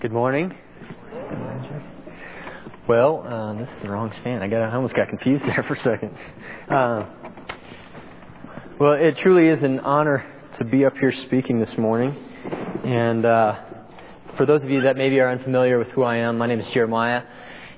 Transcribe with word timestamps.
Good 0.00 0.12
morning. 0.12 0.54
Well, 2.86 3.26
uh, 3.26 3.54
this 3.54 3.68
is 3.68 3.82
the 3.82 3.90
wrong 3.90 4.12
stand. 4.20 4.44
I 4.44 4.46
got 4.46 4.62
I 4.62 4.72
almost 4.76 4.94
got 4.94 5.08
confused 5.08 5.44
there 5.46 5.64
for 5.66 5.74
a 5.74 5.82
second. 5.82 6.16
Uh, 6.70 7.04
well, 8.78 8.92
it 8.92 9.16
truly 9.24 9.48
is 9.48 9.60
an 9.64 9.80
honor 9.80 10.24
to 10.58 10.64
be 10.64 10.84
up 10.84 10.96
here 10.98 11.12
speaking 11.26 11.58
this 11.58 11.76
morning. 11.76 12.16
And 12.84 13.24
uh, 13.24 13.56
for 14.36 14.46
those 14.46 14.62
of 14.62 14.70
you 14.70 14.82
that 14.82 14.96
maybe 14.96 15.18
are 15.18 15.32
unfamiliar 15.32 15.80
with 15.80 15.88
who 15.88 16.04
I 16.04 16.18
am, 16.18 16.38
my 16.38 16.46
name 16.46 16.60
is 16.60 16.66
Jeremiah, 16.72 17.24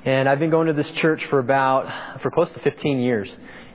and 0.05 0.29
I've 0.29 0.41
been 0.41 0.51
going 0.51 0.67
to 0.67 0.75
this 0.75 0.91
church 1.01 1.23
for 1.31 1.39
about 1.39 2.21
for 2.21 2.31
close 2.31 2.49
to 2.53 2.61
15 2.61 3.01
years 3.01 3.31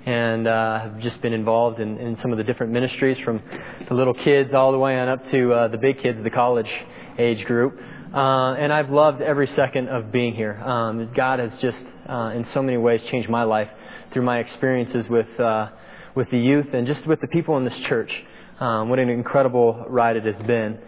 and 0.06 0.48
uh, 0.48 0.82
have 0.82 1.00
just 1.00 1.20
been 1.24 1.34
involved 1.34 1.80
in, 1.80 1.98
in 1.98 2.16
some 2.22 2.32
of 2.32 2.38
the 2.38 2.44
different 2.44 2.72
ministries 2.72 3.18
from 3.26 3.42
the 3.90 3.96
little 3.96 4.14
kids 4.14 4.54
all 4.54 4.72
the 4.72 4.78
way 4.78 5.00
on 5.00 5.10
up 5.10 5.32
to 5.32 5.52
uh, 5.52 5.68
the 5.68 5.80
big 5.80 6.00
kids, 6.04 6.20
the 6.24 6.30
college 6.30 6.70
age 7.18 7.44
group. 7.46 7.80
Uh, 8.16 8.54
and 8.54 8.72
I've 8.72 8.90
loved 8.90 9.22
every 9.22 9.48
second 9.56 9.90
of 9.90 10.12
being 10.12 10.34
here. 10.34 10.56
Um, 10.56 11.12
God 11.14 11.40
has 11.40 11.52
just, 11.62 11.78
uh, 12.08 12.32
in 12.34 12.48
so 12.54 12.62
many 12.62 12.78
ways, 12.78 13.02
changed 13.12 13.30
my 13.30 13.44
life 13.44 13.68
through 14.14 14.24
my 14.24 14.40
experiences 14.40 15.06
with 15.10 15.28
uh, 15.40 15.68
with 16.16 16.30
the 16.32 16.40
youth 16.40 16.68
and 16.74 16.88
just 16.88 17.06
with 17.06 17.20
the 17.20 17.28
people 17.28 17.58
in 17.58 17.66
this 17.66 17.78
church. 17.90 18.12
Um, 18.60 18.88
what 18.88 19.00
an 19.00 19.10
incredible 19.10 19.86
ride 19.90 20.16
it 20.16 20.24
has 20.24 20.48
been. 20.48 20.80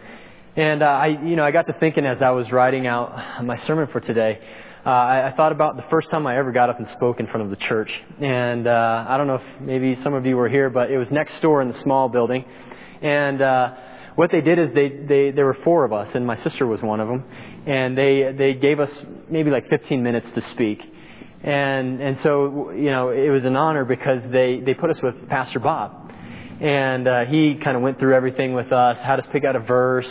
And 0.55 0.81
uh, 0.81 0.85
I, 0.85 1.07
you 1.07 1.35
know, 1.35 1.43
I 1.43 1.51
got 1.51 1.67
to 1.67 1.73
thinking 1.73 2.05
as 2.05 2.21
I 2.21 2.31
was 2.31 2.49
writing 2.51 2.87
out 2.87 3.43
my 3.43 3.57
sermon 3.67 3.89
for 3.91 3.99
today 3.99 4.39
uh, 4.87 4.89
I, 4.89 5.31
I 5.31 5.35
thought 5.35 5.51
about 5.51 5.75
the 5.75 5.83
first 5.89 6.09
time 6.09 6.25
I 6.25 6.37
ever 6.37 6.53
got 6.53 6.69
up 6.69 6.79
and 6.79 6.87
spoke 6.95 7.19
in 7.19 7.27
front 7.27 7.41
of 7.41 7.49
the 7.49 7.57
church. 7.67 7.91
And 8.21 8.67
uh, 8.67 9.05
I 9.05 9.17
don't 9.17 9.27
know 9.27 9.35
if 9.35 9.61
maybe 9.61 9.97
some 10.01 10.13
of 10.13 10.25
you 10.25 10.37
were 10.37 10.47
here, 10.47 10.69
but 10.69 10.89
it 10.89 10.97
was 10.97 11.09
next 11.11 11.33
door 11.41 11.61
in 11.61 11.67
the 11.67 11.81
small 11.83 12.07
building. 12.07 12.45
And 13.01 13.41
uh, 13.41 13.73
what 14.17 14.31
they 14.31 14.41
did 14.41 14.57
is 14.57 14.73
they, 14.73 14.89
they 14.89 15.31
there 15.31 15.45
were 15.45 15.57
four 15.63 15.85
of 15.85 15.93
us, 15.93 16.09
and 16.15 16.25
my 16.25 16.43
sister 16.43 16.65
was 16.65 16.81
one 16.81 16.99
of 16.99 17.07
them. 17.07 17.23
And 17.67 17.95
they 17.95 18.33
they 18.35 18.55
gave 18.55 18.79
us 18.79 18.89
maybe 19.29 19.51
like 19.51 19.69
15 19.69 20.01
minutes 20.01 20.25
to 20.33 20.41
speak. 20.53 20.81
And 21.43 22.01
and 22.01 22.17
so 22.23 22.71
you 22.71 22.89
know 22.89 23.09
it 23.11 23.29
was 23.29 23.45
an 23.45 23.55
honor 23.55 23.85
because 23.85 24.23
they 24.31 24.59
they 24.59 24.73
put 24.73 24.89
us 24.89 24.97
with 25.03 25.29
Pastor 25.29 25.59
Bob, 25.59 26.11
and 26.59 27.07
uh, 27.07 27.25
he 27.25 27.59
kind 27.63 27.77
of 27.77 27.83
went 27.83 27.99
through 27.99 28.15
everything 28.15 28.53
with 28.53 28.71
us, 28.71 28.97
had 29.03 29.19
us 29.19 29.27
pick 29.31 29.45
out 29.45 29.55
a 29.55 29.59
verse 29.59 30.07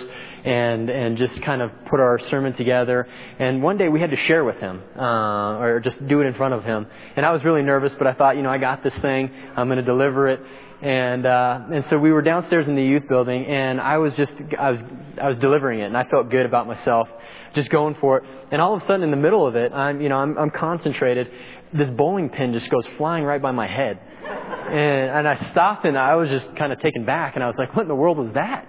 and 0.46 0.88
and 0.88 1.18
just 1.18 1.42
kind 1.42 1.60
of 1.60 1.72
put 1.90 1.98
our 1.98 2.20
sermon 2.30 2.54
together. 2.54 3.06
And 3.38 3.62
one 3.62 3.76
day 3.76 3.88
we 3.88 4.00
had 4.00 4.10
to 4.10 4.16
share 4.28 4.44
with 4.44 4.56
him, 4.56 4.80
uh, 4.96 5.58
or 5.58 5.80
just 5.80 6.06
do 6.06 6.20
it 6.20 6.26
in 6.26 6.34
front 6.34 6.54
of 6.54 6.62
him. 6.62 6.86
And 7.16 7.26
I 7.26 7.32
was 7.32 7.42
really 7.44 7.62
nervous, 7.62 7.92
but 7.98 8.06
I 8.06 8.14
thought, 8.14 8.36
you 8.36 8.42
know, 8.42 8.50
I 8.50 8.58
got 8.58 8.84
this 8.84 8.94
thing. 9.02 9.30
I'm 9.56 9.66
going 9.66 9.78
to 9.78 9.84
deliver 9.84 10.28
it. 10.28 10.40
And 10.82 11.26
uh, 11.26 11.60
and 11.72 11.84
so 11.90 11.98
we 11.98 12.12
were 12.12 12.22
downstairs 12.22 12.68
in 12.68 12.76
the 12.76 12.82
youth 12.82 13.08
building, 13.08 13.44
and 13.46 13.80
I 13.80 13.98
was 13.98 14.12
just 14.14 14.32
I 14.58 14.70
was 14.70 14.80
I 15.20 15.28
was 15.28 15.38
delivering 15.38 15.80
it, 15.80 15.86
and 15.86 15.96
I 15.96 16.04
felt 16.04 16.30
good 16.30 16.46
about 16.46 16.68
myself, 16.68 17.08
just 17.54 17.68
going 17.70 17.96
for 18.00 18.18
it. 18.18 18.24
And 18.52 18.62
all 18.62 18.76
of 18.76 18.82
a 18.82 18.86
sudden, 18.86 19.02
in 19.02 19.10
the 19.10 19.16
middle 19.16 19.46
of 19.46 19.56
it, 19.56 19.72
I'm 19.72 20.00
you 20.00 20.08
know 20.08 20.18
I'm, 20.18 20.38
I'm 20.38 20.50
concentrated. 20.50 21.28
This 21.72 21.88
bowling 21.96 22.28
pin 22.28 22.52
just 22.52 22.70
goes 22.70 22.84
flying 22.98 23.24
right 23.24 23.42
by 23.42 23.50
my 23.50 23.66
head, 23.66 23.98
and 24.28 25.10
and 25.10 25.26
I 25.26 25.50
stopped, 25.50 25.86
and 25.86 25.98
I 25.98 26.14
was 26.14 26.28
just 26.28 26.54
kind 26.56 26.72
of 26.72 26.80
taken 26.80 27.04
back, 27.04 27.34
and 27.34 27.42
I 27.42 27.48
was 27.48 27.56
like, 27.58 27.74
what 27.74 27.82
in 27.82 27.88
the 27.88 27.96
world 27.96 28.18
was 28.18 28.32
that? 28.34 28.68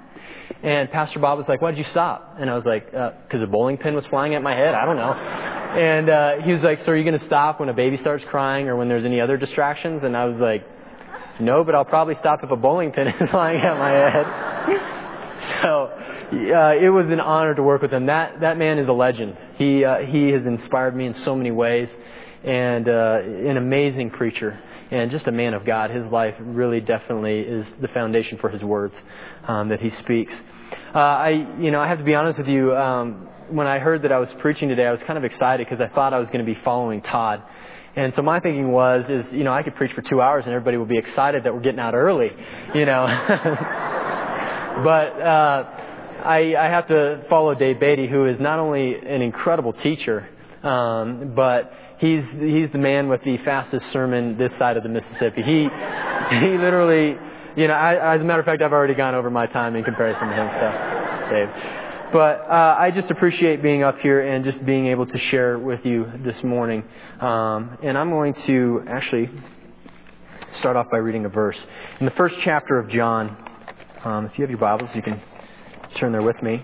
And 0.64 0.90
Pastor 0.90 1.20
Bob 1.20 1.38
was 1.38 1.48
like, 1.48 1.62
why 1.62 1.72
did 1.72 1.78
you 1.78 1.86
stop? 1.92 2.36
And 2.40 2.50
I 2.50 2.56
was 2.56 2.66
like, 2.66 2.86
because 2.88 3.42
uh, 3.42 3.44
a 3.44 3.48
bowling 3.48 3.78
pin 3.78 3.94
was 3.94 4.06
flying 4.08 4.34
at 4.34 4.42
my 4.42 4.56
head? 4.56 4.74
I 4.74 4.86
don't 4.86 4.98
know. 4.98 5.14
And 5.14 6.10
uh, 6.10 6.32
he 6.44 6.54
was 6.54 6.64
like, 6.64 6.80
so 6.80 6.92
are 6.92 6.98
you 6.98 7.04
going 7.04 7.20
to 7.20 7.26
stop 7.26 7.60
when 7.60 7.70
a 7.70 7.74
baby 7.74 7.98
starts 7.98 8.24
crying 8.30 8.68
or 8.68 8.76
when 8.76 8.88
there's 8.88 9.06
any 9.06 9.22
other 9.22 9.38
distractions? 9.38 10.02
And 10.04 10.18
I 10.18 10.26
was 10.26 10.40
like, 10.40 10.66
no, 11.40 11.64
but 11.64 11.76
I'll 11.76 11.86
probably 11.86 12.16
stop 12.20 12.40
if 12.44 12.50
a 12.50 12.56
bowling 12.56 12.92
pin 12.92 13.08
is 13.08 13.14
flying 13.30 13.62
at 13.62 13.78
my 13.78 13.92
head. 13.92 15.62
so 15.62 15.92
uh, 16.32 16.74
it 16.76 16.90
was 16.90 17.06
an 17.12 17.20
honor 17.20 17.54
to 17.54 17.62
work 17.62 17.84
with 17.84 17.92
him. 17.92 18.08
That, 18.08 18.40
that 18.42 18.58
man 18.58 18.80
is 18.80 18.88
a 18.88 18.94
legend. 18.94 19.38
He, 19.58 19.86
uh, 19.86 19.98
he 20.00 20.30
has 20.30 20.44
inspired 20.46 20.96
me 20.96 21.06
in 21.06 21.16
so 21.24 21.36
many 21.36 21.52
ways 21.52 21.90
and 22.44 22.90
uh, 22.90 23.20
an 23.22 23.58
amazing 23.58 24.10
preacher 24.10 24.60
and 24.90 25.12
just 25.12 25.28
a 25.28 25.32
man 25.32 25.54
of 25.54 25.66
God. 25.66 25.92
His 25.92 26.06
life 26.12 26.36
really 26.40 26.80
definitely 26.80 27.42
is 27.42 27.66
the 27.82 27.90
foundation 27.90 28.38
for 28.40 28.50
his 28.50 28.64
words 28.64 28.96
um, 29.48 29.70
that 29.70 29.80
he 29.80 29.92
speaks. 30.02 30.34
Uh, 30.94 31.00
I, 31.00 31.30
you 31.60 31.72
know, 31.72 31.80
I 31.80 31.88
have 31.88 31.98
to 31.98 32.04
be 32.04 32.16
honest 32.16 32.38
with 32.38 32.48
you. 32.48 32.76
Um, 32.76 33.28
when 33.50 33.68
I 33.68 33.80
heard 33.80 34.04
that 34.04 34.12
I 34.12 34.20
was 34.20 34.30
preaching 34.40 34.70
today, 34.70 34.86
I 34.86 34.92
was 34.92 35.02
kind 35.08 35.18
of 35.18 35.24
excited 35.24 35.68
because 35.68 35.82
I 35.82 35.94
thought 35.94 36.14
I 36.14 36.20
was 36.20 36.28
going 36.28 36.46
to 36.46 36.46
be 36.46 36.58
following 36.64 37.02
Todd. 37.02 37.44
And 37.96 38.14
so 38.16 38.22
my 38.22 38.40
thinking 38.40 38.72
was, 38.72 39.06
is 39.10 39.26
you 39.32 39.44
know, 39.44 39.54
I 39.54 39.64
could 39.64 39.76
preach 39.76 39.92
for 39.96 40.04
two 40.04 40.22
hours 40.22 40.44
and 40.46 40.54
everybody 40.54 40.78
would 40.78 40.90
be 40.90 41.00
excited 41.00 41.44
that 41.46 41.54
we're 41.54 41.62
getting 41.62 41.80
out 41.80 41.96
early, 41.96 42.30
you 42.76 42.86
know. 42.86 43.08
but 44.84 45.22
uh, 45.22 45.64
I, 46.24 46.54
I 46.60 46.66
have 46.66 46.88
to 46.90 47.24
follow 47.30 47.56
Dave 47.56 47.80
Beatty, 47.80 48.08
who 48.08 48.28
is 48.28 48.40
not 48.40 48.60
only 48.60 48.96
an 48.96 49.22
incredible 49.22 49.74
teacher, 49.74 50.30
um, 50.64 51.34
but 51.36 51.72
he's 52.00 52.24
he's 52.40 52.72
the 52.72 52.78
man 52.78 53.08
with 53.08 53.24
the 53.24 53.38
fastest 53.44 53.86
sermon 53.92 54.38
this 54.38 54.52
side 54.60 54.78
of 54.78 54.84
the 54.84 54.90
Mississippi. 54.90 55.42
He 55.42 55.68
he 56.42 56.58
literally 56.58 57.18
you 57.58 57.68
know, 57.68 57.73
I, 57.73 58.16
as 58.16 58.22
a 58.22 58.23
matter 58.23 58.40
of 58.40 58.45
fact, 58.45 58.62
I've 58.62 58.72
already 58.72 58.94
gone 58.94 59.16
over 59.16 59.32
my 59.32 59.48
time 59.48 59.76
in 59.76 59.84
comparison 59.84 60.28
to 60.28 60.34
him, 60.34 60.48
so, 60.48 61.30
Dave. 61.34 61.50
But 62.14 62.50
uh, 62.50 62.76
I 62.80 62.92
just 62.92 63.10
appreciate 63.10 63.64
being 63.64 63.82
up 63.82 63.98
here 64.00 64.22
and 64.22 64.45
just 64.45 64.64
being 64.64 64.88
able 64.88 65.08
to 65.08 65.20
share 65.32 65.58
with 65.58 65.84
you 65.84 66.10
this 66.23 66.42
morning. 66.44 66.84
Um, 67.20 67.80
and 67.82 67.98
I'm 67.98 68.12
going 68.12 68.36
to 68.46 68.86
actually 68.88 69.32
start 70.60 70.78
off 70.78 70.86
by 70.92 70.98
reading 70.98 71.26
a 71.26 71.30
verse. 71.30 71.58
In 72.00 72.06
the 72.06 72.12
first 72.12 72.36
chapter 72.44 72.78
of 72.78 72.90
John, 72.90 73.36
um, 74.06 74.28
if 74.28 74.38
you 74.38 74.44
have 74.44 74.52
your 74.52 74.60
Bibles, 74.60 74.92
you 74.94 75.02
can 75.02 75.20
turn 75.98 76.12
there 76.12 76.22
with 76.22 76.42
me. 76.44 76.64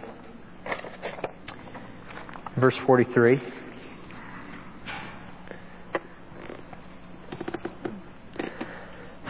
Verse 2.56 2.76
43. 2.86 3.42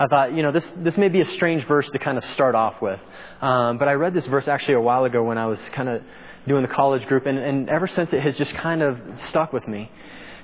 I 0.00 0.06
thought, 0.06 0.34
you 0.34 0.42
know, 0.42 0.50
this, 0.50 0.64
this 0.78 0.96
may 0.96 1.10
be 1.10 1.20
a 1.20 1.30
strange 1.36 1.68
verse 1.68 1.86
to 1.92 1.98
kind 1.98 2.16
of 2.16 2.24
start 2.32 2.54
off 2.54 2.80
with. 2.80 2.98
Um, 3.42 3.76
but 3.76 3.86
I 3.86 3.92
read 3.92 4.14
this 4.14 4.24
verse 4.30 4.48
actually 4.48 4.74
a 4.74 4.80
while 4.80 5.04
ago 5.04 5.22
when 5.22 5.36
I 5.36 5.44
was 5.44 5.58
kind 5.74 5.90
of 5.90 6.00
doing 6.48 6.62
the 6.62 6.72
college 6.74 7.06
group, 7.06 7.26
and, 7.26 7.38
and 7.38 7.68
ever 7.68 7.86
since 7.86 8.08
it 8.10 8.22
has 8.22 8.34
just 8.36 8.54
kind 8.54 8.80
of 8.80 8.98
stuck 9.28 9.52
with 9.52 9.68
me. 9.68 9.90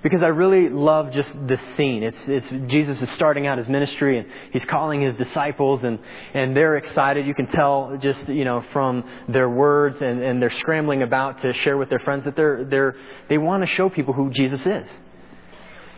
Because 0.03 0.23
I 0.23 0.27
really 0.27 0.69
love 0.69 1.11
just 1.11 1.31
the 1.33 1.59
scene. 1.77 2.03
It's, 2.03 2.19
it's 2.29 2.71
Jesus 2.71 3.01
is 3.01 3.09
starting 3.17 3.47
out 3.47 3.57
his 3.57 3.67
ministry 3.67 4.19
and 4.19 4.29
he's 4.53 4.65
calling 4.67 5.01
his 5.01 5.17
disciples 5.17 5.83
and, 5.83 5.99
and 6.35 6.55
they're 6.55 6.77
excited. 6.77 7.27
You 7.27 7.35
can 7.35 7.47
tell 7.49 7.97
just, 8.01 8.29
you 8.29 8.45
know, 8.45 8.63
from 8.75 9.03
their 9.29 9.49
words 9.49 9.97
and, 10.01 10.23
and 10.23 10.41
they're 10.41 10.53
scrambling 10.61 11.03
about 11.03 11.41
to 11.43 11.53
share 11.65 11.77
with 11.79 11.89
their 11.89 11.99
friends 12.01 12.25
that 12.27 12.37
they're, 12.37 12.65
they're, 12.67 12.95
they 13.29 13.39
want 13.39 13.67
to 13.67 13.75
show 13.75 13.89
people 13.89 14.13
who 14.13 14.31
Jesus 14.31 14.61
is. 14.61 14.87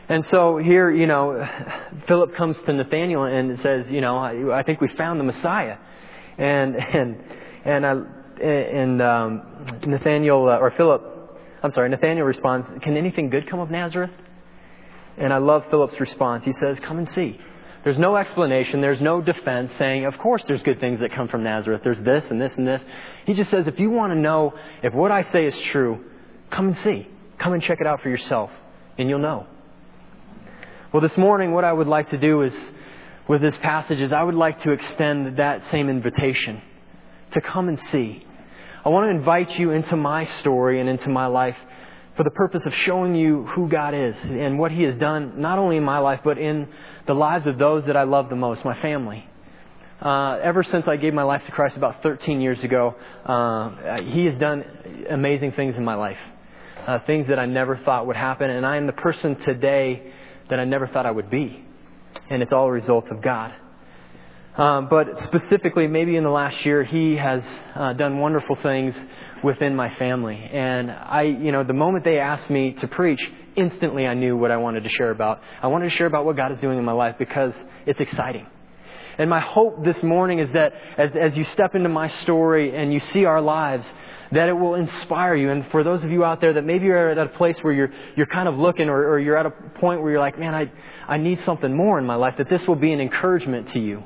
And 0.09 0.25
so 0.31 0.57
here, 0.57 0.91
you 0.91 1.07
know, 1.07 1.47
Philip 2.07 2.35
comes 2.35 2.57
to 2.65 2.73
Nathaniel 2.73 3.25
and 3.25 3.59
says, 3.63 3.87
you 3.91 4.01
know, 4.01 4.17
I, 4.17 4.61
I 4.61 4.63
think 4.63 4.81
we 4.81 4.89
found 4.97 5.21
the 5.21 5.25
Messiah. 5.25 5.77
And 6.39 6.77
and 6.77 7.17
and 7.65 7.85
uh, 7.85 8.01
and 8.43 9.03
um, 9.03 9.43
Nathaniel 9.87 10.49
uh, 10.49 10.59
or 10.59 10.71
Philip, 10.77 11.03
I'm 11.63 11.73
sorry, 11.73 11.89
Nathaniel 11.91 12.27
responds, 12.27 12.67
"Can 12.83 12.97
anything 12.97 13.29
good 13.29 13.51
come 13.51 13.59
of 13.59 13.71
Nazareth?" 13.71 14.13
And 15.19 15.33
I 15.33 15.39
love 15.39 15.65
Philip's 15.71 15.99
response. 15.99 16.45
He 16.45 16.55
says, 16.61 16.79
"Come 16.87 16.99
and 16.99 17.09
see." 17.15 17.39
There's 17.85 17.99
no 17.99 18.17
explanation. 18.17 18.81
There's 18.81 19.01
no 19.01 19.21
defense 19.21 19.73
saying, 19.79 20.07
"Of 20.07 20.17
course, 20.19 20.45
there's 20.47 20.63
good 20.63 20.81
things 20.81 21.01
that 21.01 21.13
come 21.15 21.29
from 21.29 21.43
Nazareth. 21.43 21.81
There's 21.83 22.03
this 22.05 22.25
and 22.31 22.41
this 22.41 22.53
and 22.57 22.67
this." 22.67 22.81
He 23.27 23.35
just 23.35 23.51
says, 23.51 23.67
"If 23.67 23.81
you 23.81 23.91
want 23.91 24.13
to 24.13 24.19
know 24.19 24.55
if 24.83 24.95
what 24.95 25.11
I 25.11 25.31
say 25.33 25.47
is 25.47 25.55
true, 25.73 26.05
come 26.51 26.69
and 26.69 26.77
see. 26.85 27.09
Come 27.39 27.53
and 27.53 27.63
check 27.63 27.79
it 27.81 27.87
out 27.87 28.01
for 28.01 28.09
yourself, 28.09 28.51
and 28.97 29.09
you'll 29.09 29.19
know." 29.19 29.47
Well, 30.91 31.03
this 31.03 31.19
morning, 31.19 31.53
what 31.53 31.65
I 31.65 31.73
would 31.75 31.87
like 31.87 32.09
to 32.13 32.17
do 32.17 32.41
is, 32.41 32.53
with 33.29 33.43
this 33.43 33.55
passage, 33.61 34.01
is 34.01 34.11
I 34.11 34.23
would 34.23 34.35
like 34.35 34.63
to 34.63 34.71
extend 34.71 35.37
that 35.37 35.61
same 35.71 35.91
invitation 35.91 36.63
to 37.35 37.43
come 37.43 37.69
and 37.69 37.79
see. 37.93 38.25
I 38.87 38.89
want 38.89 39.05
to 39.05 39.11
invite 39.11 39.51
you 39.59 39.73
into 39.73 39.97
my 39.97 40.27
story 40.41 40.81
and 40.81 40.89
into 40.89 41.11
my 41.11 41.27
life 41.27 41.57
for 42.17 42.25
the 42.25 42.31
purpose 42.31 42.63
of 42.65 42.73
showing 42.87 43.15
you 43.15 43.45
who 43.55 43.69
God 43.69 43.93
is 43.93 44.15
and 44.23 44.59
what 44.59 44.73
He 44.73 44.85
has 44.85 44.99
done, 44.99 45.39
not 45.39 45.59
only 45.59 45.77
in 45.77 45.85
my 45.85 45.99
life, 45.99 46.21
but 46.25 46.39
in 46.39 46.67
the 47.07 47.13
lives 47.13 47.47
of 47.47 47.59
those 47.59 47.85
that 47.85 47.97
I 47.99 48.05
love 48.05 48.31
the 48.31 48.37
most, 48.37 48.65
my 48.65 48.81
family. 48.81 49.29
uh, 50.01 50.39
ever 50.43 50.63
since 50.63 50.87
I 50.89 50.97
gave 50.97 51.13
my 51.13 51.23
life 51.23 51.43
to 51.45 51.53
Christ 51.53 51.77
about 51.77 52.03
13 52.03 52.41
years 52.41 52.61
ago, 52.65 52.95
uh, 53.27 54.01
He 54.11 54.25
has 54.25 54.39
done 54.39 54.65
amazing 55.11 55.53
things 55.53 55.77
in 55.77 55.85
my 55.85 55.97
life. 55.97 56.17
Uh, 56.87 57.01
things 57.01 57.29
that 57.29 57.39
I 57.39 57.45
never 57.45 57.77
thought 57.85 58.07
would 58.07 58.17
happen, 58.17 58.49
and 58.49 58.65
I 58.65 58.79
am 58.79 58.87
the 58.87 58.95
person 58.95 59.37
today 59.41 60.15
that 60.51 60.59
I 60.59 60.65
never 60.65 60.87
thought 60.87 61.07
I 61.07 61.11
would 61.11 61.31
be. 61.31 61.65
And 62.31 62.43
it's 62.43 62.53
all 62.53 62.67
a 62.67 62.73
result 62.73 63.09
of 63.09 63.23
God. 63.23 63.55
Um, 64.57 64.89
but 64.89 65.21
specifically, 65.23 65.87
maybe 65.87 66.17
in 66.17 66.25
the 66.25 66.31
last 66.31 66.67
year, 66.67 66.83
He 66.83 67.15
has 67.17 67.43
uh, 67.77 67.93
done 67.93 68.19
wonderful 68.19 68.57
things 68.61 68.95
within 69.45 69.77
my 69.77 69.95
family. 69.97 70.37
And 70.37 70.91
I, 70.91 71.23
you 71.23 71.53
know, 71.53 71.63
the 71.63 71.75
moment 71.75 72.05
they 72.05 72.19
asked 72.19 72.51
me 72.51 72.73
to 72.81 72.89
preach, 72.89 73.21
instantly 73.57 74.07
I 74.07 74.15
knew 74.15 74.37
what 74.37 74.51
I 74.51 74.57
wanted 74.57 74.83
to 74.83 74.91
share 74.91 75.11
about. 75.11 75.41
I 75.63 75.69
wanted 75.69 75.91
to 75.91 75.97
share 75.97 76.07
about 76.07 76.25
what 76.25 76.37
God 76.37 76.51
is 76.51 76.59
doing 76.59 76.77
in 76.77 76.85
my 76.85 76.93
life 76.93 77.15
because 77.19 77.53
it's 77.87 78.01
exciting. 78.01 78.47
And 79.19 79.31
my 79.31 79.41
hope 79.41 79.85
this 79.85 80.01
morning 80.03 80.41
is 80.41 80.49
that 80.55 80.73
as, 80.97 81.11
as 81.21 81.37
you 81.37 81.45
step 81.53 81.75
into 81.75 81.89
my 81.89 82.09
story 82.23 82.75
and 82.75 82.93
you 82.93 83.01
see 83.13 83.25
our 83.25 83.41
lives, 83.41 83.85
that 84.33 84.49
it 84.49 84.53
will 84.53 84.75
inspire 84.75 85.35
you. 85.35 85.51
And 85.51 85.67
for 85.71 85.83
those 85.83 86.05
of 86.05 86.11
you 86.11 86.25
out 86.25 86.41
there 86.41 86.53
that 86.53 86.65
maybe 86.65 86.87
you're 86.87 87.11
at 87.11 87.19
a 87.19 87.29
place 87.29 87.57
where 87.63 87.73
you're, 87.73 87.93
you're 88.17 88.27
kind 88.27 88.49
of 88.49 88.57
looking 88.57 88.89
or, 88.89 89.13
or 89.13 89.19
you're 89.19 89.37
at 89.37 89.47
a 89.47 89.51
point 89.51 90.03
where 90.03 90.11
you're 90.11 90.21
like, 90.21 90.39
man, 90.39 90.55
I, 90.55 90.71
I 91.07 91.17
need 91.17 91.41
something 91.47 91.75
more 91.75 91.99
in 91.99 92.05
my 92.05 92.17
life, 92.17 92.35
that 92.39 92.51
this 92.51 92.67
will 92.67 92.77
be 92.77 92.93
an 92.93 93.01
encouragement 93.01 93.73
to 93.73 93.79
you 93.79 94.05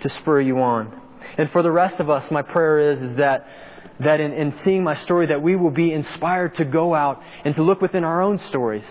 to 0.00 0.10
spur 0.20 0.40
you 0.40 0.60
on. 0.60 1.00
And 1.36 1.50
for 1.50 1.62
the 1.62 1.70
rest 1.70 2.00
of 2.00 2.10
us, 2.10 2.28
my 2.30 2.42
prayer 2.42 2.92
is, 2.92 3.10
is 3.10 3.16
that, 3.18 3.46
that 4.00 4.20
in, 4.20 4.32
in 4.32 4.58
seeing 4.64 4.82
my 4.82 4.96
story, 5.02 5.26
that 5.26 5.42
we 5.42 5.54
will 5.54 5.70
be 5.70 5.92
inspired 5.92 6.56
to 6.56 6.64
go 6.64 6.94
out 6.94 7.22
and 7.44 7.54
to 7.54 7.62
look 7.62 7.80
within 7.80 8.02
our 8.02 8.22
own 8.22 8.38
stories 8.48 8.84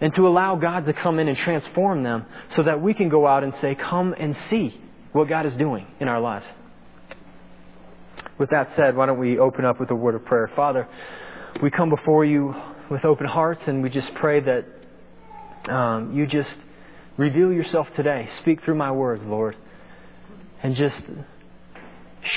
and 0.00 0.14
to 0.14 0.26
allow 0.28 0.56
God 0.56 0.86
to 0.86 0.92
come 0.92 1.18
in 1.18 1.28
and 1.28 1.36
transform 1.38 2.02
them 2.02 2.26
so 2.54 2.62
that 2.62 2.80
we 2.80 2.94
can 2.94 3.08
go 3.08 3.26
out 3.26 3.42
and 3.42 3.54
say, 3.60 3.74
Come 3.74 4.14
and 4.18 4.36
see 4.50 4.80
what 5.12 5.28
God 5.28 5.46
is 5.46 5.54
doing 5.54 5.86
in 6.00 6.08
our 6.08 6.20
lives. 6.20 6.46
With 8.38 8.50
that 8.50 8.70
said, 8.76 8.96
why 8.96 9.06
don't 9.06 9.18
we 9.18 9.38
open 9.38 9.64
up 9.64 9.78
with 9.78 9.90
a 9.90 9.94
word 9.94 10.14
of 10.14 10.24
prayer? 10.24 10.50
Father, 10.56 10.88
we 11.62 11.70
come 11.70 11.88
before 11.88 12.24
you 12.24 12.54
with 12.90 13.04
open 13.04 13.26
hearts 13.26 13.60
and 13.66 13.82
we 13.82 13.90
just 13.90 14.12
pray 14.14 14.40
that 14.40 15.72
um, 15.72 16.12
you 16.14 16.26
just 16.26 16.54
reveal 17.16 17.52
yourself 17.52 17.86
today. 17.96 18.28
Speak 18.42 18.64
through 18.64 18.74
my 18.74 18.90
words, 18.90 19.22
Lord. 19.24 19.56
And 20.62 20.74
just 20.76 20.96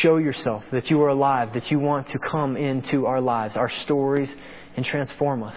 show 0.01 0.17
yourself 0.17 0.63
that 0.71 0.89
you 0.89 1.01
are 1.01 1.09
alive, 1.09 1.53
that 1.53 1.71
you 1.71 1.79
want 1.79 2.09
to 2.09 2.19
come 2.19 2.57
into 2.57 3.05
our 3.05 3.21
lives, 3.21 3.55
our 3.55 3.71
stories, 3.85 4.29
and 4.75 4.85
transform 4.85 5.43
us. 5.43 5.55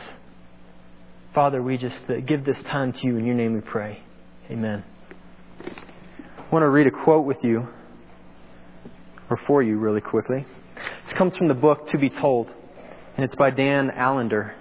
Father, 1.34 1.62
we 1.62 1.76
just 1.76 1.96
give 2.26 2.44
this 2.44 2.56
time 2.70 2.92
to 2.92 2.98
you. 3.02 3.16
In 3.16 3.26
your 3.26 3.34
name 3.34 3.54
we 3.54 3.60
pray. 3.60 4.02
Amen. 4.50 4.84
I 5.60 6.52
want 6.52 6.62
to 6.62 6.68
read 6.68 6.86
a 6.86 6.90
quote 6.90 7.24
with 7.24 7.36
you, 7.42 7.68
or 9.30 9.38
for 9.46 9.62
you, 9.62 9.78
really 9.78 10.00
quickly. 10.00 10.44
This 11.04 11.14
comes 11.14 11.36
from 11.36 11.48
the 11.48 11.54
book 11.54 11.88
To 11.90 11.98
Be 11.98 12.10
Told, 12.10 12.48
and 13.16 13.24
it's 13.24 13.36
by 13.36 13.50
Dan 13.50 13.90
Allender. 13.90 14.54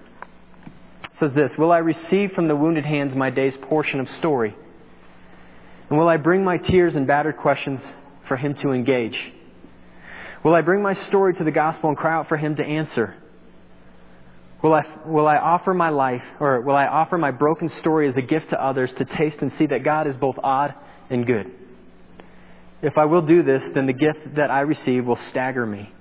It 1.04 1.10
says 1.20 1.32
this 1.34 1.52
Will 1.58 1.72
I 1.72 1.80
receive 1.80 2.32
from 2.34 2.48
the 2.48 2.56
wounded 2.56 2.86
hands 2.86 3.16
my 3.16 3.32
day's 3.32 3.56
portion 3.64 4.00
of 4.00 4.08
story? 4.20 4.56
And 5.90 5.98
will 5.98 6.08
I 6.08 6.18
bring 6.18 6.44
my 6.44 6.58
tears 6.58 6.96
and 6.96 7.08
battered 7.08 7.38
questions 7.38 7.82
for 8.28 8.38
him 8.38 8.54
to 8.62 8.72
engage? 8.72 9.18
Will 10.44 10.54
I 10.54 10.62
bring 10.62 10.82
my 10.82 10.94
story 11.08 11.34
to 11.34 11.44
the 11.44 11.52
gospel 11.52 11.90
and 11.90 11.98
cry 11.98 12.14
out 12.14 12.30
for 12.30 12.38
him 12.38 12.56
to 12.58 12.64
answer? 12.64 13.16
Will 14.62 14.74
I, 14.74 14.84
will 15.06 15.28
I 15.28 15.38
offer 15.38 15.74
my 15.74 15.90
life, 15.90 16.22
or 16.40 16.62
will 16.62 16.76
I 16.76 16.86
offer 16.86 17.18
my 17.18 17.32
broken 17.32 17.70
story 17.80 18.08
as 18.10 18.16
a 18.18 18.22
gift 18.22 18.50
to 18.52 18.64
others 18.64 18.92
to 18.98 19.06
taste 19.06 19.38
and 19.42 19.52
see 19.58 19.66
that 19.68 19.84
God 19.84 20.06
is 20.06 20.16
both 20.18 20.36
odd 20.44 20.76
and 21.10 21.26
good? 21.26 21.52
If 22.82 22.98
I 22.98 23.06
will 23.06 23.22
do 23.22 23.44
this, 23.44 23.62
then 23.74 23.88
the 23.88 23.94
gift 23.94 24.36
that 24.36 24.50
I 24.50 24.62
receive 24.62 25.06
will 25.06 25.20
stagger 25.32 25.66
me. 25.66 25.92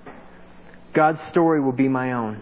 God's 0.95 1.21
story 1.31 1.61
will 1.61 1.73
be 1.73 1.89
my 1.89 2.13
own. 2.13 2.41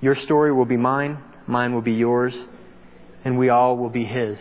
Your 0.00 0.16
story 0.24 0.52
will 0.52 0.64
be 0.64 0.76
mine, 0.76 1.18
mine 1.46 1.74
will 1.74 1.82
be 1.82 1.92
yours, 1.92 2.34
and 3.24 3.38
we 3.38 3.48
all 3.48 3.76
will 3.76 3.90
be 3.90 4.04
His. 4.04 4.38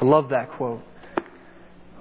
I 0.00 0.04
love 0.04 0.30
that 0.30 0.50
quote. 0.52 0.82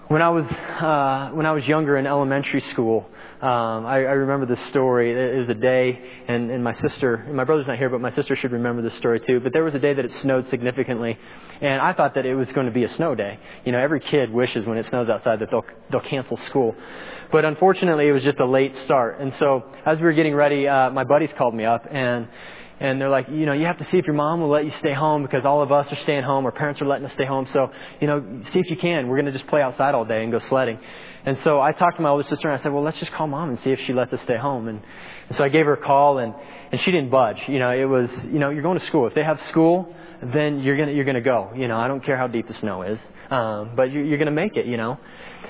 When 0.08 0.22
I 0.22 0.30
was 0.30 0.46
uh, 0.46 1.36
when 1.36 1.46
I 1.46 1.52
was 1.52 1.66
younger 1.66 1.96
in 1.98 2.08
elementary 2.08 2.62
school, 2.72 3.08
um, 3.42 3.86
I, 3.86 4.00
I 4.00 4.20
remember 4.20 4.46
this 4.54 4.60
story. 4.70 5.12
It 5.12 5.40
was 5.40 5.48
a 5.48 5.54
day, 5.54 5.98
and, 6.28 6.52
and 6.52 6.62
my 6.62 6.78
sister, 6.82 7.16
and 7.16 7.36
my 7.36 7.46
brother's 7.46 7.68
not 7.68 7.78
here, 7.78 7.90
but 7.90 8.02
my 8.02 8.14
sister 8.14 8.36
should 8.36 8.52
remember 8.52 8.82
this 8.82 8.98
story 8.98 9.22
too. 9.22 9.40
But 9.40 9.54
there 9.54 9.64
was 9.64 9.74
a 9.74 9.80
day 9.80 9.94
that 9.94 10.04
it 10.04 10.12
snowed 10.22 10.50
significantly, 10.50 11.18
and 11.62 11.82
I 11.82 11.94
thought 11.94 12.16
that 12.16 12.26
it 12.26 12.36
was 12.36 12.52
going 12.52 12.66
to 12.66 12.74
be 12.74 12.84
a 12.84 12.94
snow 12.96 13.16
day. 13.16 13.40
You 13.64 13.72
know, 13.72 13.80
every 13.80 14.02
kid 14.02 14.30
wishes 14.30 14.66
when 14.66 14.78
it 14.78 14.88
snows 14.90 15.08
outside 15.08 15.40
that 15.40 15.50
they'll 15.52 15.64
they'll 15.90 16.02
cancel 16.02 16.36
school. 16.50 16.76
But 17.32 17.46
unfortunately, 17.46 18.10
it 18.10 18.12
was 18.12 18.24
just 18.24 18.40
a 18.40 18.46
late 18.46 18.76
start. 18.80 19.22
And 19.22 19.34
so, 19.36 19.64
as 19.86 20.00
we 20.00 20.04
were 20.04 20.14
getting 20.14 20.36
ready, 20.36 20.68
uh, 20.68 20.90
my 20.90 21.06
buddies 21.06 21.30
called 21.38 21.56
me 21.56 21.64
up, 21.64 21.86
and 21.90 22.28
and 22.82 23.00
they're 23.00 23.10
like, 23.10 23.30
you 23.30 23.46
know, 23.46 23.54
you 23.54 23.66
have 23.66 23.78
to 23.78 23.90
see 23.90 23.98
if 23.98 24.06
your 24.06 24.16
mom 24.16 24.42
will 24.42 24.50
let 24.50 24.66
you 24.66 24.72
stay 24.80 24.94
home 24.94 25.22
because 25.22 25.46
all 25.46 25.62
of 25.62 25.72
us 25.72 25.92
are 25.92 26.02
staying 26.02 26.24
home. 26.24 26.46
Our 26.46 26.52
parents 26.52 26.82
are 26.82 26.86
letting 26.86 27.06
us 27.06 27.14
stay 27.14 27.26
home. 27.26 27.48
So, 27.54 27.72
you 28.00 28.08
know, 28.08 28.42
see 28.54 28.60
if 28.60 28.70
you 28.70 28.78
can. 28.78 29.08
We're 29.08 29.18
going 29.18 29.32
to 29.32 29.38
just 29.38 29.48
play 29.48 29.62
outside 29.62 29.96
all 29.96 30.06
day 30.06 30.24
and 30.24 30.32
go 30.32 30.40
sledding. 30.48 30.80
And 31.30 31.38
so 31.44 31.62
I 31.62 31.74
talked 31.74 31.98
to 31.98 32.02
my 32.02 32.10
older 32.10 32.28
sister 32.28 32.50
and 32.50 32.60
I 32.60 32.64
said, 32.64 32.74
well, 32.74 32.82
let's 32.82 32.98
just 32.98 33.12
call 33.12 33.28
mom 33.28 33.50
and 33.50 33.60
see 33.60 33.70
if 33.70 33.80
she 33.86 33.94
lets 33.94 34.12
us 34.12 34.20
stay 34.24 34.36
home. 34.36 34.68
And, 34.68 34.82
and 35.30 35.38
so 35.38 35.44
I 35.44 35.50
gave 35.50 35.68
her 35.68 35.74
a 35.74 35.78
call 35.78 36.18
and, 36.18 36.34
and 36.72 36.82
she 36.82 36.90
didn't 36.90 37.12
budge. 37.12 37.38
You 37.48 37.60
know, 37.60 37.70
it 37.70 37.86
was, 37.86 38.10
you 38.26 38.40
know, 38.40 38.50
you're 38.50 38.64
going 38.64 38.80
to 38.80 38.86
school. 38.88 39.06
If 39.06 39.14
they 39.14 39.24
have 39.24 39.40
school, 39.52 39.94
then 40.24 40.62
you're 40.62 40.76
going 40.76 40.90
to, 40.90 40.96
you're 40.96 41.06
going 41.06 41.14
to 41.14 41.22
go. 41.22 41.52
You 41.56 41.68
know, 41.68 41.78
I 41.78 41.88
don't 41.88 42.04
care 42.04 42.18
how 42.18 42.26
deep 42.26 42.48
the 42.48 42.56
snow 42.56 42.82
is. 42.82 42.98
Um, 43.30 43.74
but 43.76 43.92
you, 43.92 44.02
you're 44.02 44.18
going 44.18 44.26
to 44.26 44.32
make 44.32 44.58
it, 44.58 44.66
you 44.66 44.78
know. 44.78 44.98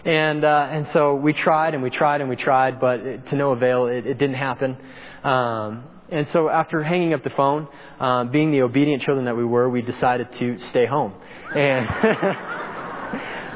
And, 0.04 0.44
uh, 0.44 0.68
and 0.70 0.88
so 0.92 1.16
we 1.16 1.32
tried 1.32 1.76
and 1.76 1.82
we 1.82 1.92
tried 1.92 2.20
and 2.20 2.30
we 2.30 2.36
tried, 2.36 2.82
but 2.82 2.98
to 3.30 3.36
no 3.38 3.54
avail, 3.54 3.88
it, 3.88 4.06
it 4.06 4.18
didn't 4.18 4.36
happen. 4.36 4.76
Um, 5.24 5.86
and 6.12 6.28
so 6.34 6.50
after 6.50 6.84
hanging 6.84 7.14
up 7.14 7.24
the 7.24 7.30
phone, 7.30 7.70
um, 8.02 8.32
being 8.32 8.52
the 8.52 8.64
obedient 8.64 9.04
children 9.04 9.28
that 9.28 9.38
we 9.38 9.46
were, 9.46 9.70
we 9.70 9.82
decided 9.82 10.28
to 10.40 10.58
stay 10.72 10.86
home. 10.86 11.14
And 11.56 11.88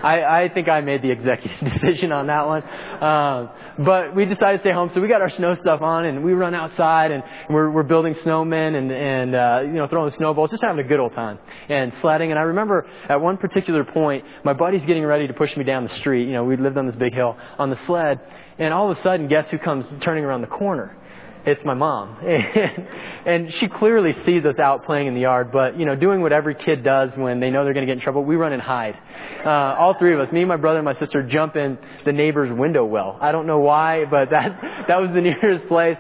I, 0.04 0.44
I 0.44 0.50
think 0.50 0.68
I 0.68 0.82
made 0.82 1.02
the 1.02 1.12
executive 1.12 1.58
decision 1.82 2.12
on 2.12 2.28
that 2.28 2.46
one. 2.46 2.64
Um, 3.02 3.50
but 3.86 4.16
we 4.16 4.26
decided 4.26 4.58
to 4.58 4.64
stay 4.64 4.74
home, 4.74 4.92
so 4.94 5.02
we 5.02 5.08
got 5.08 5.22
our 5.22 5.30
snow 5.30 5.56
stuff 5.56 5.82
on, 5.82 6.06
and 6.06 6.24
we 6.24 6.34
run 6.34 6.54
outside, 6.54 7.12
and 7.12 7.24
we're, 7.50 7.72
we're 7.72 7.84
building 7.84 8.14
snowmen, 8.16 8.76
and, 8.76 8.92
and 8.92 9.36
uh, 9.36 9.62
you 9.64 9.74
know, 9.74 9.88
throwing 9.88 10.14
snowballs, 10.14 10.52
just 10.52 10.62
having 10.62 10.84
a 10.84 10.88
good 10.88 11.00
old 11.00 11.14
time, 11.16 11.40
and 11.70 11.92
sledding. 12.02 12.32
And 12.32 12.40
I 12.40 12.44
remember 12.44 12.86
at 13.10 13.20
one 13.20 13.38
particular 13.38 13.84
point, 13.84 14.26
my 14.44 14.54
buddy's 14.54 14.86
getting 14.86 15.06
ready 15.06 15.28
to 15.28 15.34
push 15.34 15.56
me 15.58 15.64
down 15.64 15.86
the 15.86 15.98
street. 16.00 16.26
You 16.28 16.34
know, 16.34 16.44
we 16.44 16.58
lived 16.58 16.78
on 16.78 16.86
this 16.86 16.96
big 16.96 17.14
hill 17.14 17.38
on 17.58 17.70
the 17.70 17.80
sled, 17.88 18.20
and 18.60 18.74
all 18.74 18.92
of 18.92 18.98
a 18.98 19.02
sudden, 19.02 19.28
guess 19.28 19.50
who 19.50 19.58
comes 19.58 19.86
turning 20.04 20.24
around 20.26 20.42
the 20.42 20.48
corner? 20.48 20.96
It's 21.46 21.64
my 21.66 21.74
mom. 21.74 22.18
and 23.26 23.52
she 23.60 23.68
clearly 23.68 24.14
sees 24.26 24.46
us 24.46 24.56
out 24.60 24.86
playing 24.86 25.08
in 25.08 25.14
the 25.14 25.22
yard, 25.22 25.52
but, 25.52 25.78
you 25.78 25.86
know, 25.86 25.96
doing 25.96 26.22
what 26.22 26.32
every 26.32 26.56
kid 26.56 26.84
does 26.84 27.10
when 27.16 27.40
they 27.40 27.50
know 27.50 27.64
they're 27.64 27.74
going 27.74 27.86
to 27.86 27.92
get 27.92 27.98
in 27.98 28.04
trouble, 28.04 28.24
we 28.24 28.36
run 28.36 28.54
and 28.54 28.62
hide. 28.62 28.96
Uh, 29.46 29.50
all 29.50 29.96
three 30.00 30.14
of 30.14 30.20
us, 30.20 30.32
me, 30.32 30.46
my 30.46 30.56
brother, 30.56 30.80
and 30.80 30.86
my 30.86 30.98
sister, 31.00 31.22
jump 31.22 31.56
in 31.56 31.78
the 32.06 32.14
neighbor's 32.14 32.58
window 32.58 32.86
well. 32.86 33.18
I 33.22 33.32
don't 33.32 33.46
know 33.46 33.60
why, 33.60 34.06
but 34.06 34.30
that, 34.30 34.86
that 34.88 34.98
was 35.02 35.10
the 35.14 35.22
nearest 35.42 35.68
place. 35.68 35.98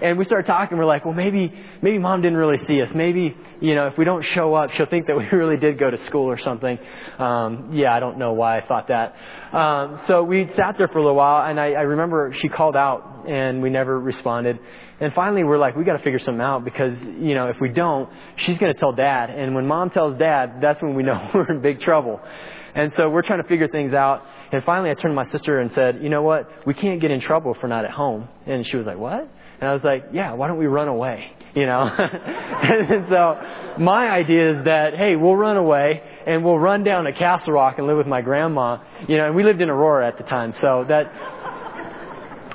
And 0.00 0.18
we 0.18 0.26
start 0.26 0.46
talking, 0.46 0.76
we're 0.76 0.84
like, 0.84 1.06
well, 1.06 1.14
maybe, 1.14 1.52
maybe 1.80 1.98
mom 1.98 2.20
didn't 2.20 2.36
really 2.36 2.58
see 2.68 2.82
us. 2.82 2.88
Maybe, 2.94 3.34
you 3.60 3.74
know, 3.74 3.86
if 3.86 3.96
we 3.96 4.04
don't 4.04 4.24
show 4.34 4.54
up, 4.54 4.70
she'll 4.76 4.86
think 4.86 5.06
that 5.06 5.16
we 5.16 5.24
really 5.32 5.56
did 5.56 5.78
go 5.78 5.90
to 5.90 6.06
school 6.06 6.26
or 6.26 6.38
something. 6.38 6.78
Um, 7.18 7.70
yeah, 7.72 7.94
I 7.94 8.00
don't 8.00 8.18
know 8.18 8.34
why 8.34 8.58
I 8.58 8.66
thought 8.66 8.88
that. 8.88 9.14
Um, 9.56 10.00
so 10.06 10.22
we 10.22 10.50
sat 10.54 10.76
there 10.76 10.88
for 10.88 10.98
a 10.98 11.02
little 11.02 11.16
while, 11.16 11.48
and 11.48 11.58
I, 11.58 11.72
I 11.72 11.82
remember 11.82 12.34
she 12.42 12.48
called 12.48 12.76
out, 12.76 13.24
and 13.26 13.62
we 13.62 13.70
never 13.70 13.98
responded. 13.98 14.58
And 14.98 15.12
finally, 15.12 15.44
we're 15.44 15.58
like, 15.58 15.76
we 15.76 15.84
got 15.84 15.96
to 15.96 16.02
figure 16.02 16.18
something 16.18 16.40
out 16.40 16.64
because, 16.64 16.96
you 17.20 17.34
know, 17.34 17.48
if 17.48 17.56
we 17.60 17.68
don't, 17.68 18.08
she's 18.46 18.56
going 18.58 18.72
to 18.72 18.80
tell 18.80 18.92
dad. 18.92 19.28
And 19.28 19.54
when 19.54 19.66
mom 19.66 19.90
tells 19.90 20.18
dad, 20.18 20.58
that's 20.62 20.80
when 20.82 20.94
we 20.94 21.02
know 21.02 21.30
we're 21.34 21.50
in 21.52 21.60
big 21.60 21.80
trouble. 21.80 22.20
And 22.74 22.92
so 22.96 23.10
we're 23.10 23.22
trying 23.22 23.42
to 23.42 23.48
figure 23.48 23.68
things 23.68 23.92
out. 23.92 24.22
And 24.52 24.62
finally, 24.64 24.90
I 24.90 24.94
turned 24.94 25.12
to 25.12 25.14
my 25.14 25.30
sister 25.30 25.60
and 25.60 25.70
said, 25.74 26.02
you 26.02 26.08
know 26.08 26.22
what? 26.22 26.48
We 26.66 26.72
can't 26.74 27.00
get 27.00 27.10
in 27.10 27.20
trouble 27.20 27.54
if 27.54 27.62
we're 27.62 27.68
not 27.68 27.84
at 27.84 27.90
home. 27.90 28.28
And 28.46 28.66
she 28.70 28.76
was 28.76 28.86
like, 28.86 28.98
what? 28.98 29.28
And 29.60 29.70
I 29.70 29.74
was 29.74 29.82
like, 29.82 30.06
yeah, 30.12 30.32
why 30.32 30.48
don't 30.48 30.58
we 30.58 30.66
run 30.66 30.88
away? 30.88 31.32
You 31.54 31.66
know? 31.66 31.82
and 31.88 33.06
so 33.08 33.76
my 33.78 34.08
idea 34.08 34.58
is 34.58 34.64
that, 34.66 34.94
hey, 34.94 35.16
we'll 35.16 35.36
run 35.36 35.56
away 35.56 36.02
and 36.26 36.44
we'll 36.44 36.58
run 36.58 36.84
down 36.84 37.04
to 37.04 37.12
Castle 37.12 37.54
Rock 37.54 37.76
and 37.78 37.86
live 37.86 37.96
with 37.96 38.06
my 38.06 38.20
grandma. 38.20 38.78
You 39.08 39.16
know, 39.16 39.26
and 39.26 39.34
we 39.36 39.44
lived 39.44 39.60
in 39.60 39.70
Aurora 39.70 40.06
at 40.06 40.18
the 40.18 40.24
time. 40.24 40.54
So 40.60 40.84
that, 40.88 41.10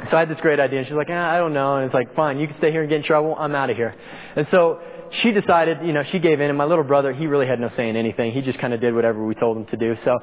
so 0.10 0.18
I 0.18 0.22
had 0.22 0.30
this 0.30 0.40
great 0.40 0.60
idea, 0.60 0.80
and 0.80 0.88
she's 0.88 0.96
like, 0.96 1.10
ah, 1.10 1.32
I 1.32 1.38
don't 1.38 1.54
know. 1.54 1.78
And 1.78 1.86
it's 1.86 1.94
like, 1.94 2.16
fine, 2.16 2.40
you 2.40 2.48
can 2.48 2.58
stay 2.58 2.72
here 2.72 2.82
and 2.82 2.90
get 2.90 2.98
in 2.98 3.04
trouble. 3.04 3.36
I'm 3.38 3.56
out 3.56 3.70
of 3.70 3.78
here. 3.78 3.96
And 4.36 4.48
so 4.52 4.80
she 5.22 5.32
decided, 5.32 5.80
you 5.84 5.94
know, 5.94 6.04
she 6.12 6.20
gave 6.20 6.40
in, 6.40 6.50
and 6.50 6.58
my 6.58 6.66
little 6.66 6.84
brother, 6.84 7.14
he 7.14 7.28
really 7.28 7.48
had 7.48 7.60
no 7.60 7.70
say 7.76 7.90
in 7.90 7.96
anything. 7.96 8.32
He 8.32 8.42
just 8.42 8.60
kind 8.60 8.74
of 8.74 8.82
did 8.82 8.94
whatever 8.96 9.26
we 9.26 9.36
told 9.36 9.58
him 9.58 9.66
to 9.66 9.78
do. 9.78 9.96
So 10.04 10.20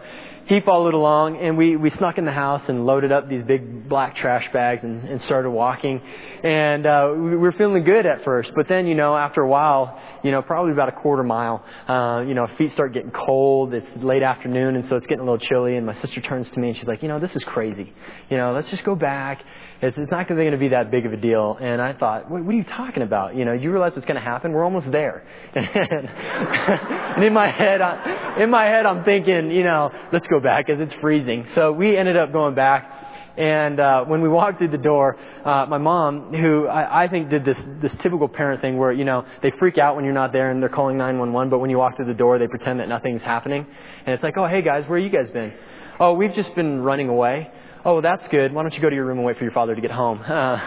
he 0.47 0.61
followed 0.61 0.95
along, 0.95 1.39
and 1.39 1.59
we, 1.59 1.77
we 1.77 1.91
snuck 1.91 2.17
in 2.17 2.25
the 2.25 2.33
house 2.33 2.63
and 2.69 2.87
loaded 2.87 3.13
up 3.13 3.29
these 3.29 3.45
big 3.45 3.89
black 3.89 4.17
trash 4.17 4.51
bags 4.53 4.81
and, 4.83 5.05
and 5.05 5.21
started 5.23 5.51
walking. 5.51 6.01
And 6.43 6.87
uh, 6.87 7.13
we 7.15 7.37
were 7.37 7.53
feeling 7.53 7.85
good 7.85 8.07
at 8.07 8.25
first, 8.25 8.51
but 8.57 8.67
then, 8.69 8.87
you 8.87 8.95
know, 8.95 9.17
after 9.17 9.43
a 9.43 9.49
while, 9.49 10.01
you 10.23 10.31
know, 10.31 10.43
probably 10.43 10.73
about 10.73 10.89
a 10.89 10.93
quarter 10.93 11.23
mile, 11.23 11.65
uh, 11.87 12.25
you 12.27 12.35
know, 12.35 12.49
feet 12.57 12.73
start 12.73 12.93
getting 12.93 13.11
cold. 13.11 13.75
It's 13.75 13.87
late 14.03 14.23
afternoon, 14.23 14.77
and 14.77 14.89
so 14.89 14.97
it's 14.97 15.07
getting 15.07 15.21
a 15.21 15.31
little 15.31 15.39
chilly. 15.39 15.77
And 15.77 15.87
my 15.87 16.01
sister 16.01 16.21
turns 16.21 16.49
to 16.51 16.61
me 16.61 16.69
and 16.69 16.77
she's 16.77 16.87
like, 16.87 17.03
you 17.03 17.09
know, 17.09 17.21
this 17.21 17.35
is 17.37 17.45
crazy. 17.45 17.93
You 18.31 18.37
know, 18.37 18.53
let's 18.53 18.69
just 18.71 18.85
go 18.85 18.95
back. 18.95 19.43
It's, 19.81 19.97
it's 19.97 20.11
not 20.11 20.27
going 20.29 20.51
to 20.51 20.59
be 20.59 20.69
that 20.69 20.91
big 20.91 21.07
of 21.07 21.13
a 21.13 21.17
deal. 21.17 21.57
And 21.61 21.81
I 21.81 21.93
thought, 21.93 22.29
what, 22.29 22.45
what 22.45 22.53
are 22.53 22.59
you 22.59 22.65
talking 22.65 23.05
about? 23.05 23.37
You 23.37 23.45
know, 23.45 23.53
you 23.53 23.71
realize 23.71 23.93
what's 23.95 24.07
going 24.07 24.17
to 24.17 24.21
happen? 24.21 24.51
We're 24.53 24.65
almost 24.65 24.91
there. 24.91 25.25
and 25.55 27.23
in 27.23 27.33
my 27.33 27.49
head, 27.49 27.81
I, 27.81 28.43
in 28.43 28.51
my 28.51 28.65
head, 28.65 28.87
I'm 28.87 29.05
thinking, 29.05 29.53
you 29.53 29.63
know, 29.63 29.91
let's 30.13 30.27
go 30.27 30.41
back 30.41 30.67
because 30.67 30.81
it's 30.81 30.95
freezing. 31.01 31.47
So 31.55 31.71
we 31.73 31.97
ended 31.97 32.17
up 32.17 32.33
going 32.33 32.57
back. 32.57 32.93
And 33.37 33.79
uh, 33.79 34.05
when 34.05 34.21
we 34.21 34.29
walked 34.29 34.59
through 34.59 34.73
the 34.73 34.79
door, 34.79 35.17
uh, 35.45 35.67
my 35.69 35.79
mom, 35.79 36.35
who 36.35 36.67
I, 36.67 37.05
I 37.05 37.09
think 37.09 37.31
did 37.31 37.45
this 37.45 37.57
this 37.81 37.93
typical 38.03 38.27
parent 38.27 38.61
thing 38.61 38.79
where 38.79 38.91
you 38.91 39.05
know 39.05 39.25
they 39.45 39.53
freak 39.61 39.79
out 39.79 39.95
when 39.95 40.05
you're 40.05 40.13
not 40.13 40.33
there 40.33 40.51
and 40.51 40.61
they're 40.61 40.69
calling 40.69 40.99
911, 40.99 41.49
but 41.49 41.61
when 41.61 41.71
you 41.71 41.79
walk 41.79 41.95
through 41.95 42.07
the 42.07 42.15
door, 42.15 42.41
they 42.41 42.49
pretend 42.49 42.81
that 42.81 42.89
nothing's 42.89 43.23
happening, 43.23 43.65
and 44.05 44.13
it's 44.13 44.25
like, 44.25 44.37
oh 44.37 44.49
hey 44.49 44.61
guys, 44.61 44.83
where 44.89 44.99
you 44.99 45.09
guys 45.09 45.31
been? 45.31 45.53
Oh, 46.01 46.15
we've 46.15 46.35
just 46.35 46.53
been 46.57 46.81
running 46.81 47.09
away. 47.09 47.49
Oh, 47.89 48.03
that's 48.03 48.23
good. 48.31 48.53
Why 48.53 48.61
don't 48.61 48.75
you 48.75 48.83
go 48.83 48.91
to 48.91 48.95
your 48.95 49.07
room 49.07 49.17
and 49.17 49.27
wait 49.27 49.39
for 49.39 49.45
your 49.45 49.53
father 49.53 49.75
to 49.75 49.81
get 49.81 49.91
home? 49.91 50.21
Uh, 50.21 50.59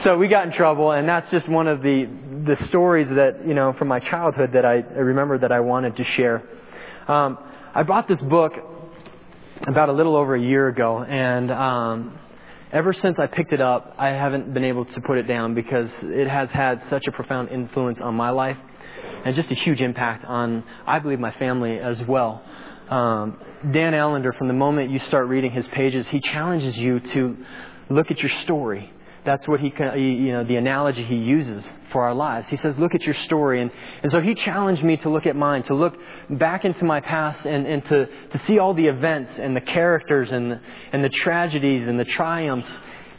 so 0.02 0.18
we 0.18 0.26
got 0.26 0.48
in 0.48 0.52
trouble, 0.52 0.90
and 0.90 1.08
that's 1.08 1.30
just 1.30 1.48
one 1.48 1.68
of 1.68 1.80
the 1.80 2.08
the 2.44 2.56
stories 2.66 3.06
that 3.14 3.46
you 3.46 3.54
know 3.54 3.72
from 3.78 3.86
my 3.86 4.00
childhood 4.00 4.50
that 4.54 4.64
I, 4.64 4.78
I 4.78 4.98
remember 4.98 5.38
that 5.38 5.52
I 5.52 5.60
wanted 5.60 5.96
to 5.98 6.04
share. 6.16 6.42
Um, 7.06 7.38
I 7.72 7.84
bought 7.84 8.08
this 8.08 8.18
book 8.28 8.52
about 9.68 9.90
a 9.90 9.92
little 9.92 10.16
over 10.16 10.34
a 10.34 10.40
year 10.40 10.66
ago, 10.66 11.04
and 11.04 11.52
um, 11.52 12.18
ever 12.72 12.92
since 12.92 13.16
I 13.20 13.28
picked 13.28 13.52
it 13.52 13.60
up, 13.60 13.94
I 13.96 14.08
haven't 14.08 14.52
been 14.52 14.64
able 14.64 14.86
to 14.86 15.00
put 15.02 15.18
it 15.18 15.28
down 15.28 15.54
because 15.54 15.88
it 16.02 16.26
has 16.26 16.48
had 16.50 16.82
such 16.90 17.04
a 17.06 17.12
profound 17.12 17.50
influence 17.50 18.00
on 18.02 18.16
my 18.16 18.30
life 18.30 18.56
and 19.24 19.36
just 19.36 19.52
a 19.52 19.54
huge 19.54 19.80
impact 19.80 20.24
on, 20.24 20.64
I 20.84 20.98
believe, 20.98 21.20
my 21.20 21.32
family 21.38 21.78
as 21.78 21.98
well. 22.08 22.42
Um, 22.92 23.38
Dan 23.72 23.94
Allender, 23.94 24.32
from 24.34 24.48
the 24.48 24.54
moment 24.54 24.90
you 24.90 24.98
start 25.08 25.28
reading 25.28 25.50
his 25.52 25.66
pages, 25.68 26.06
he 26.08 26.20
challenges 26.20 26.76
you 26.76 27.00
to 27.00 27.36
look 27.88 28.10
at 28.10 28.18
your 28.18 28.30
story 28.42 28.92
that's 29.24 29.46
what 29.46 29.60
he, 29.60 29.68
you 29.68 30.32
know, 30.32 30.44
the 30.44 30.56
analogy 30.56 31.04
he 31.04 31.16
uses 31.16 31.64
for 31.92 32.02
our 32.02 32.14
lives. 32.14 32.48
He 32.50 32.56
says, 32.56 32.76
look 32.76 32.94
at 32.94 33.02
your 33.02 33.14
story. 33.14 33.62
And, 33.62 33.70
and 34.02 34.10
so 34.10 34.20
he 34.20 34.34
challenged 34.34 34.82
me 34.82 34.96
to 34.98 35.08
look 35.08 35.26
at 35.26 35.36
mine, 35.36 35.62
to 35.64 35.74
look 35.74 35.94
back 36.30 36.64
into 36.64 36.84
my 36.84 37.00
past 37.00 37.46
and, 37.46 37.66
and 37.66 37.84
to, 37.84 38.06
to 38.06 38.42
see 38.46 38.58
all 38.58 38.74
the 38.74 38.86
events 38.86 39.32
and 39.38 39.54
the 39.54 39.60
characters 39.60 40.30
and, 40.32 40.58
and 40.92 41.04
the 41.04 41.08
tragedies 41.08 41.86
and 41.86 42.00
the 42.00 42.04
triumphs 42.04 42.70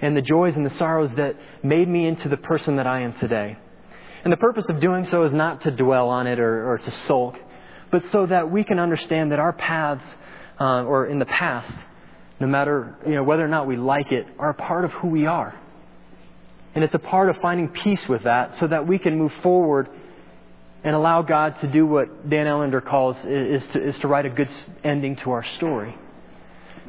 and 0.01 0.18
the 0.18 0.22
joys 0.22 0.56
and 0.56 0.65
the 0.65 0.77
sorrows 0.77 1.10
that 1.15 1.38
made 1.63 1.88
me 1.88 2.06
into 2.06 2.27
the 2.27 2.38
person 2.38 2.75
that 2.75 2.88
I 2.88 3.01
am 3.01 3.13
today. 3.20 3.58
And 4.25 4.34
the 4.34 4.38
purpose 4.38 4.65
of 4.68 4.82
doing 4.82 5.08
so 5.10 5.24
is 5.24 5.34
not 5.34 5.62
to 5.62 5.72
dwell 5.72 6.10
on 6.10 6.27
it 6.27 6.39
or, 6.39 6.74
or 6.74 6.77
to 6.80 6.94
sulk, 7.08 7.36
but 7.93 8.01
so 8.12 8.25
that 8.25 8.50
we 8.50 8.63
can 8.63 8.79
understand 8.79 9.31
that 9.31 9.38
our 9.38 9.53
paths, 9.53 10.01
uh, 10.59 10.83
or 10.83 11.05
in 11.05 11.19
the 11.19 11.27
past, 11.27 11.71
no 12.39 12.47
matter 12.47 12.95
you 13.05 13.13
know, 13.13 13.23
whether 13.23 13.45
or 13.45 13.47
not 13.47 13.67
we 13.67 13.77
like 13.77 14.12
it, 14.12 14.25
are 14.39 14.50
a 14.50 14.53
part 14.55 14.83
of 14.83 14.89
who 14.93 15.09
we 15.09 15.27
are. 15.27 15.53
And 16.73 16.83
it's 16.83 16.95
a 16.95 17.00
part 17.00 17.29
of 17.29 17.35
finding 17.39 17.67
peace 17.67 18.01
with 18.09 18.23
that 18.23 18.55
so 18.59 18.65
that 18.65 18.88
we 18.88 18.97
can 18.97 19.15
move 19.15 19.31
forward 19.43 19.89
and 20.83 20.95
allow 20.95 21.21
God 21.21 21.62
to 21.62 21.67
do 21.67 21.85
what 21.85 22.27
Dan 22.27 22.47
Allender 22.47 22.81
calls 22.81 23.15
is 23.25 23.62
to, 23.73 23.88
is 23.89 23.95
to 24.00 24.07
write 24.07 24.25
a 24.25 24.31
good 24.31 24.50
ending 24.83 25.15
to 25.17 25.29
our 25.29 25.45
story. 25.57 25.95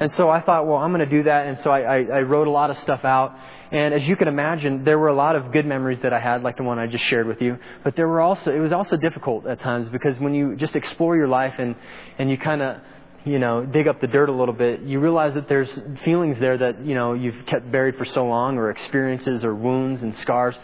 And 0.01 0.11
so 0.17 0.31
I 0.31 0.41
thought, 0.41 0.67
well, 0.67 0.79
I'm 0.79 0.91
going 0.91 1.07
to 1.07 1.17
do 1.19 1.25
that. 1.25 1.47
And 1.49 1.59
so 1.63 1.69
I, 1.69 1.81
I, 1.81 1.99
I 1.99 2.23
wrote 2.23 2.47
a 2.47 2.51
lot 2.51 2.71
of 2.71 2.79
stuff 2.79 3.05
out. 3.05 3.37
And 3.71 3.95
as 3.95 4.03
you 4.05 4.17
can 4.17 4.29
imagine, 4.29 4.85
there 4.85 4.99
were 4.99 5.09
a 5.09 5.15
lot 5.15 5.37
of 5.37 5.53
good 5.53 5.67
memories 5.67 5.99
that 6.03 6.13
I 6.13 6.21
had, 6.21 6.43
like 6.43 6.57
the 6.57 6.63
one 6.63 6.79
I 6.79 6.87
just 6.87 7.05
shared 7.05 7.27
with 7.27 7.41
you. 7.41 7.59
But 7.83 7.97
there 7.97 8.07
were 8.07 8.21
also, 8.21 8.51
it 8.55 8.59
was 8.61 8.73
also 8.73 8.97
difficult 8.97 9.47
at 9.47 9.61
times 9.61 9.89
because 9.91 10.19
when 10.21 10.35
you 10.35 10.57
just 10.57 10.77
explore 10.77 11.17
your 11.17 11.29
life 11.29 11.55
and, 11.59 11.75
and 12.19 12.31
you 12.31 12.39
kind 12.39 12.63
of 12.63 12.77
you 13.25 13.39
know, 13.39 13.65
dig 13.65 13.89
up 13.89 14.01
the 14.01 14.07
dirt 14.07 14.29
a 14.29 14.33
little 14.33 14.55
bit, 14.55 14.83
you 14.83 15.01
realize 15.01 15.33
that 15.35 15.49
there's 15.49 15.69
feelings 16.05 16.37
there 16.41 16.59
that, 16.59 16.85
you 16.85 16.95
know, 16.95 17.15
you've 17.15 17.47
kept 17.47 17.71
buried 17.73 17.97
for 17.97 18.05
so 18.05 18.27
long, 18.27 18.59
or 18.59 18.71
experiences, 18.71 19.43
or 19.43 19.55
wounds 19.55 20.03
and 20.03 20.15
scars. 20.21 20.55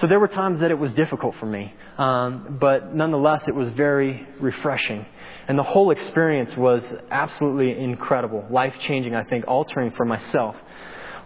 So 0.00 0.06
there 0.06 0.20
were 0.20 0.28
times 0.28 0.60
that 0.60 0.70
it 0.70 0.78
was 0.78 0.92
difficult 0.92 1.34
for 1.40 1.46
me. 1.46 1.74
Um, 1.98 2.58
but 2.60 2.94
nonetheless, 2.94 3.42
it 3.48 3.54
was 3.54 3.70
very 3.76 4.26
refreshing. 4.40 5.04
And 5.48 5.58
the 5.58 5.64
whole 5.64 5.90
experience 5.90 6.56
was 6.56 6.82
absolutely 7.10 7.82
incredible, 7.82 8.44
life 8.50 8.74
changing, 8.86 9.14
I 9.14 9.24
think, 9.24 9.46
altering 9.48 9.92
for 9.96 10.04
myself. 10.04 10.54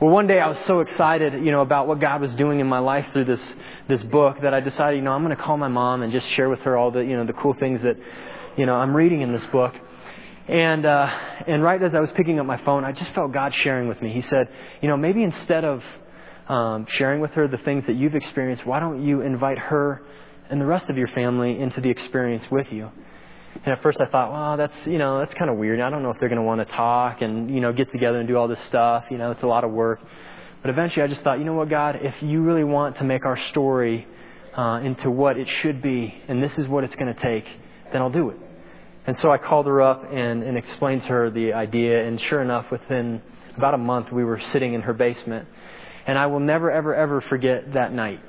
Well, 0.00 0.08
one 0.08 0.26
day 0.26 0.40
I 0.40 0.48
was 0.48 0.56
so 0.66 0.80
excited, 0.80 1.34
you 1.44 1.52
know, 1.52 1.60
about 1.60 1.86
what 1.86 2.00
God 2.00 2.22
was 2.22 2.30
doing 2.32 2.60
in 2.60 2.66
my 2.66 2.78
life 2.78 3.04
through 3.12 3.26
this 3.26 3.40
this 3.86 4.02
book 4.04 4.38
that 4.40 4.54
I 4.54 4.60
decided, 4.60 4.96
you 4.96 5.02
know, 5.02 5.12
I'm 5.12 5.22
going 5.22 5.36
to 5.36 5.42
call 5.42 5.58
my 5.58 5.68
mom 5.68 6.00
and 6.00 6.10
just 6.10 6.26
share 6.28 6.48
with 6.48 6.60
her 6.60 6.74
all 6.74 6.90
the, 6.90 7.00
you 7.00 7.18
know, 7.18 7.26
the 7.26 7.34
cool 7.34 7.52
things 7.52 7.82
that, 7.82 7.96
you 8.56 8.64
know, 8.64 8.76
I'm 8.76 8.96
reading 8.96 9.20
in 9.20 9.30
this 9.30 9.44
book. 9.52 9.74
And, 10.48 10.86
uh, 10.86 11.06
and 11.46 11.62
right 11.62 11.82
as 11.82 11.94
I 11.94 12.00
was 12.00 12.08
picking 12.16 12.40
up 12.40 12.46
my 12.46 12.56
phone, 12.64 12.82
I 12.82 12.92
just 12.92 13.12
felt 13.12 13.32
God 13.32 13.52
sharing 13.62 13.88
with 13.88 14.00
me. 14.00 14.12
He 14.14 14.22
said, 14.22 14.48
you 14.80 14.88
know, 14.88 14.96
maybe 14.96 15.22
instead 15.22 15.66
of 15.66 15.82
um, 16.48 16.86
sharing 16.96 17.20
with 17.20 17.32
her 17.32 17.46
the 17.46 17.58
things 17.58 17.84
that 17.86 17.96
you've 17.96 18.14
experienced, 18.14 18.64
why 18.64 18.80
don't 18.80 19.04
you 19.04 19.20
invite 19.20 19.58
her 19.58 20.00
and 20.48 20.60
the 20.60 20.66
rest 20.66 20.88
of 20.88 20.96
your 20.96 21.08
family 21.08 21.60
into 21.60 21.82
the 21.82 21.90
experience 21.90 22.44
with 22.50 22.68
you? 22.70 22.90
And 23.54 23.68
at 23.68 23.82
first 23.82 23.98
I 24.00 24.10
thought, 24.10 24.32
well, 24.32 24.56
that's, 24.56 24.86
you 24.86 24.98
know, 24.98 25.18
that's 25.18 25.34
kind 25.34 25.50
of 25.50 25.56
weird. 25.56 25.80
I 25.80 25.90
don't 25.90 26.02
know 26.02 26.10
if 26.10 26.18
they're 26.18 26.28
going 26.28 26.40
to 26.40 26.46
want 26.46 26.66
to 26.66 26.76
talk 26.76 27.20
and, 27.20 27.52
you 27.52 27.60
know, 27.60 27.72
get 27.72 27.90
together 27.92 28.18
and 28.18 28.28
do 28.28 28.36
all 28.36 28.48
this 28.48 28.62
stuff. 28.68 29.04
You 29.10 29.18
know, 29.18 29.32
it's 29.32 29.42
a 29.42 29.46
lot 29.46 29.64
of 29.64 29.70
work. 29.70 30.00
But 30.62 30.70
eventually 30.70 31.02
I 31.02 31.06
just 31.08 31.22
thought, 31.22 31.38
you 31.38 31.44
know 31.44 31.54
what, 31.54 31.68
God, 31.68 31.96
if 32.00 32.14
you 32.22 32.42
really 32.42 32.64
want 32.64 32.98
to 32.98 33.04
make 33.04 33.24
our 33.24 33.38
story 33.50 34.06
uh, 34.56 34.80
into 34.82 35.10
what 35.10 35.36
it 35.36 35.48
should 35.62 35.82
be, 35.82 36.14
and 36.28 36.42
this 36.42 36.52
is 36.58 36.68
what 36.68 36.84
it's 36.84 36.94
going 36.96 37.14
to 37.14 37.20
take, 37.20 37.44
then 37.92 38.02
I'll 38.02 38.10
do 38.10 38.30
it. 38.30 38.36
And 39.06 39.16
so 39.20 39.30
I 39.30 39.38
called 39.38 39.66
her 39.66 39.80
up 39.80 40.04
and, 40.12 40.42
and 40.42 40.56
explained 40.58 41.02
to 41.02 41.08
her 41.08 41.30
the 41.30 41.54
idea, 41.54 42.06
and 42.06 42.20
sure 42.20 42.42
enough, 42.42 42.70
within 42.70 43.22
about 43.56 43.74
a 43.74 43.78
month, 43.78 44.12
we 44.12 44.24
were 44.24 44.40
sitting 44.52 44.74
in 44.74 44.82
her 44.82 44.92
basement. 44.92 45.48
And 46.06 46.18
I 46.18 46.26
will 46.26 46.40
never, 46.40 46.70
ever, 46.70 46.94
ever 46.94 47.20
forget 47.22 47.74
that 47.74 47.92
night. 47.92 48.20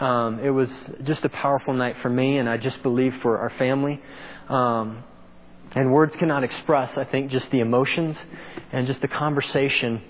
Um, 0.00 0.40
it 0.40 0.50
was 0.50 0.68
just 1.04 1.24
a 1.24 1.28
powerful 1.28 1.72
night 1.72 1.96
for 2.02 2.10
me, 2.10 2.38
and 2.38 2.48
I 2.48 2.56
just 2.56 2.82
believe 2.82 3.14
for 3.22 3.38
our 3.38 3.50
family. 3.58 4.00
Um, 4.48 5.04
and 5.74 5.92
words 5.92 6.14
cannot 6.16 6.44
express, 6.44 6.96
I 6.96 7.04
think, 7.04 7.30
just 7.30 7.50
the 7.50 7.60
emotions 7.60 8.16
and 8.72 8.86
just 8.86 9.00
the 9.00 9.08
conversation 9.08 10.00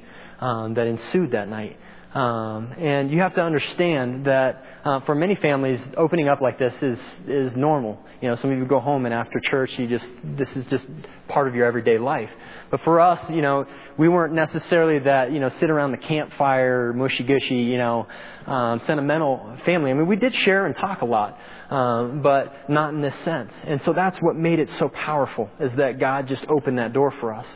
um, 0.40 0.74
that 0.74 0.86
ensued 0.86 1.32
that 1.32 1.48
night. 1.48 1.76
Um, 2.14 2.72
and 2.78 3.10
you 3.10 3.20
have 3.20 3.34
to 3.34 3.42
understand 3.42 4.24
that 4.26 4.64
uh, 4.86 5.00
for 5.00 5.14
many 5.14 5.34
families, 5.34 5.80
opening 5.98 6.28
up 6.28 6.40
like 6.40 6.58
this 6.58 6.72
is 6.80 6.98
is 7.28 7.52
normal. 7.54 7.98
You 8.22 8.28
know, 8.28 8.36
some 8.36 8.50
of 8.50 8.56
you 8.56 8.64
go 8.64 8.80
home 8.80 9.04
and 9.04 9.12
after 9.12 9.38
church, 9.50 9.70
you 9.76 9.86
just 9.86 10.06
this 10.24 10.48
is 10.56 10.64
just 10.70 10.86
part 11.28 11.46
of 11.46 11.54
your 11.54 11.66
everyday 11.66 11.98
life. 11.98 12.30
But 12.70 12.80
for 12.84 13.00
us, 13.00 13.20
you 13.28 13.42
know, 13.42 13.66
we 13.98 14.08
weren't 14.08 14.32
necessarily 14.32 14.98
that 15.00 15.30
you 15.30 15.40
know 15.40 15.50
sit 15.60 15.68
around 15.68 15.90
the 15.90 15.98
campfire, 15.98 16.94
mushy 16.94 17.22
gushy, 17.24 17.56
you 17.56 17.76
know, 17.76 18.06
um, 18.46 18.80
sentimental 18.86 19.58
family. 19.66 19.90
I 19.90 19.94
mean, 19.94 20.06
we 20.06 20.16
did 20.16 20.34
share 20.36 20.64
and 20.64 20.74
talk 20.74 21.02
a 21.02 21.06
lot, 21.06 21.38
um, 21.70 22.22
but 22.22 22.70
not 22.70 22.94
in 22.94 23.00
this 23.00 23.14
sense. 23.24 23.52
And 23.64 23.80
so 23.84 23.92
that's 23.92 24.16
what 24.18 24.36
made 24.36 24.58
it 24.58 24.68
so 24.78 24.88
powerful 24.88 25.50
is 25.60 25.70
that 25.76 25.98
God 25.98 26.28
just 26.28 26.44
opened 26.48 26.78
that 26.78 26.92
door 26.92 27.12
for 27.20 27.32
us. 27.32 27.46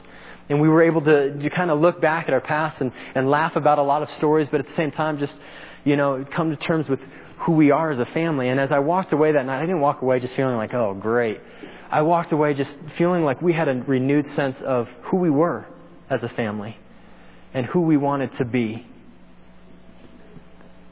And 0.49 0.61
we 0.61 0.69
were 0.69 0.83
able 0.83 1.01
to, 1.03 1.39
to 1.39 1.51
kind 1.51 1.71
of 1.71 1.81
look 1.81 2.01
back 2.01 2.27
at 2.27 2.35
our 2.35 2.41
past 2.41 2.81
and, 2.81 2.91
and 3.15 3.31
laugh 3.31 3.55
about 3.55 3.79
a 3.79 3.83
lot 3.83 4.03
of 4.03 4.09
stories, 4.19 4.49
but 4.51 4.61
at 4.61 4.67
the 4.67 4.75
same 4.75 4.91
time, 4.91 5.19
just, 5.19 5.35
you 5.85 5.97
know, 5.97 6.25
come 6.35 6.51
to 6.51 6.57
terms 6.57 6.89
with 6.89 6.99
who 7.47 7.53
we 7.53 7.71
are 7.71 7.93
as 7.93 7.99
a 7.99 8.07
family. 8.13 8.49
And 8.49 8.59
as 8.59 8.71
I 8.73 8.81
walked 8.81 9.13
away 9.13 9.33
that 9.33 9.47
night, 9.47 9.59
I 9.59 9.67
didn't 9.67 9.81
walk 9.81 10.03
away 10.03 10.19
just 10.19 10.35
feeling 10.35 10.57
like, 10.57 10.75
oh, 10.75 10.95
great. 10.95 11.41
I 11.91 12.03
walked 12.03 12.33
away 12.33 12.55
just 12.55 12.73
feeling 12.99 13.25
like 13.25 13.41
we 13.41 13.53
had 13.53 13.69
a 13.69 13.75
renewed 13.75 14.27
sense 14.35 14.57
of 14.65 14.89
who 15.05 15.19
we 15.19 15.31
were 15.31 15.67
as 16.09 16.23
a 16.23 16.29
family 16.31 16.77
and 17.55 17.67
who 17.67 17.81
we 17.81 17.97
wanted 17.97 18.37
to 18.39 18.45
be. 18.45 18.87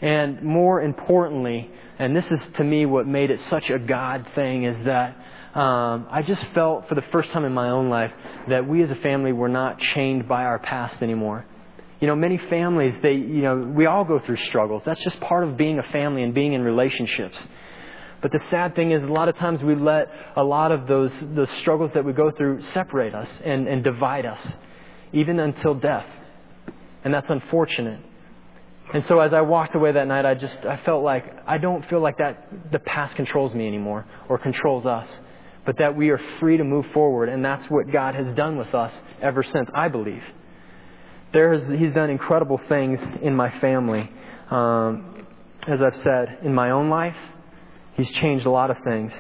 And 0.01 0.43
more 0.43 0.81
importantly, 0.81 1.71
and 1.99 2.15
this 2.15 2.25
is 2.31 2.41
to 2.57 2.65
me 2.65 2.87
what 2.87 3.07
made 3.07 3.31
it 3.31 3.41
such 3.51 3.69
a 3.71 3.79
God 3.79 4.27
thing, 4.35 4.65
is 4.65 4.85
that 4.85 5.17
um, 5.59 6.07
I 6.11 6.23
just 6.23 6.45
felt 6.55 6.89
for 6.89 6.95
the 6.95 7.03
first 7.11 7.31
time 7.31 7.45
in 7.45 7.53
my 7.53 7.71
own 7.71 7.89
life 7.89 8.13
that 8.49 8.69
we 8.69 8.83
as 8.83 8.91
a 8.91 8.97
family 8.97 9.33
were 9.33 9.49
not 9.49 9.79
chained 9.95 10.29
by 10.29 10.45
our 10.45 10.59
past 10.59 11.03
anymore. 11.03 11.45
You 12.01 12.07
know, 12.07 12.15
many 12.15 12.39
families, 12.49 12.95
they, 13.03 13.15
you 13.15 13.43
know, 13.43 13.57
we 13.57 13.87
all 13.87 14.05
go 14.05 14.21
through 14.25 14.37
struggles. 14.47 14.83
That's 14.87 15.03
just 15.03 15.19
part 15.21 15.43
of 15.43 15.57
being 15.57 15.81
a 15.81 15.83
family 15.91 16.23
and 16.23 16.33
being 16.33 16.53
in 16.53 16.63
relationships. 16.63 17.37
But 18.23 18.31
the 18.31 18.41
sad 18.51 18.77
thing 18.77 18.93
is, 18.93 19.03
a 19.03 19.07
lot 19.07 19.29
of 19.29 19.37
times 19.39 19.63
we 19.63 19.75
let 19.75 20.09
a 20.37 20.45
lot 20.45 20.71
of 20.71 20.87
those, 20.87 21.11
those 21.35 21.49
struggles 21.61 21.91
that 21.95 22.05
we 22.05 22.13
go 22.13 22.31
through 22.31 22.63
separate 22.73 23.15
us 23.15 23.29
and, 23.45 23.67
and 23.67 23.83
divide 23.83 24.27
us, 24.27 24.41
even 25.13 25.41
until 25.41 25.75
death. 25.75 26.07
And 27.03 27.13
that's 27.13 27.29
unfortunate. 27.31 28.01
And 28.95 29.05
so 29.07 29.21
as 29.21 29.35
I 29.35 29.43
walked 29.43 29.75
away 29.75 29.93
that 29.93 30.07
night, 30.07 30.25
I 30.25 30.35
just 30.35 30.57
I 30.65 30.79
felt 30.79 31.05
like 31.05 31.25
I 31.47 31.59
don't 31.59 31.87
feel 31.91 32.01
like 32.01 32.19
that 32.19 32.49
the 32.73 32.79
past 32.79 33.17
controls 33.17 33.55
me 33.55 33.67
anymore 33.67 34.07
or 34.29 34.39
controls 34.39 34.87
us, 34.87 35.07
but 35.67 35.77
that 35.79 35.95
we 35.95 36.09
are 36.09 36.21
free 36.41 36.57
to 36.57 36.65
move 36.65 36.87
forward, 36.95 37.29
and 37.29 37.45
that's 37.45 37.69
what 37.71 37.93
God 37.93 38.15
has 38.15 38.35
done 38.35 38.57
with 38.57 38.75
us 38.75 38.93
ever 39.21 39.43
since. 39.43 39.69
I 39.75 39.89
believe. 39.89 40.23
There 41.33 41.53
is, 41.53 41.79
he's 41.79 41.93
done 41.93 42.09
incredible 42.09 42.59
things 42.71 42.99
in 43.21 43.37
my 43.37 43.51
family. 43.61 44.11
Um, 44.51 45.27
as 45.67 45.83
I've 45.83 45.97
said, 45.97 46.39
in 46.43 46.55
my 46.55 46.71
own 46.71 46.89
life, 46.89 47.17
he's 47.95 48.11
changed 48.13 48.47
a 48.47 48.51
lot 48.51 48.71
of 48.71 48.79
things. 48.83 49.13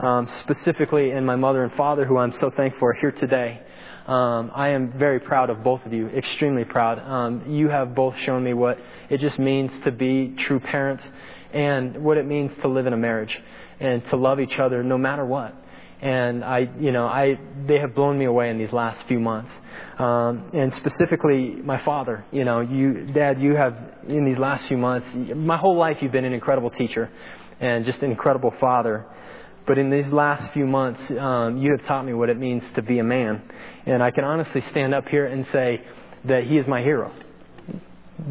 Um, 0.00 0.28
specifically 0.40 1.10
in 1.10 1.24
my 1.24 1.36
mother 1.36 1.62
and 1.62 1.72
father, 1.74 2.04
who 2.04 2.18
I'm 2.18 2.32
so 2.40 2.50
thankful 2.56 2.88
are 2.88 2.96
here 3.00 3.12
today. 3.12 3.60
Um, 4.08 4.50
I 4.54 4.70
am 4.70 4.98
very 4.98 5.20
proud 5.20 5.50
of 5.50 5.62
both 5.62 5.84
of 5.84 5.92
you, 5.92 6.08
extremely 6.08 6.64
proud. 6.64 6.98
Um, 6.98 7.44
you 7.46 7.68
have 7.68 7.94
both 7.94 8.14
shown 8.24 8.42
me 8.42 8.54
what 8.54 8.78
it 9.10 9.20
just 9.20 9.38
means 9.38 9.70
to 9.84 9.92
be 9.92 10.34
true 10.46 10.60
parents 10.60 11.04
and 11.52 12.02
what 12.02 12.16
it 12.16 12.24
means 12.24 12.50
to 12.62 12.68
live 12.68 12.86
in 12.86 12.94
a 12.94 12.96
marriage 12.96 13.36
and 13.80 14.02
to 14.08 14.16
love 14.16 14.40
each 14.40 14.58
other 14.58 14.82
no 14.82 14.96
matter 14.96 15.26
what. 15.26 15.54
And 16.00 16.42
I, 16.42 16.70
you 16.80 16.90
know, 16.90 17.06
I, 17.06 17.38
they 17.66 17.78
have 17.80 17.94
blown 17.94 18.18
me 18.18 18.24
away 18.24 18.48
in 18.48 18.56
these 18.56 18.72
last 18.72 19.06
few 19.08 19.20
months. 19.20 19.50
Um, 19.98 20.52
and 20.54 20.72
specifically, 20.72 21.56
my 21.56 21.84
father. 21.84 22.24
You 22.32 22.44
know, 22.44 22.60
you, 22.60 23.08
Dad, 23.12 23.42
you 23.42 23.56
have 23.56 23.76
in 24.08 24.24
these 24.24 24.38
last 24.38 24.68
few 24.68 24.78
months, 24.78 25.06
my 25.36 25.58
whole 25.58 25.76
life, 25.76 25.98
you've 26.00 26.12
been 26.12 26.24
an 26.24 26.32
incredible 26.32 26.70
teacher 26.70 27.10
and 27.60 27.84
just 27.84 27.98
an 27.98 28.10
incredible 28.10 28.54
father. 28.58 29.04
But 29.68 29.76
in 29.76 29.90
these 29.90 30.06
last 30.06 30.50
few 30.54 30.66
months, 30.66 31.00
um, 31.20 31.58
you 31.58 31.72
have 31.72 31.86
taught 31.86 32.06
me 32.06 32.14
what 32.14 32.30
it 32.30 32.38
means 32.38 32.62
to 32.74 32.80
be 32.80 33.00
a 33.00 33.04
man. 33.04 33.42
And 33.84 34.02
I 34.02 34.10
can 34.10 34.24
honestly 34.24 34.62
stand 34.70 34.94
up 34.94 35.06
here 35.08 35.26
and 35.26 35.46
say 35.52 35.82
that 36.24 36.44
he 36.44 36.56
is 36.56 36.66
my 36.66 36.80
hero 36.80 37.12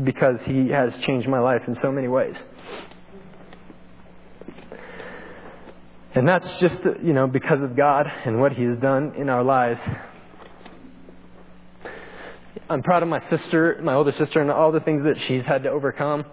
because 0.03 0.39
he 0.45 0.69
has 0.69 0.97
changed 1.05 1.29
my 1.29 1.39
life 1.39 1.61
in 1.67 1.75
so 1.75 1.91
many 1.91 2.07
ways. 2.07 2.35
And 6.15 6.27
that's 6.27 6.51
just, 6.55 6.81
you 7.03 7.13
know, 7.13 7.27
because 7.27 7.61
of 7.61 7.75
God 7.75 8.07
and 8.25 8.39
what 8.39 8.53
he 8.53 8.63
has 8.63 8.79
done 8.79 9.13
in 9.15 9.29
our 9.29 9.43
lives. 9.43 9.79
I'm 12.67 12.81
proud 12.81 13.03
of 13.03 13.09
my 13.09 13.21
sister, 13.29 13.79
my 13.83 13.93
older 13.93 14.11
sister, 14.13 14.41
and 14.41 14.49
all 14.49 14.71
the 14.71 14.79
things 14.79 15.03
that 15.03 15.17
she's 15.27 15.43
had 15.43 15.61
to 15.63 15.69
overcome. 15.69 16.25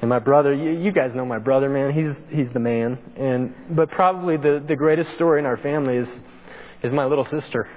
And 0.00 0.08
my 0.08 0.18
brother, 0.18 0.52
you, 0.52 0.70
you 0.70 0.92
guys 0.92 1.12
know 1.14 1.24
my 1.24 1.38
brother, 1.38 1.68
man. 1.68 1.92
He's 1.92 2.36
he's 2.36 2.52
the 2.52 2.60
man. 2.60 2.98
And 3.16 3.76
but 3.76 3.90
probably 3.90 4.36
the 4.36 4.64
the 4.66 4.76
greatest 4.76 5.14
story 5.14 5.38
in 5.38 5.46
our 5.46 5.56
family 5.58 5.96
is 5.96 6.08
is 6.82 6.92
my 6.92 7.04
little 7.04 7.26
sister 7.26 7.68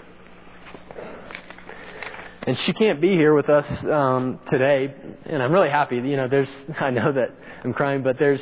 and 2.45 2.57
she 2.65 2.73
can't 2.73 3.01
be 3.01 3.09
here 3.09 3.33
with 3.33 3.49
us 3.49 3.65
um, 3.85 4.39
today, 4.51 4.93
and 5.25 5.41
I'm 5.41 5.51
really 5.51 5.69
happy. 5.69 5.95
You 5.95 6.15
know, 6.15 6.27
there's 6.27 6.49
I 6.79 6.91
know 6.91 7.11
that 7.11 7.29
I'm 7.63 7.73
crying, 7.73 8.03
but 8.03 8.17
there's 8.19 8.41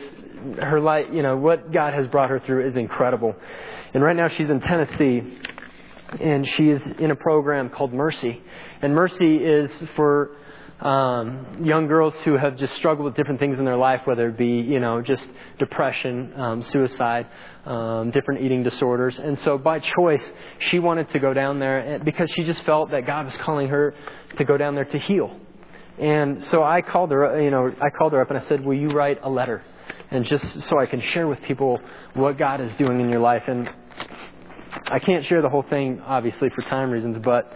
her 0.61 0.79
light. 0.79 1.13
You 1.13 1.23
know, 1.23 1.37
what 1.37 1.71
God 1.71 1.93
has 1.93 2.07
brought 2.07 2.29
her 2.29 2.39
through 2.39 2.67
is 2.67 2.75
incredible, 2.75 3.33
and 3.93 4.03
right 4.03 4.15
now 4.15 4.27
she's 4.27 4.49
in 4.49 4.59
Tennessee, 4.59 5.21
and 6.19 6.47
she 6.57 6.69
is 6.69 6.81
in 6.99 7.11
a 7.11 7.15
program 7.15 7.69
called 7.69 7.93
Mercy, 7.93 8.41
and 8.81 8.93
Mercy 8.93 9.37
is 9.37 9.71
for 9.95 10.35
um, 10.83 11.63
young 11.63 11.87
girls 11.87 12.13
who 12.25 12.33
have 12.33 12.57
just 12.57 12.75
struggled 12.75 13.05
with 13.05 13.15
different 13.15 13.39
things 13.39 13.57
in 13.57 13.63
their 13.63 13.77
life, 13.77 14.01
whether 14.03 14.27
it 14.27 14.37
be 14.37 14.59
you 14.59 14.79
know 14.79 15.01
just 15.01 15.23
depression, 15.57 16.33
um, 16.35 16.65
suicide, 16.71 17.27
um, 17.65 18.11
different 18.11 18.41
eating 18.41 18.63
disorders. 18.63 19.17
And 19.17 19.39
so 19.39 19.57
by 19.57 19.79
choice, 19.79 20.23
she 20.69 20.79
wanted 20.79 21.09
to 21.11 21.19
go 21.19 21.33
down 21.33 21.59
there 21.59 22.01
because 22.03 22.29
she 22.35 22.43
just 22.43 22.63
felt 22.63 22.91
that 22.91 23.07
God 23.07 23.25
was 23.25 23.35
calling 23.37 23.69
her 23.69 23.95
to 24.37 24.43
go 24.43 24.57
down 24.57 24.75
there 24.75 24.85
to 24.85 24.99
heal. 24.99 25.39
And 25.97 26.43
so 26.45 26.63
I 26.63 26.81
called 26.81 27.11
her, 27.11 27.41
you 27.41 27.51
know, 27.51 27.73
I 27.81 27.89
called 27.89 28.11
her 28.11 28.21
up 28.21 28.29
and 28.29 28.37
I 28.37 28.47
said, 28.49 28.65
"Will 28.65 28.77
you 28.77 28.89
write 28.89 29.19
a 29.23 29.29
letter?" 29.29 29.63
And 30.11 30.25
just 30.25 30.63
so 30.63 30.79
I 30.79 30.85
can 30.85 30.99
share 30.99 31.27
with 31.27 31.41
people 31.43 31.79
what 32.13 32.37
God 32.37 32.59
is 32.59 32.71
doing 32.77 32.99
in 32.99 33.09
your 33.09 33.21
life. 33.21 33.43
And 33.47 33.69
I 34.87 34.99
can't 34.99 35.25
share 35.25 35.41
the 35.41 35.49
whole 35.49 35.63
thing, 35.63 36.01
obviously, 36.05 36.49
for 36.49 36.61
time 36.63 36.91
reasons, 36.91 37.19
but 37.23 37.51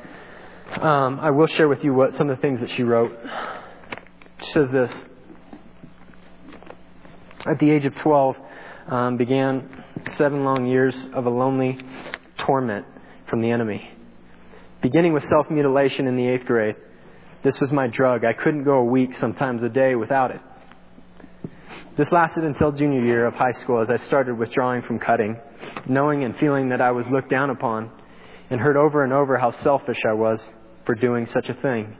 um, 0.76 1.20
I 1.20 1.32
will 1.32 1.48
share 1.48 1.68
with 1.68 1.84
you 1.84 1.94
what 1.94 2.16
some 2.18 2.30
of 2.30 2.38
the 2.38 2.42
things 2.42 2.60
that 2.60 2.70
she 2.76 2.84
wrote. 2.84 3.12
She 4.44 4.52
says 4.52 4.68
this. 4.72 4.92
At 7.50 7.60
the 7.60 7.72
age 7.72 7.86
of 7.86 7.96
12, 7.96 8.36
um, 8.90 9.18
began 9.18 9.84
seven 10.18 10.44
long 10.44 10.68
years 10.68 10.96
of 11.14 11.26
a 11.26 11.30
lonely 11.30 11.80
torment 12.38 12.86
from 13.30 13.42
the 13.42 13.50
enemy. 13.50 13.90
Beginning 14.82 15.14
with 15.14 15.24
self 15.30 15.50
mutilation 15.50 16.06
in 16.06 16.16
the 16.16 16.28
eighth 16.28 16.46
grade, 16.46 16.76
this 17.44 17.60
was 17.60 17.72
my 17.72 17.88
drug. 17.88 18.24
I 18.26 18.34
couldn't 18.34 18.64
go 18.64 18.80
a 18.80 18.84
week, 18.84 19.16
sometimes 19.20 19.64
a 19.64 19.70
day, 19.70 19.96
without 19.96 20.32
it. 20.32 20.42
This 21.98 22.12
lasted 22.12 22.44
until 22.44 22.72
junior 22.72 23.04
year 23.04 23.26
of 23.26 23.34
high 23.34 23.54
school 23.64 23.82
as 23.82 23.90
I 23.90 23.98
started 24.06 24.38
withdrawing 24.38 24.84
from 24.84 25.00
cutting, 25.00 25.40
knowing 25.88 26.24
and 26.24 26.38
feeling 26.38 26.70
that 26.70 26.82
I 26.82 26.92
was 26.92 27.08
looked 27.08 27.30
down 27.30 27.50
upon, 27.50 27.90
and 28.52 28.62
heard 28.62 28.78
over 28.78 29.04
and 29.04 29.12
over 29.12 29.38
how 29.38 29.52
selfish 29.64 29.98
I 30.08 30.14
was 30.14 30.40
for 30.88 30.96
doing 30.96 31.28
such 31.28 31.50
a 31.50 31.54
thing. 31.62 31.96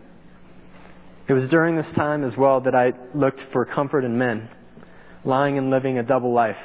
It 1.28 1.34
was 1.34 1.48
during 1.50 1.76
this 1.76 1.86
time 1.96 2.24
as 2.24 2.36
well 2.38 2.62
that 2.62 2.74
I 2.74 2.94
looked 3.14 3.42
for 3.52 3.66
comfort 3.66 4.06
in 4.06 4.18
men, 4.18 4.50
lying 5.26 5.58
and 5.58 5.70
living 5.70 6.00
a 6.00 6.04
double 6.04 6.34
life 6.34 6.58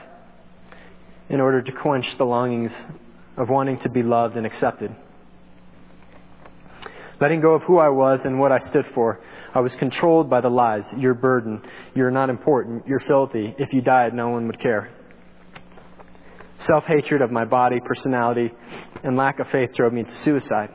in 1.28 1.40
order 1.40 1.60
to 1.60 1.72
quench 1.72 2.06
the 2.18 2.24
longings 2.24 2.70
of 3.36 3.48
wanting 3.48 3.80
to 3.80 3.90
be 3.90 4.04
loved 4.04 4.36
and 4.36 4.46
accepted. 4.46 4.94
Letting 7.20 7.40
go 7.40 7.54
of 7.54 7.62
who 7.62 7.78
I 7.78 7.88
was 7.88 8.20
and 8.24 8.38
what 8.38 8.52
I 8.52 8.60
stood 8.70 8.86
for, 8.94 9.20
I 9.52 9.60
was 9.60 9.74
controlled 9.74 10.30
by 10.30 10.40
the 10.40 10.48
lies. 10.48 10.84
You're 10.96 11.14
burden. 11.14 11.60
You're 11.94 12.10
not 12.12 12.30
important. 12.30 12.86
You're 12.86 13.02
filthy. 13.06 13.54
If 13.58 13.72
you 13.72 13.80
died, 13.80 14.14
no 14.14 14.28
one 14.28 14.46
would 14.46 14.60
care. 14.60 14.90
Self 16.66 16.84
hatred 16.84 17.20
of 17.20 17.32
my 17.32 17.44
body, 17.44 17.80
personality, 17.84 18.52
and 19.02 19.16
lack 19.16 19.40
of 19.40 19.48
faith 19.50 19.70
drove 19.74 19.92
me 19.92 20.04
to 20.04 20.16
suicide. 20.22 20.70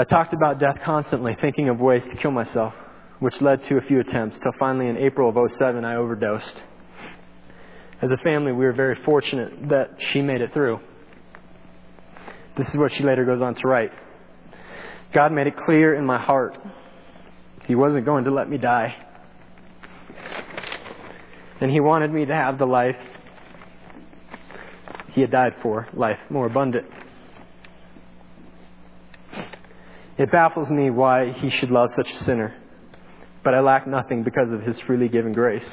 I 0.00 0.04
talked 0.04 0.32
about 0.32 0.58
death 0.58 0.78
constantly, 0.84 1.36
thinking 1.40 1.68
of 1.68 1.78
ways 1.78 2.02
to 2.10 2.16
kill 2.16 2.30
myself, 2.30 2.72
which 3.18 3.40
led 3.40 3.62
to 3.68 3.76
a 3.76 3.82
few 3.82 4.00
attempts, 4.00 4.38
till 4.42 4.52
finally 4.58 4.88
in 4.88 4.96
April 4.96 5.28
of 5.28 5.50
07 5.58 5.84
I 5.84 5.96
overdosed 5.96 6.62
as 8.02 8.10
a 8.10 8.16
family, 8.24 8.52
we 8.52 8.64
were 8.64 8.72
very 8.72 8.96
fortunate 9.04 9.68
that 9.68 9.90
she 10.10 10.22
made 10.22 10.40
it 10.40 10.54
through. 10.54 10.80
This 12.56 12.66
is 12.68 12.76
what 12.76 12.92
she 12.92 13.02
later 13.02 13.26
goes 13.26 13.42
on 13.42 13.54
to 13.56 13.68
write. 13.68 13.92
God 15.12 15.32
made 15.32 15.46
it 15.46 15.54
clear 15.66 15.94
in 15.94 16.06
my 16.06 16.18
heart 16.18 16.56
He 17.66 17.74
wasn't 17.74 18.06
going 18.06 18.24
to 18.24 18.30
let 18.30 18.48
me 18.48 18.56
die. 18.56 18.94
And 21.60 21.70
He 21.70 21.80
wanted 21.80 22.10
me 22.10 22.24
to 22.24 22.34
have 22.34 22.58
the 22.58 22.66
life 22.66 22.96
He 25.12 25.20
had 25.20 25.30
died 25.30 25.56
for, 25.62 25.86
life 25.92 26.18
more 26.30 26.46
abundant. 26.46 26.86
It 30.20 30.30
baffles 30.30 30.68
me 30.68 30.90
why 30.90 31.32
He 31.32 31.48
should 31.48 31.70
love 31.70 31.92
such 31.96 32.10
a 32.10 32.24
sinner, 32.24 32.54
but 33.42 33.54
I 33.54 33.60
lack 33.60 33.86
nothing 33.86 34.22
because 34.22 34.50
of 34.52 34.60
His 34.60 34.78
freely 34.80 35.08
given 35.08 35.32
grace. 35.32 35.64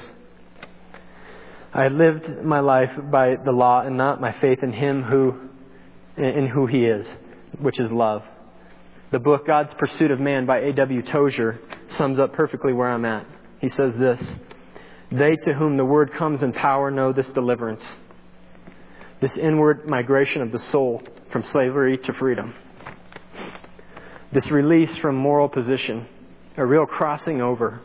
I 1.74 1.90
lived 1.90 2.46
my 2.46 2.62
life 2.62 2.92
by 3.12 3.36
the 3.44 3.52
law 3.52 3.82
and 3.82 3.98
not 3.98 4.22
my 4.22 4.32
faith 4.40 4.60
in 4.64 4.72
Him 4.72 5.04
who, 5.04 5.36
in 6.16 6.48
who 6.48 6.66
He 6.66 6.86
is, 6.86 7.06
which 7.60 7.78
is 7.78 7.92
love. 7.92 8.24
The 9.12 9.20
book 9.20 9.46
God's 9.46 9.74
Pursuit 9.74 10.12
of 10.12 10.22
Man 10.22 10.46
by 10.46 10.60
A.W. 10.60 11.02
Tozer 11.02 11.60
sums 11.98 12.18
up 12.18 12.32
perfectly 12.32 12.72
where 12.72 12.90
I'm 12.90 13.04
at. 13.04 13.26
He 13.60 13.68
says 13.68 13.96
this 14.00 14.22
They 15.12 15.36
to 15.44 15.56
whom 15.56 15.76
the 15.76 15.84
word 15.84 16.14
comes 16.14 16.42
in 16.42 16.54
power 16.54 16.90
know 16.90 17.12
this 17.12 17.28
deliverance, 17.32 17.84
this 19.20 19.34
inward 19.38 19.90
migration 19.90 20.42
of 20.42 20.54
the 20.54 20.64
soul 20.72 21.04
from 21.34 21.44
slavery 21.48 21.98
to 21.98 22.14
freedom, 22.14 22.54
this 24.38 24.52
release 24.52 24.96
from 25.02 25.16
moral 25.16 25.50
position, 25.50 26.06
a 26.58 26.66
real 26.66 26.86
crossing 26.86 27.42
over. 27.42 27.82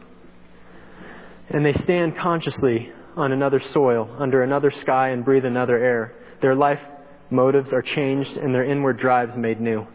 And 1.48 1.64
they 1.64 1.72
stand 1.72 2.14
consciously 2.18 2.92
on 3.16 3.32
another 3.32 3.58
soil, 3.72 4.14
under 4.18 4.42
another 4.42 4.70
sky, 4.82 5.10
and 5.10 5.24
breathe 5.24 5.46
another 5.46 5.78
air. 5.78 6.12
Their 6.42 6.54
life 6.54 6.80
motives 7.30 7.72
are 7.72 7.80
changed 7.80 8.32
and 8.32 8.54
their 8.54 8.64
inward 8.64 8.98
drives 8.98 9.34
made 9.34 9.62
new. 9.62 9.86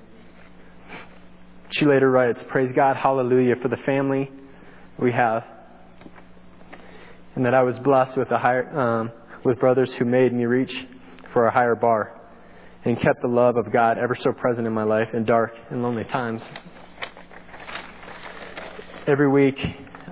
She 1.73 1.85
later 1.85 2.09
writes, 2.09 2.39
Praise 2.47 2.71
God, 2.75 2.97
hallelujah, 2.97 3.57
for 3.61 3.67
the 3.67 3.77
family 3.85 4.31
we 4.97 5.11
have. 5.11 5.43
And 7.35 7.45
that 7.45 7.53
I 7.53 7.61
was 7.61 7.77
blessed 7.77 8.17
with, 8.17 8.31
a 8.31 8.39
higher, 8.39 8.67
um, 8.75 9.11
with 9.45 9.59
brothers 9.59 9.91
who 9.99 10.05
made 10.05 10.33
me 10.33 10.45
reach 10.45 10.73
for 11.33 11.45
a 11.45 11.51
higher 11.51 11.75
bar 11.75 12.16
and 12.87 12.99
kept 13.01 13.21
the 13.21 13.27
love 13.27 13.57
of 13.57 13.71
God 13.71 13.97
ever 13.97 14.15
so 14.15 14.31
present 14.31 14.65
in 14.65 14.71
my 14.71 14.83
life 14.83 15.09
in 15.13 15.25
dark 15.25 15.51
and 15.69 15.83
lonely 15.83 16.05
times. 16.05 16.41
Every 19.05 19.29
week 19.29 19.57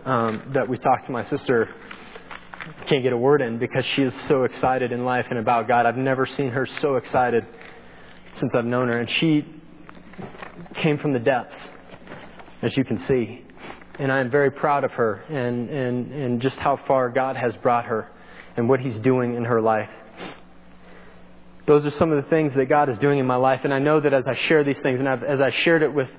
um, 0.03 0.51
that 0.53 0.67
we 0.67 0.77
talk 0.77 1.05
to 1.05 1.11
my 1.11 1.27
sister, 1.29 1.73
can't 2.87 3.01
get 3.01 3.13
a 3.13 3.17
word 3.17 3.41
in 3.41 3.59
because 3.59 3.85
she 3.95 4.01
is 4.01 4.13
so 4.27 4.43
excited 4.43 4.91
in 4.91 5.05
life 5.05 5.25
and 5.29 5.39
about 5.39 5.69
God. 5.69 5.85
I've 5.85 5.95
never 5.95 6.25
seen 6.25 6.49
her 6.49 6.67
so 6.81 6.97
excited 6.97 7.45
since 8.39 8.51
I've 8.53 8.65
known 8.65 8.89
her. 8.89 8.99
And 8.99 9.09
she 9.19 9.45
came 10.81 10.97
from 10.97 11.13
the 11.13 11.19
depths, 11.19 11.55
as 12.61 12.75
you 12.75 12.83
can 12.83 12.99
see. 13.05 13.45
and 13.99 14.11
I 14.11 14.19
am 14.19 14.29
very 14.29 14.51
proud 14.51 14.83
of 14.83 14.91
her 14.91 15.23
and, 15.29 15.69
and, 15.69 16.11
and 16.11 16.41
just 16.41 16.57
how 16.57 16.77
far 16.87 17.09
God 17.09 17.37
has 17.37 17.55
brought 17.57 17.85
her 17.85 18.11
and 18.57 18.67
what 18.67 18.81
He's 18.81 18.97
doing 18.97 19.35
in 19.35 19.45
her 19.45 19.61
life. 19.61 19.89
Those 21.67 21.85
are 21.85 21.91
some 21.91 22.11
of 22.11 22.23
the 22.23 22.29
things 22.29 22.53
that 22.55 22.69
God 22.69 22.89
is 22.89 22.99
doing 22.99 23.17
in 23.17 23.25
my 23.25 23.37
life, 23.37 23.61
and 23.63 23.73
I 23.73 23.79
know 23.79 23.99
that 23.99 24.13
as 24.13 24.23
I 24.27 24.37
share 24.47 24.63
these 24.63 24.77
things, 24.83 24.99
and 24.99 25.09
I've, 25.09 25.23
as 25.23 25.41
I 25.41 25.51
shared 25.63 25.81
it 25.81 25.91
with, 25.91 26.09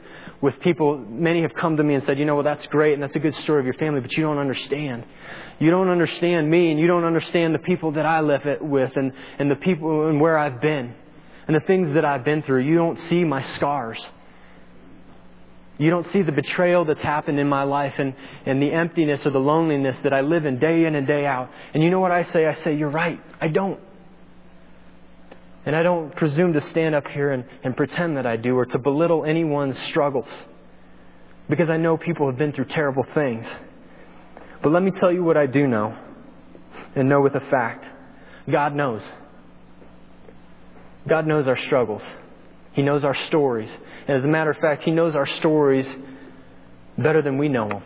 with 0.40 0.58
people, 0.60 0.98
many 0.98 1.42
have 1.42 1.54
come 1.54 1.76
to 1.76 1.84
me 1.84 1.94
and 1.94 2.04
said, 2.04 2.18
you 2.18 2.24
know, 2.24 2.34
well, 2.34 2.44
that's 2.44 2.66
great, 2.66 2.94
and 2.94 3.02
that's 3.02 3.14
a 3.14 3.20
good 3.20 3.34
story 3.44 3.60
of 3.60 3.64
your 3.64 3.74
family, 3.74 4.00
but 4.00 4.12
you 4.12 4.24
don't 4.24 4.38
understand. 4.38 5.04
You 5.60 5.70
don't 5.70 5.88
understand 5.88 6.50
me, 6.50 6.72
and 6.72 6.80
you 6.80 6.88
don't 6.88 7.04
understand 7.04 7.54
the 7.54 7.60
people 7.60 7.92
that 7.92 8.04
I 8.04 8.20
live 8.22 8.44
it 8.44 8.60
with, 8.60 8.90
and, 8.96 9.12
and 9.38 9.48
the 9.48 9.56
people 9.56 10.08
and 10.08 10.20
where 10.20 10.36
I've 10.36 10.60
been, 10.60 10.94
and 11.46 11.54
the 11.54 11.64
things 11.66 11.94
that 11.94 12.04
I've 12.04 12.24
been 12.24 12.42
through. 12.42 12.64
You 12.64 12.74
don't 12.74 12.98
see 13.08 13.22
my 13.22 13.42
scars. 13.54 13.98
You 15.78 15.90
don't 15.90 16.10
see 16.12 16.22
the 16.22 16.32
betrayal 16.32 16.86
that's 16.86 17.00
happened 17.00 17.38
in 17.38 17.48
my 17.48 17.62
life 17.62 17.94
and, 17.98 18.14
and 18.46 18.62
the 18.62 18.72
emptiness 18.72 19.24
or 19.26 19.30
the 19.30 19.38
loneliness 19.38 19.96
that 20.04 20.12
I 20.12 20.22
live 20.22 20.46
in 20.46 20.58
day 20.58 20.86
in 20.86 20.94
and 20.94 21.06
day 21.06 21.26
out. 21.26 21.50
And 21.74 21.82
you 21.82 21.90
know 21.90 22.00
what 22.00 22.12
I 22.12 22.24
say? 22.32 22.46
I 22.46 22.54
say, 22.64 22.74
You're 22.74 22.88
right. 22.88 23.20
I 23.40 23.48
don't. 23.48 23.78
And 25.66 25.74
I 25.74 25.82
don't 25.82 26.14
presume 26.14 26.52
to 26.52 26.62
stand 26.70 26.94
up 26.94 27.06
here 27.08 27.32
and, 27.32 27.44
and 27.64 27.76
pretend 27.76 28.16
that 28.16 28.24
I 28.24 28.36
do 28.36 28.56
or 28.56 28.66
to 28.66 28.78
belittle 28.78 29.24
anyone's 29.24 29.76
struggles. 29.90 30.28
Because 31.50 31.68
I 31.68 31.76
know 31.76 31.96
people 31.96 32.28
have 32.28 32.38
been 32.38 32.52
through 32.52 32.66
terrible 32.66 33.04
things. 33.14 33.44
But 34.62 34.70
let 34.70 34.82
me 34.82 34.92
tell 34.98 35.12
you 35.12 35.24
what 35.24 35.36
I 35.36 35.46
do 35.46 35.66
know 35.66 35.96
and 36.94 37.08
know 37.08 37.20
with 37.20 37.34
a 37.34 37.40
fact 37.50 37.84
God 38.50 38.74
knows. 38.74 39.02
God 41.08 41.26
knows 41.26 41.48
our 41.48 41.58
struggles. 41.66 42.02
He 42.72 42.82
knows 42.82 43.04
our 43.04 43.16
stories. 43.26 43.70
And 44.06 44.16
as 44.16 44.24
a 44.24 44.28
matter 44.28 44.50
of 44.50 44.58
fact, 44.58 44.84
He 44.84 44.92
knows 44.92 45.16
our 45.16 45.26
stories 45.38 45.86
better 46.96 47.22
than 47.22 47.38
we 47.38 47.48
know 47.48 47.68
them. 47.68 47.82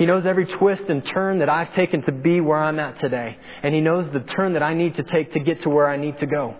He 0.00 0.06
knows 0.06 0.24
every 0.24 0.46
twist 0.46 0.84
and 0.88 1.04
turn 1.04 1.40
that 1.40 1.50
I've 1.50 1.74
taken 1.74 2.00
to 2.04 2.12
be 2.12 2.40
where 2.40 2.56
I'm 2.56 2.78
at 2.78 2.98
today. 3.00 3.36
And 3.62 3.74
He 3.74 3.82
knows 3.82 4.10
the 4.14 4.20
turn 4.20 4.54
that 4.54 4.62
I 4.62 4.72
need 4.72 4.96
to 4.96 5.02
take 5.02 5.34
to 5.34 5.40
get 5.40 5.60
to 5.64 5.68
where 5.68 5.86
I 5.86 5.98
need 5.98 6.18
to 6.20 6.26
go. 6.26 6.56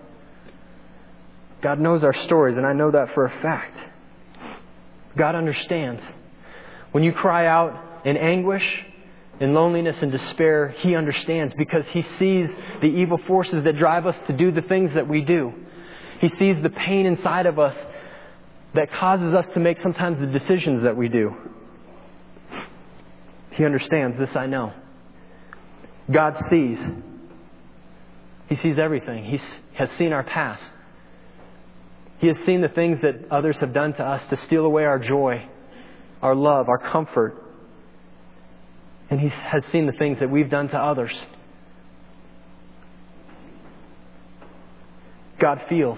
God 1.63 1.79
knows 1.79 2.03
our 2.03 2.13
stories, 2.13 2.55
and 2.55 2.67
I 2.67 2.73
know 2.73 2.91
that 2.91 3.15
for 3.15 3.25
a 3.25 3.41
fact. 3.41 3.75
God 5.17 5.33
understands. 5.33 6.03
When 6.91 7.03
you 7.03 7.13
cry 7.13 7.47
out 7.47 8.05
in 8.05 8.15
anguish, 8.15 8.63
in 9.39 9.55
loneliness 9.55 9.95
and 10.03 10.11
despair, 10.11 10.75
He 10.77 10.95
understands 10.95 11.55
because 11.57 11.85
He 11.93 12.03
sees 12.19 12.47
the 12.81 12.89
evil 12.89 13.19
forces 13.25 13.63
that 13.63 13.75
drive 13.75 14.05
us 14.05 14.15
to 14.27 14.37
do 14.37 14.51
the 14.51 14.61
things 14.61 14.93
that 14.93 15.07
we 15.07 15.21
do. 15.21 15.51
He 16.19 16.29
sees 16.37 16.57
the 16.61 16.69
pain 16.69 17.07
inside 17.07 17.47
of 17.47 17.57
us 17.57 17.75
that 18.75 18.91
causes 18.99 19.33
us 19.33 19.47
to 19.55 19.59
make 19.59 19.81
sometimes 19.81 20.19
the 20.19 20.27
decisions 20.27 20.83
that 20.83 20.95
we 20.95 21.09
do. 21.09 21.33
He 23.51 23.65
understands. 23.65 24.17
This 24.17 24.35
I 24.35 24.47
know. 24.47 24.73
God 26.09 26.37
sees. 26.49 26.79
He 28.49 28.55
sees 28.57 28.77
everything. 28.77 29.23
He 29.25 29.39
has 29.73 29.89
seen 29.97 30.13
our 30.13 30.23
past. 30.23 30.63
He 32.19 32.27
has 32.27 32.37
seen 32.45 32.61
the 32.61 32.69
things 32.69 32.99
that 33.01 33.31
others 33.31 33.55
have 33.57 33.73
done 33.73 33.93
to 33.93 34.03
us 34.03 34.21
to 34.29 34.37
steal 34.45 34.65
away 34.65 34.85
our 34.85 34.99
joy, 34.99 35.47
our 36.21 36.35
love, 36.35 36.69
our 36.69 36.77
comfort. 36.77 37.35
And 39.09 39.19
He 39.19 39.29
has 39.29 39.63
seen 39.71 39.85
the 39.85 39.93
things 39.93 40.19
that 40.19 40.29
we've 40.29 40.49
done 40.49 40.69
to 40.69 40.77
others. 40.77 41.11
God 45.39 45.61
feels. 45.67 45.97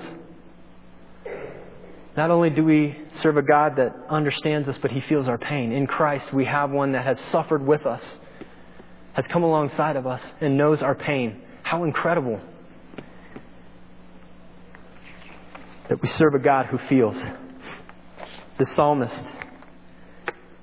Not 2.15 2.29
only 2.29 2.51
do 2.51 2.63
we 2.63 2.95
serve 3.21 3.37
a 3.37 3.41
God 3.41 3.77
that 3.77 3.95
understands 4.09 4.69
us, 4.69 4.77
but 4.81 4.91
He 4.91 5.01
feels 5.01 5.27
our 5.27 5.37
pain. 5.37 5.71
In 5.71 5.87
Christ, 5.87 6.31
we 6.31 6.45
have 6.45 6.69
one 6.69 6.91
that 6.91 7.03
has 7.03 7.17
suffered 7.31 7.65
with 7.65 7.85
us, 7.85 8.03
has 9.13 9.25
come 9.27 9.43
alongside 9.43 9.95
of 9.95 10.05
us, 10.05 10.21
and 10.39 10.57
knows 10.57 10.81
our 10.81 10.95
pain. 10.95 11.41
How 11.63 11.85
incredible 11.85 12.39
that 15.89 16.01
we 16.01 16.09
serve 16.09 16.35
a 16.35 16.39
God 16.39 16.67
who 16.67 16.77
feels. 16.87 17.17
The 18.59 18.65
psalmist 18.75 19.19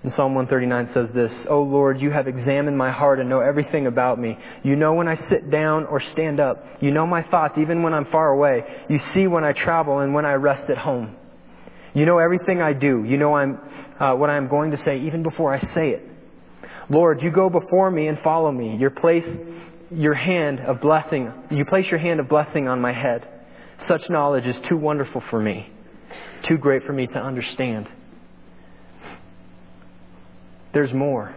in 0.02 0.10
Psalm 0.12 0.34
139 0.34 0.94
says 0.94 1.14
this 1.14 1.46
O 1.50 1.62
Lord, 1.62 2.00
you 2.00 2.10
have 2.10 2.26
examined 2.26 2.78
my 2.78 2.90
heart 2.90 3.20
and 3.20 3.28
know 3.28 3.40
everything 3.40 3.86
about 3.86 4.18
me. 4.18 4.38
You 4.62 4.76
know 4.76 4.94
when 4.94 5.08
I 5.08 5.16
sit 5.28 5.50
down 5.50 5.86
or 5.86 6.00
stand 6.00 6.40
up. 6.40 6.64
You 6.80 6.90
know 6.90 7.06
my 7.06 7.22
thoughts 7.24 7.58
even 7.58 7.82
when 7.82 7.92
I'm 7.92 8.06
far 8.06 8.30
away. 8.30 8.64
You 8.88 8.98
see 9.12 9.26
when 9.26 9.44
I 9.44 9.52
travel 9.52 9.98
and 9.98 10.14
when 10.14 10.24
I 10.24 10.34
rest 10.34 10.70
at 10.70 10.78
home. 10.78 11.16
You 11.94 12.06
know 12.06 12.18
everything 12.18 12.62
I 12.62 12.72
do. 12.72 13.04
You 13.04 13.16
know 13.16 13.34
I'm, 13.34 13.58
uh, 13.98 14.14
what 14.14 14.30
I'm 14.30 14.48
going 14.48 14.70
to 14.70 14.76
say 14.78 15.00
even 15.00 15.22
before 15.22 15.52
I 15.52 15.60
say 15.60 15.90
it. 15.90 16.06
Lord, 16.88 17.22
you 17.22 17.30
go 17.30 17.50
before 17.50 17.90
me 17.90 18.08
and 18.08 18.18
follow 18.20 18.50
me. 18.50 18.76
You 18.76 18.90
place 18.90 19.24
your 19.90 20.14
hand 20.14 20.60
of 20.60 20.80
blessing. 20.80 21.32
You 21.50 21.64
place 21.64 21.86
your 21.90 21.98
hand 22.00 22.20
of 22.20 22.28
blessing 22.28 22.68
on 22.68 22.80
my 22.80 22.92
head. 22.92 23.26
Such 23.88 24.08
knowledge 24.10 24.44
is 24.44 24.56
too 24.68 24.76
wonderful 24.76 25.22
for 25.30 25.40
me, 25.40 25.70
too 26.42 26.58
great 26.58 26.84
for 26.84 26.92
me 26.92 27.06
to 27.06 27.18
understand. 27.18 27.88
There's 30.72 30.92
more. 30.92 31.34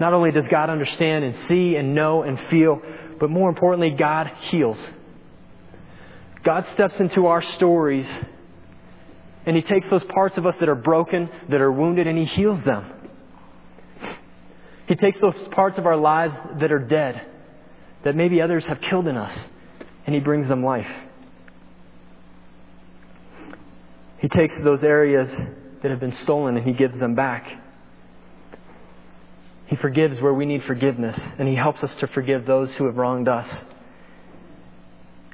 Not 0.00 0.14
only 0.14 0.32
does 0.32 0.46
God 0.50 0.70
understand 0.70 1.24
and 1.24 1.36
see 1.48 1.76
and 1.76 1.94
know 1.94 2.22
and 2.22 2.38
feel, 2.50 2.80
but 3.20 3.30
more 3.30 3.48
importantly, 3.48 3.90
God 3.90 4.30
heals. 4.50 4.78
God 6.42 6.66
steps 6.74 6.94
into 6.98 7.26
our 7.26 7.42
stories 7.54 8.06
and 9.46 9.56
He 9.56 9.62
takes 9.62 9.88
those 9.90 10.04
parts 10.04 10.38
of 10.38 10.46
us 10.46 10.54
that 10.60 10.68
are 10.68 10.74
broken, 10.74 11.28
that 11.48 11.60
are 11.60 11.72
wounded, 11.72 12.06
and 12.06 12.18
He 12.18 12.24
heals 12.24 12.62
them. 12.64 12.86
He 14.86 14.94
takes 14.94 15.18
those 15.20 15.34
parts 15.52 15.78
of 15.78 15.86
our 15.86 15.96
lives 15.96 16.34
that 16.60 16.70
are 16.70 16.78
dead, 16.78 17.22
that 18.04 18.14
maybe 18.14 18.40
others 18.40 18.64
have 18.66 18.80
killed 18.80 19.06
in 19.06 19.16
us, 19.16 19.36
and 20.06 20.14
He 20.14 20.20
brings 20.20 20.48
them 20.48 20.64
life. 20.64 20.90
He 24.18 24.28
takes 24.28 24.54
those 24.62 24.84
areas 24.84 25.28
that 25.82 25.90
have 25.90 25.98
been 25.98 26.16
stolen 26.22 26.56
and 26.56 26.66
He 26.66 26.72
gives 26.72 26.96
them 26.98 27.14
back. 27.14 27.44
He 29.66 29.76
forgives 29.76 30.20
where 30.20 30.34
we 30.34 30.44
need 30.44 30.62
forgiveness, 30.64 31.18
and 31.38 31.48
He 31.48 31.56
helps 31.56 31.82
us 31.82 31.90
to 32.00 32.06
forgive 32.08 32.46
those 32.46 32.72
who 32.74 32.84
have 32.86 32.96
wronged 32.96 33.28
us. 33.28 33.48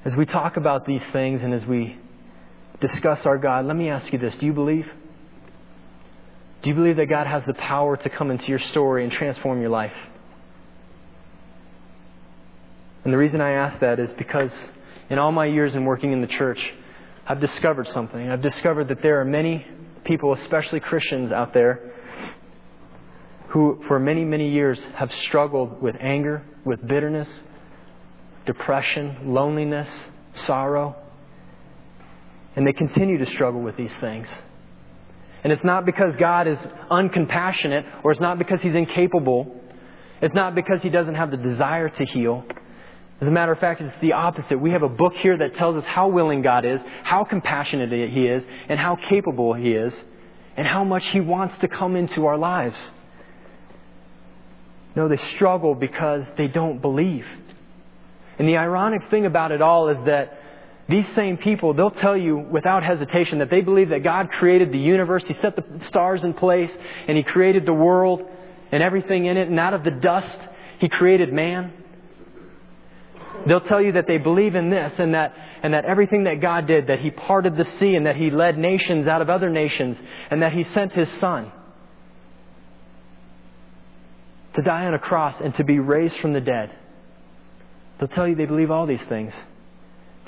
As 0.04 0.14
we 0.14 0.24
talk 0.24 0.56
about 0.56 0.86
these 0.86 1.02
things 1.12 1.42
and 1.42 1.52
as 1.52 1.66
we 1.66 1.98
discuss 2.80 3.24
our 3.26 3.38
God, 3.38 3.66
let 3.66 3.76
me 3.76 3.88
ask 3.88 4.12
you 4.12 4.18
this. 4.18 4.34
Do 4.36 4.46
you 4.46 4.52
believe? 4.52 4.86
Do 6.62 6.70
you 6.70 6.74
believe 6.74 6.96
that 6.96 7.06
God 7.06 7.26
has 7.26 7.42
the 7.46 7.54
power 7.54 7.96
to 7.96 8.10
come 8.10 8.30
into 8.30 8.46
your 8.46 8.58
story 8.58 9.04
and 9.04 9.12
transform 9.12 9.60
your 9.60 9.70
life? 9.70 9.92
And 13.04 13.12
the 13.12 13.18
reason 13.18 13.40
I 13.40 13.52
ask 13.52 13.80
that 13.80 14.00
is 14.00 14.10
because 14.18 14.50
in 15.08 15.18
all 15.18 15.32
my 15.32 15.46
years 15.46 15.74
in 15.74 15.84
working 15.84 16.12
in 16.12 16.20
the 16.20 16.26
church, 16.26 16.58
I've 17.26 17.40
discovered 17.40 17.88
something. 17.94 18.28
I've 18.28 18.42
discovered 18.42 18.88
that 18.88 19.02
there 19.02 19.20
are 19.20 19.24
many 19.24 19.66
people, 20.04 20.34
especially 20.34 20.80
Christians 20.80 21.30
out 21.30 21.54
there, 21.54 21.92
who 23.48 23.82
for 23.86 23.98
many, 23.98 24.24
many 24.24 24.50
years 24.50 24.78
have 24.94 25.12
struggled 25.26 25.80
with 25.80 25.94
anger, 26.00 26.42
with 26.64 26.86
bitterness, 26.86 27.28
depression, 28.46 29.32
loneliness, 29.32 29.88
sorrow. 30.34 30.96
And 32.58 32.66
they 32.66 32.72
continue 32.72 33.18
to 33.18 33.26
struggle 33.26 33.60
with 33.60 33.76
these 33.76 33.92
things. 34.00 34.26
And 35.44 35.52
it's 35.52 35.62
not 35.62 35.86
because 35.86 36.14
God 36.18 36.48
is 36.48 36.58
uncompassionate 36.90 37.86
or 38.02 38.10
it's 38.10 38.20
not 38.20 38.36
because 38.36 38.58
He's 38.60 38.74
incapable. 38.74 39.54
It's 40.20 40.34
not 40.34 40.56
because 40.56 40.80
He 40.82 40.88
doesn't 40.88 41.14
have 41.14 41.30
the 41.30 41.36
desire 41.36 41.88
to 41.88 42.04
heal. 42.04 42.42
As 43.20 43.28
a 43.28 43.30
matter 43.30 43.52
of 43.52 43.60
fact, 43.60 43.80
it's 43.80 43.94
the 44.00 44.14
opposite. 44.14 44.60
We 44.60 44.72
have 44.72 44.82
a 44.82 44.88
book 44.88 45.12
here 45.14 45.38
that 45.38 45.54
tells 45.54 45.76
us 45.76 45.84
how 45.86 46.08
willing 46.08 46.42
God 46.42 46.64
is, 46.64 46.80
how 47.04 47.22
compassionate 47.22 47.92
He 47.92 48.26
is, 48.26 48.42
and 48.68 48.76
how 48.76 48.98
capable 49.08 49.54
He 49.54 49.70
is, 49.70 49.92
and 50.56 50.66
how 50.66 50.82
much 50.82 51.04
He 51.12 51.20
wants 51.20 51.54
to 51.60 51.68
come 51.68 51.94
into 51.94 52.26
our 52.26 52.36
lives. 52.36 52.80
No, 54.96 55.08
they 55.08 55.18
struggle 55.36 55.76
because 55.76 56.24
they 56.36 56.48
don't 56.48 56.82
believe. 56.82 57.24
And 58.36 58.48
the 58.48 58.56
ironic 58.56 59.02
thing 59.10 59.26
about 59.26 59.52
it 59.52 59.62
all 59.62 59.90
is 59.90 59.98
that 60.06 60.42
these 60.88 61.04
same 61.14 61.36
people, 61.36 61.74
they'll 61.74 61.90
tell 61.90 62.16
you 62.16 62.38
without 62.38 62.82
hesitation 62.82 63.40
that 63.40 63.50
they 63.50 63.60
believe 63.60 63.90
that 63.90 64.02
God 64.02 64.30
created 64.30 64.72
the 64.72 64.78
universe, 64.78 65.22
He 65.26 65.34
set 65.34 65.54
the 65.54 65.84
stars 65.86 66.24
in 66.24 66.32
place, 66.32 66.70
and 67.06 67.16
He 67.16 67.22
created 67.22 67.66
the 67.66 67.74
world 67.74 68.22
and 68.72 68.82
everything 68.82 69.26
in 69.26 69.36
it, 69.36 69.48
and 69.48 69.60
out 69.60 69.74
of 69.74 69.84
the 69.84 69.90
dust, 69.90 70.38
He 70.78 70.88
created 70.88 71.32
man. 71.32 71.72
They'll 73.46 73.60
tell 73.60 73.82
you 73.82 73.92
that 73.92 74.06
they 74.06 74.16
believe 74.16 74.54
in 74.54 74.70
this 74.70 74.94
and 74.98 75.14
that, 75.14 75.34
and 75.62 75.74
that 75.74 75.84
everything 75.84 76.24
that 76.24 76.40
God 76.40 76.66
did, 76.66 76.86
that 76.86 77.00
He 77.00 77.10
parted 77.10 77.56
the 77.56 77.66
sea 77.78 77.94
and 77.94 78.06
that 78.06 78.16
He 78.16 78.30
led 78.30 78.56
nations 78.56 79.06
out 79.06 79.20
of 79.20 79.28
other 79.28 79.50
nations 79.50 79.98
and 80.30 80.42
that 80.42 80.54
He 80.54 80.64
sent 80.72 80.92
His 80.92 81.08
Son 81.20 81.52
to 84.54 84.62
die 84.62 84.86
on 84.86 84.94
a 84.94 84.98
cross 84.98 85.36
and 85.42 85.54
to 85.56 85.64
be 85.64 85.78
raised 85.78 86.16
from 86.20 86.32
the 86.32 86.40
dead. 86.40 86.74
They'll 87.98 88.08
tell 88.08 88.26
you 88.26 88.34
they 88.34 88.46
believe 88.46 88.70
all 88.70 88.86
these 88.86 89.02
things. 89.08 89.34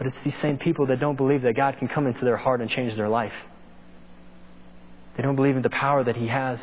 But 0.00 0.06
it's 0.06 0.16
these 0.24 0.34
same 0.40 0.56
people 0.56 0.86
that 0.86 0.98
don't 0.98 1.16
believe 1.16 1.42
that 1.42 1.54
God 1.54 1.76
can 1.78 1.86
come 1.86 2.06
into 2.06 2.24
their 2.24 2.38
heart 2.38 2.62
and 2.62 2.70
change 2.70 2.96
their 2.96 3.10
life. 3.10 3.34
They 5.14 5.22
don't 5.22 5.36
believe 5.36 5.56
in 5.56 5.62
the 5.62 5.68
power 5.68 6.02
that 6.02 6.16
He 6.16 6.26
has 6.26 6.58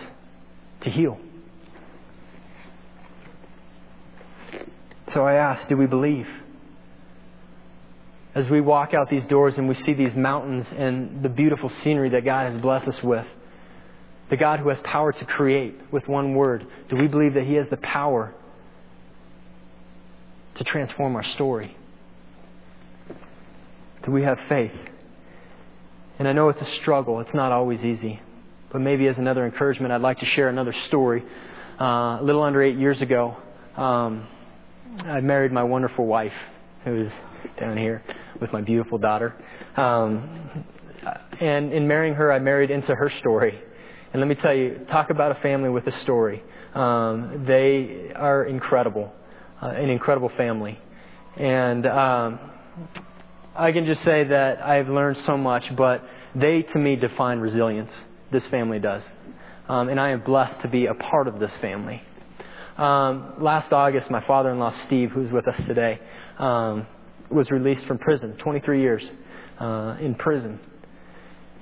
to 0.81 0.89
heal. 0.89 1.19
So 5.13 5.23
I 5.23 5.35
ask, 5.35 5.67
do 5.67 5.77
we 5.77 5.85
believe? 5.85 6.25
As 8.33 8.49
we 8.49 8.59
walk 8.59 8.95
out 8.95 9.07
these 9.07 9.25
doors 9.25 9.53
and 9.55 9.69
we 9.69 9.75
see 9.75 9.93
these 9.93 10.15
mountains 10.15 10.65
and 10.75 11.21
the 11.21 11.29
beautiful 11.29 11.69
scenery 11.83 12.09
that 12.09 12.25
God 12.25 12.51
has 12.51 12.59
blessed 12.59 12.87
us 12.87 13.03
with, 13.03 13.27
the 14.31 14.37
God 14.37 14.61
who 14.61 14.69
has 14.69 14.79
power 14.83 15.11
to 15.11 15.25
create 15.25 15.75
with 15.91 16.07
one 16.07 16.33
word, 16.33 16.65
do 16.89 16.95
we 16.95 17.07
believe 17.07 17.35
that 17.35 17.43
He 17.43 17.53
has 17.53 17.67
the 17.69 17.77
power 17.77 18.33
to 20.55 20.63
transform 20.63 21.15
our 21.15 21.23
story? 21.35 21.77
Do 24.07 24.13
we 24.13 24.23
have 24.23 24.37
faith? 24.47 24.71
And 26.17 26.29
I 26.29 26.31
know 26.31 26.47
it's 26.47 26.61
a 26.61 26.81
struggle, 26.81 27.19
it's 27.19 27.33
not 27.33 27.51
always 27.51 27.81
easy. 27.81 28.21
But 28.71 28.79
maybe 28.79 29.05
as 29.07 29.17
another 29.17 29.45
encouragement, 29.45 29.91
I'd 29.91 29.99
like 29.99 30.19
to 30.19 30.25
share 30.25 30.47
another 30.47 30.73
story. 30.87 31.25
Uh, 31.79 32.17
a 32.17 32.23
little 32.23 32.41
under 32.41 32.61
eight 32.61 32.77
years 32.77 33.01
ago, 33.01 33.35
um, 33.75 34.25
I 34.99 35.19
married 35.19 35.51
my 35.51 35.63
wonderful 35.63 36.05
wife, 36.05 36.31
who 36.85 37.07
is 37.07 37.11
down 37.59 37.75
here 37.75 38.01
with 38.39 38.53
my 38.53 38.61
beautiful 38.61 38.97
daughter. 38.97 39.35
Um, 39.75 40.63
and 41.41 41.73
in 41.73 41.85
marrying 41.85 42.13
her, 42.13 42.31
I 42.31 42.39
married 42.39 42.71
into 42.71 42.95
her 42.95 43.11
story. 43.19 43.59
And 44.13 44.21
let 44.21 44.29
me 44.29 44.35
tell 44.35 44.53
you, 44.53 44.85
talk 44.89 45.09
about 45.09 45.37
a 45.37 45.41
family 45.41 45.69
with 45.69 45.85
a 45.85 46.03
story. 46.03 46.41
Um, 46.73 47.43
they 47.45 48.13
are 48.15 48.45
incredible, 48.45 49.11
uh, 49.61 49.67
an 49.67 49.89
incredible 49.89 50.31
family. 50.37 50.79
And 51.35 51.85
um, 51.85 52.39
I 53.57 53.71
can 53.71 53.87
just 53.87 54.03
say 54.03 54.23
that 54.23 54.61
I've 54.61 54.87
learned 54.87 55.17
so 55.25 55.35
much, 55.35 55.63
but 55.75 56.03
they, 56.35 56.61
to 56.61 56.77
me, 56.77 56.95
define 56.95 57.39
resilience. 57.39 57.89
This 58.31 58.43
family 58.51 58.77
does. 58.77 59.01
Um, 59.67 59.89
and 59.89 59.99
I 59.99 60.11
am 60.11 60.21
blessed 60.21 60.61
to 60.61 60.67
be 60.67 60.85
a 60.85 60.93
part 60.93 61.27
of 61.27 61.39
this 61.39 61.49
family. 61.59 62.03
Um, 62.77 63.33
last 63.39 63.73
August, 63.73 64.11
my 64.11 64.23
father 64.27 64.51
in 64.51 64.59
law, 64.59 64.75
Steve, 64.85 65.09
who's 65.09 65.31
with 65.31 65.47
us 65.47 65.59
today, 65.67 65.99
um, 66.37 66.85
was 67.31 67.49
released 67.49 67.85
from 67.87 67.97
prison, 67.97 68.37
23 68.37 68.79
years 68.79 69.03
uh, 69.59 69.97
in 69.99 70.13
prison. 70.13 70.59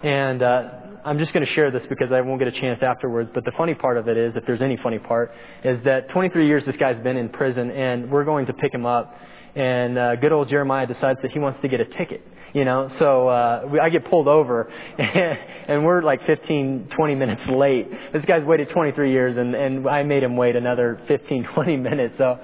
And 0.04 0.44
uh, 0.44 0.70
I'm 1.06 1.18
just 1.18 1.32
going 1.32 1.46
to 1.46 1.54
share 1.54 1.72
this 1.72 1.84
because 1.88 2.12
I 2.12 2.20
won't 2.20 2.40
get 2.40 2.50
a 2.50 2.60
chance 2.60 2.84
afterwards. 2.84 3.32
But 3.34 3.46
the 3.46 3.54
funny 3.58 3.74
part 3.74 3.98
of 3.98 4.10
it 4.10 4.18
is, 4.18 4.36
if 4.36 4.46
there's 4.46 4.62
any 4.62 4.78
funny 4.84 5.00
part, 5.00 5.32
is 5.64 5.82
that 5.86 6.10
23 6.10 6.46
years 6.46 6.66
this 6.66 6.76
guy's 6.76 7.02
been 7.02 7.16
in 7.16 7.30
prison, 7.30 7.72
and 7.72 8.12
we're 8.12 8.26
going 8.26 8.48
to 8.48 8.54
pick 8.54 8.74
him 8.74 8.86
up. 8.86 9.16
And 9.56 9.98
uh, 9.98 10.16
good 10.18 10.34
old 10.34 10.50
Jeremiah 10.50 10.86
decides 10.86 11.22
that 11.22 11.32
he 11.32 11.40
wants 11.40 11.62
to 11.62 11.68
get 11.68 11.80
a 11.80 11.86
ticket. 11.86 12.26
You 12.54 12.64
know, 12.64 12.90
so 13.00 13.28
uh, 13.28 13.68
we, 13.70 13.80
I 13.82 13.90
get 13.90 14.10
pulled 14.10 14.30
over, 14.30 14.72
and 14.98 15.84
we're 15.84 16.02
like 16.02 16.26
15, 16.26 16.88
20 16.96 17.16
minutes 17.16 17.42
late. 17.50 17.90
This 18.14 18.24
guy's 18.24 18.46
waited 18.46 18.70
23 18.70 19.12
years, 19.12 19.36
and 19.36 19.54
and 19.54 19.86
I 19.86 20.04
made 20.04 20.24
him 20.24 20.38
wait 20.38 20.56
another 20.56 21.02
15, 21.10 21.50
20 21.54 21.76
minutes. 21.76 22.16
So 22.18 22.40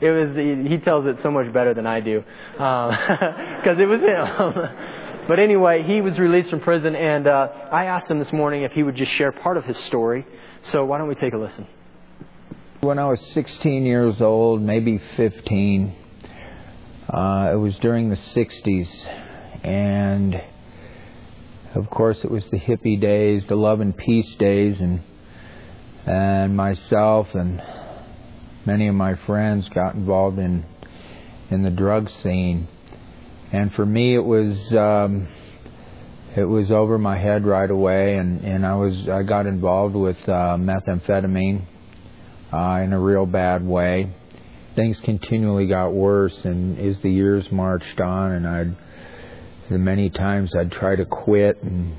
it 0.00 0.10
was 0.10 0.36
he 0.70 0.78
tells 0.78 1.06
it 1.06 1.16
so 1.20 1.32
much 1.32 1.52
better 1.52 1.74
than 1.74 1.84
I 1.84 1.98
do, 1.98 2.22
because 2.52 2.92
um, 3.66 3.80
it 3.80 3.86
was 3.86 4.00
him. 4.00 5.26
but 5.26 5.40
anyway, 5.40 5.82
he 5.82 6.00
was 6.00 6.16
released 6.16 6.50
from 6.50 6.60
prison, 6.60 6.94
and 6.94 7.26
uh, 7.26 7.48
I 7.72 7.86
asked 7.86 8.08
him 8.08 8.20
this 8.20 8.32
morning 8.32 8.62
if 8.62 8.70
he 8.70 8.84
would 8.84 8.94
just 8.94 9.10
share 9.14 9.32
part 9.32 9.56
of 9.56 9.64
his 9.64 9.76
story. 9.86 10.24
So 10.70 10.84
why 10.84 10.98
don't 10.98 11.08
we 11.08 11.16
take 11.16 11.32
a 11.32 11.38
listen? 11.38 11.66
When 12.82 13.00
I 13.00 13.06
was 13.06 13.20
16 13.32 13.84
years 13.84 14.20
old, 14.20 14.62
maybe 14.62 15.00
15, 15.16 16.05
uh, 17.08 17.50
it 17.52 17.56
was 17.56 17.78
during 17.78 18.10
the 18.10 18.16
60s 18.16 18.88
and 19.62 20.40
of 21.76 21.90
course 21.90 22.24
it 22.24 22.30
was 22.30 22.44
the 22.46 22.58
hippie 22.58 22.98
days, 23.00 23.44
the 23.48 23.54
love 23.54 23.80
and 23.80 23.96
peace 23.96 24.34
days, 24.36 24.80
and 24.80 25.02
and 26.06 26.56
myself 26.56 27.34
and 27.34 27.62
many 28.64 28.88
of 28.88 28.94
my 28.94 29.14
friends 29.26 29.68
got 29.68 29.94
involved 29.94 30.38
in 30.38 30.64
in 31.50 31.62
the 31.62 31.70
drug 31.70 32.08
scene, 32.22 32.68
and 33.52 33.74
for 33.74 33.84
me 33.84 34.14
it 34.14 34.24
was 34.24 34.72
um, 34.72 35.28
it 36.34 36.44
was 36.44 36.70
over 36.70 36.96
my 36.96 37.18
head 37.18 37.44
right 37.44 37.70
away, 37.70 38.16
and 38.16 38.40
and 38.42 38.64
I 38.64 38.76
was 38.76 39.08
I 39.08 39.22
got 39.22 39.46
involved 39.46 39.94
with 39.94 40.16
uh, 40.28 40.56
methamphetamine 40.56 41.66
uh, 42.52 42.80
in 42.82 42.92
a 42.92 43.00
real 43.00 43.26
bad 43.26 43.66
way. 43.66 44.14
Things 44.76 45.00
continually 45.00 45.66
got 45.66 45.94
worse, 45.94 46.38
and 46.44 46.78
as 46.78 46.98
the 47.00 47.10
years 47.10 47.50
marched 47.50 47.98
on, 47.98 48.32
and 48.32 48.46
I'd 48.46 48.76
and 49.70 49.84
many 49.84 50.10
times 50.10 50.54
I'd 50.54 50.70
try 50.70 50.94
to 50.94 51.04
quit 51.04 51.60
and 51.62 51.96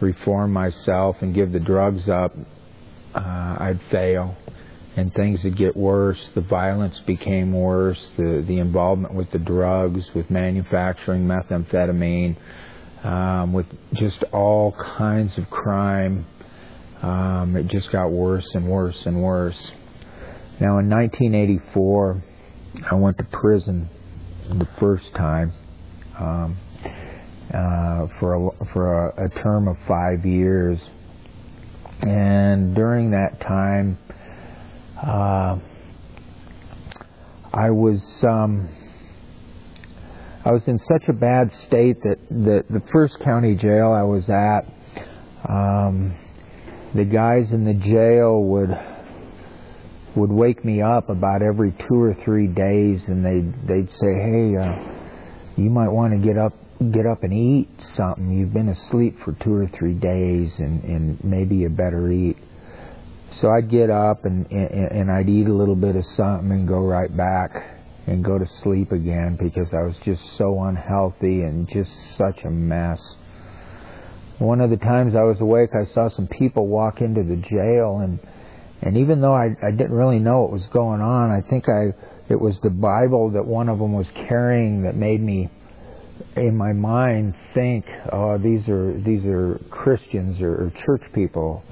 reform 0.00 0.52
myself 0.52 1.16
and 1.20 1.34
give 1.34 1.52
the 1.52 1.60
drugs 1.60 2.08
up. 2.08 2.34
Uh, 3.14 3.18
I'd 3.20 3.80
fail, 3.90 4.36
and 4.96 5.14
things 5.14 5.44
would 5.44 5.56
get 5.56 5.76
worse. 5.76 6.18
The 6.34 6.40
violence 6.40 6.98
became 7.06 7.52
worse. 7.52 8.04
The 8.16 8.44
the 8.48 8.58
involvement 8.58 9.14
with 9.14 9.30
the 9.30 9.38
drugs, 9.38 10.04
with 10.12 10.28
manufacturing 10.28 11.24
methamphetamine, 11.24 12.36
um, 13.04 13.52
with 13.52 13.66
just 13.94 14.24
all 14.32 14.72
kinds 14.72 15.38
of 15.38 15.48
crime. 15.50 16.26
Um, 17.00 17.56
it 17.56 17.68
just 17.68 17.92
got 17.92 18.10
worse 18.10 18.48
and 18.54 18.68
worse 18.68 19.06
and 19.06 19.22
worse. 19.22 19.70
Now, 20.60 20.78
in 20.78 20.88
1984, 20.88 22.22
I 22.90 22.94
went 22.94 23.18
to 23.18 23.24
prison 23.24 23.88
the 24.48 24.68
first 24.78 25.12
time. 25.14 25.52
Um, 26.18 26.58
uh, 27.52 28.06
for 28.18 28.34
a, 28.34 28.66
for 28.72 29.08
a, 29.08 29.26
a 29.26 29.28
term 29.28 29.68
of 29.68 29.76
five 29.86 30.24
years. 30.24 30.80
And 32.00 32.74
during 32.74 33.10
that 33.10 33.40
time, 33.40 33.98
uh, 34.96 35.58
I 37.52 37.70
was 37.70 38.02
um, 38.26 38.68
I 40.44 40.50
was 40.50 40.66
in 40.66 40.78
such 40.78 41.08
a 41.08 41.12
bad 41.12 41.52
state 41.52 42.02
that 42.02 42.18
the 42.30 42.64
the 42.70 42.82
first 42.90 43.20
county 43.20 43.54
jail 43.54 43.92
I 43.92 44.02
was 44.02 44.28
at, 44.30 44.62
um, 45.48 46.16
the 46.94 47.04
guys 47.04 47.52
in 47.52 47.64
the 47.64 47.74
jail 47.74 48.42
would 48.42 48.70
would 50.16 50.30
wake 50.30 50.64
me 50.64 50.82
up 50.82 51.08
about 51.08 51.42
every 51.42 51.72
two 51.72 52.00
or 52.00 52.14
three 52.14 52.46
days, 52.46 53.08
and 53.08 53.24
they'd 53.24 53.66
they'd 53.66 53.90
say, 53.90 54.14
"Hey, 54.14 54.56
uh, 54.56 54.76
you 55.56 55.70
might 55.70 55.88
want 55.88 56.12
to 56.12 56.18
get 56.18 56.38
up 56.38 56.54
get 56.90 57.06
up 57.06 57.22
and 57.22 57.32
eat 57.32 57.68
something. 57.94 58.32
You've 58.32 58.52
been 58.52 58.68
asleep 58.68 59.20
for 59.24 59.32
two 59.32 59.54
or 59.54 59.68
three 59.68 59.94
days, 59.94 60.58
and, 60.58 60.82
and 60.82 61.22
maybe 61.22 61.56
you 61.56 61.68
better 61.68 62.10
eat. 62.10 62.36
So 63.32 63.50
I'd 63.50 63.70
get 63.70 63.88
up 63.88 64.24
and, 64.24 64.50
and, 64.50 64.92
and 64.92 65.10
I'd 65.10 65.28
eat 65.28 65.46
a 65.46 65.52
little 65.52 65.76
bit 65.76 65.96
of 65.96 66.04
something 66.04 66.50
and 66.50 66.68
go 66.68 66.80
right 66.80 67.14
back 67.16 67.78
and 68.06 68.24
go 68.24 68.38
to 68.38 68.46
sleep 68.46 68.92
again 68.92 69.38
because 69.40 69.72
I 69.72 69.82
was 69.82 69.96
just 70.04 70.36
so 70.36 70.60
unhealthy 70.64 71.42
and 71.42 71.68
just 71.68 72.16
such 72.16 72.42
a 72.44 72.50
mess. 72.50 73.16
One 74.38 74.60
of 74.60 74.70
the 74.70 74.76
times 74.76 75.14
I 75.14 75.22
was 75.22 75.40
awake, 75.40 75.70
I 75.74 75.84
saw 75.84 76.08
some 76.08 76.26
people 76.26 76.66
walk 76.66 77.00
into 77.00 77.22
the 77.22 77.36
jail, 77.36 78.00
and 78.02 78.18
and 78.82 78.96
even 78.96 79.20
though 79.20 79.34
I, 79.34 79.56
I 79.62 79.70
didn't 79.70 79.92
really 79.92 80.18
know 80.18 80.42
what 80.42 80.50
was 80.50 80.66
going 80.72 81.00
on, 81.00 81.30
I 81.30 81.40
think 81.48 81.68
I 81.68 81.94
it 82.28 82.40
was 82.40 82.58
the 82.62 82.70
Bible 82.70 83.30
that 83.30 83.44
one 83.44 83.68
of 83.68 83.78
them 83.78 83.92
was 83.92 84.06
carrying 84.14 84.82
that 84.82 84.96
made 84.96 85.20
me 85.20 85.50
in 86.36 86.56
my 86.56 86.72
mind 86.72 87.34
think, 87.54 87.84
oh, 88.12 88.38
these 88.38 88.68
are 88.68 89.00
these 89.00 89.24
are 89.24 89.60
Christians 89.70 90.40
or, 90.40 90.52
or 90.52 90.72
church 90.84 91.02
people, 91.14 91.62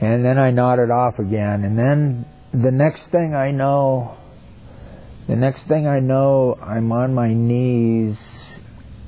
and 0.00 0.24
then 0.24 0.38
I 0.38 0.50
nodded 0.50 0.90
off 0.90 1.18
again, 1.18 1.64
and 1.64 1.78
then 1.78 2.26
the 2.52 2.70
next 2.70 3.10
thing 3.10 3.34
I 3.34 3.50
know, 3.50 4.16
the 5.28 5.36
next 5.36 5.66
thing 5.66 5.86
I 5.86 6.00
know, 6.00 6.58
I'm 6.60 6.92
on 6.92 7.14
my 7.14 7.32
knees. 7.32 8.18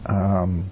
Um, 0.06 0.70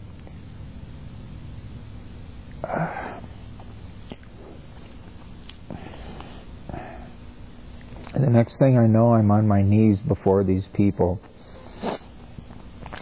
and 8.14 8.25
the 8.25 8.31
next 8.31 8.59
thing 8.59 8.79
I 8.79 8.87
know, 8.87 9.12
I'm 9.12 9.31
on 9.31 9.47
my 9.47 9.62
knees 9.62 9.99
before 10.01 10.42
these 10.42 10.66
people 10.73 11.21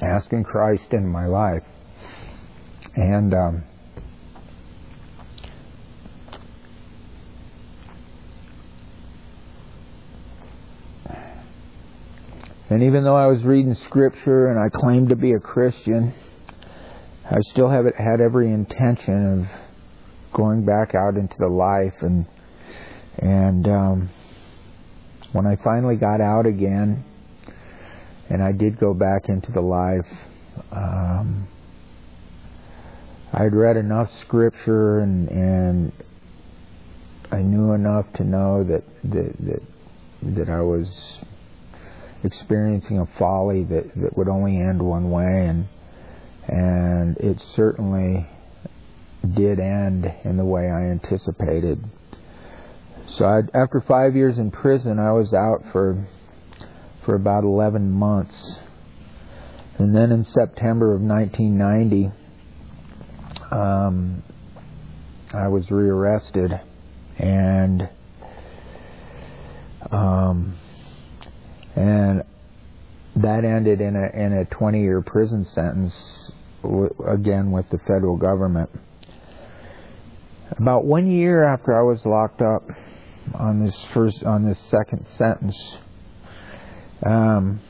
asking 0.02 0.44
Christ 0.44 0.92
in 0.92 1.06
my 1.06 1.26
life. 1.26 1.62
And 2.96 3.34
um, 3.34 3.64
and 12.68 12.82
even 12.82 13.04
though 13.04 13.16
I 13.16 13.26
was 13.26 13.44
reading 13.44 13.74
Scripture 13.74 14.48
and 14.48 14.58
I 14.58 14.68
claimed 14.70 15.10
to 15.10 15.16
be 15.16 15.32
a 15.32 15.40
Christian, 15.40 16.14
I 17.24 17.38
still 17.52 17.70
haven't 17.70 17.96
had 17.96 18.20
every 18.20 18.50
intention 18.52 19.40
of 19.40 19.46
going 20.32 20.64
back 20.64 20.94
out 20.94 21.16
into 21.16 21.36
the 21.38 21.48
life 21.48 21.94
and 22.00 22.26
and 23.18 23.68
um, 23.68 24.10
when 25.32 25.46
I 25.46 25.56
finally 25.56 25.96
got 25.96 26.20
out 26.20 26.46
again 26.46 27.04
and 28.28 28.42
I 28.42 28.52
did 28.52 28.78
go 28.78 28.94
back 28.94 29.28
into 29.28 29.52
the 29.52 29.60
life. 29.60 30.06
Um, 30.72 31.48
I'd 33.32 33.54
read 33.54 33.76
enough 33.76 34.10
scripture 34.20 35.00
and 35.00 35.28
and 35.28 35.92
I 37.30 37.42
knew 37.42 37.72
enough 37.72 38.06
to 38.14 38.24
know 38.24 38.64
that 38.64 38.84
that 39.04 39.36
that, 39.46 39.62
that 40.22 40.48
I 40.48 40.60
was 40.60 41.18
experiencing 42.24 42.98
a 42.98 43.06
folly 43.18 43.64
that, 43.64 43.94
that 43.96 44.16
would 44.16 44.28
only 44.28 44.58
end 44.58 44.80
one 44.82 45.10
way 45.10 45.46
and 45.46 45.68
and 46.48 47.16
it 47.18 47.40
certainly 47.54 48.26
did 49.34 49.58
end 49.58 50.12
in 50.24 50.36
the 50.36 50.44
way 50.44 50.70
I 50.70 50.82
anticipated. 50.82 51.82
So 53.08 53.24
I, 53.24 53.40
after 53.56 53.80
five 53.80 54.16
years 54.16 54.38
in 54.38 54.50
prison, 54.50 54.98
I 54.98 55.12
was 55.12 55.32
out 55.32 55.62
for 55.72 56.06
for 57.04 57.14
about 57.14 57.44
11 57.44 57.88
months, 57.88 58.58
and 59.78 59.94
then 59.94 60.10
in 60.10 60.24
September 60.24 60.92
of 60.92 61.00
1990, 61.00 62.10
um, 63.52 64.24
I 65.32 65.46
was 65.46 65.70
rearrested, 65.70 66.60
and 67.16 67.88
um, 69.92 70.58
and 71.76 72.24
that 73.14 73.44
ended 73.44 73.80
in 73.80 73.94
a 73.94 74.08
in 74.18 74.32
a 74.32 74.44
20 74.46 74.80
year 74.80 75.00
prison 75.00 75.44
sentence 75.44 76.32
w- 76.62 76.92
again 77.06 77.52
with 77.52 77.70
the 77.70 77.78
federal 77.78 78.16
government. 78.16 78.68
About 80.58 80.84
one 80.84 81.08
year 81.08 81.44
after 81.44 81.72
I 81.76 81.82
was 81.82 82.04
locked 82.04 82.42
up 82.42 82.68
on 83.34 83.64
this 83.64 83.74
first 83.92 84.22
on 84.24 84.44
this 84.44 84.58
second 84.70 85.06
sentence, 85.18 85.78
um, 87.04 87.60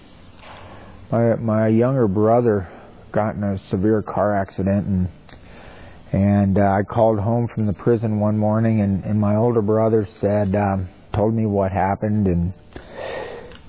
my 1.11 1.37
my 1.37 1.69
younger 1.69 2.09
brother 2.09 2.69
got 3.13 3.35
in 3.35 3.43
a 3.43 3.59
severe 3.69 4.03
car 4.03 4.37
accident 4.37 4.87
and 4.87 5.09
and 6.13 6.59
uh, 6.59 6.63
I 6.63 6.83
called 6.83 7.19
home 7.19 7.49
from 7.49 7.67
the 7.67 7.73
prison 7.73 8.21
one 8.21 8.39
morning 8.39 8.81
and, 8.81 9.05
and 9.05 9.21
my 9.21 9.37
older 9.37 9.63
brother 9.63 10.07
said 10.21 10.55
um, 10.55 10.89
told 11.13 11.35
me 11.35 11.47
what 11.47 11.73
happened 11.73 12.27
and 12.29 12.55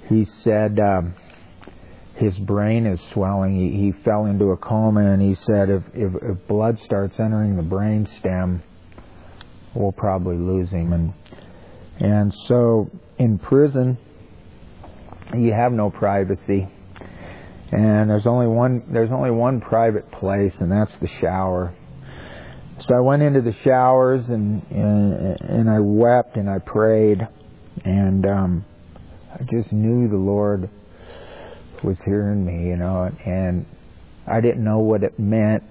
he 0.08 0.24
said 0.26 0.80
um, 0.80 1.14
his 2.18 2.38
brain 2.40 2.86
is 2.86 3.00
swelling. 3.14 3.56
He, 3.56 3.80
he 3.80 3.92
fell 4.04 4.26
into 4.26 4.46
a 4.52 4.58
coma, 4.58 5.12
and 5.12 5.22
he 5.22 5.36
said 5.36 5.70
if, 5.70 5.84
if 5.94 6.14
if 6.24 6.48
blood 6.48 6.80
starts 6.80 7.20
entering 7.20 7.56
the 7.56 7.64
brain 7.64 8.06
stem, 8.06 8.64
we'll 9.74 9.92
probably 9.92 10.38
lose 10.38 10.72
him. 10.72 10.94
And 10.94 11.14
and 12.00 12.34
so 12.34 12.90
in 13.18 13.40
prison, 13.40 13.98
you 15.36 15.54
have 15.54 15.72
no 15.72 15.90
privacy, 15.90 16.68
and 17.72 18.10
there's 18.10 18.28
only 18.28 18.48
one 18.48 18.84
there's 18.92 19.12
only 19.12 19.32
one 19.32 19.62
private 19.62 20.12
place, 20.12 20.60
and 20.60 20.72
that's 20.72 20.96
the 20.98 21.08
shower. 21.08 21.74
So 22.80 22.96
I 22.96 23.00
went 23.00 23.24
into 23.24 23.42
the 23.42 23.54
showers 23.64 24.30
and 24.30 24.64
and, 24.70 25.42
and 25.42 25.70
I 25.70 25.80
wept 25.80 26.38
and 26.38 26.50
I 26.50 26.60
prayed, 26.60 27.28
and 27.84 28.26
um, 28.26 28.66
I 29.34 29.44
just 29.44 29.72
knew 29.72 30.08
the 30.08 30.18
Lord 30.18 30.70
was 31.84 32.00
hearing 32.06 32.46
me, 32.46 32.70
you 32.70 32.78
know, 32.78 33.12
and 33.26 33.66
I 34.26 34.42
didn't 34.42 34.64
know 34.64 34.80
what 34.80 35.04
it 35.04 35.18
meant. 35.20 35.64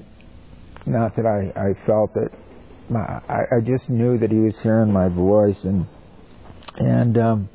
Not 0.87 1.17
that 1.17 1.27
I, 1.27 1.53
I 1.59 1.87
felt 1.87 2.17
my, 2.89 3.01
I, 3.01 3.57
I 3.57 3.61
just 3.61 3.89
knew 3.89 4.19
that 4.19 4.31
he 4.31 4.39
was 4.39 4.57
hearing 4.61 4.93
my 4.93 5.09
voice 5.09 5.65
and 5.65 5.87
and 6.79 7.19
um 7.19 7.49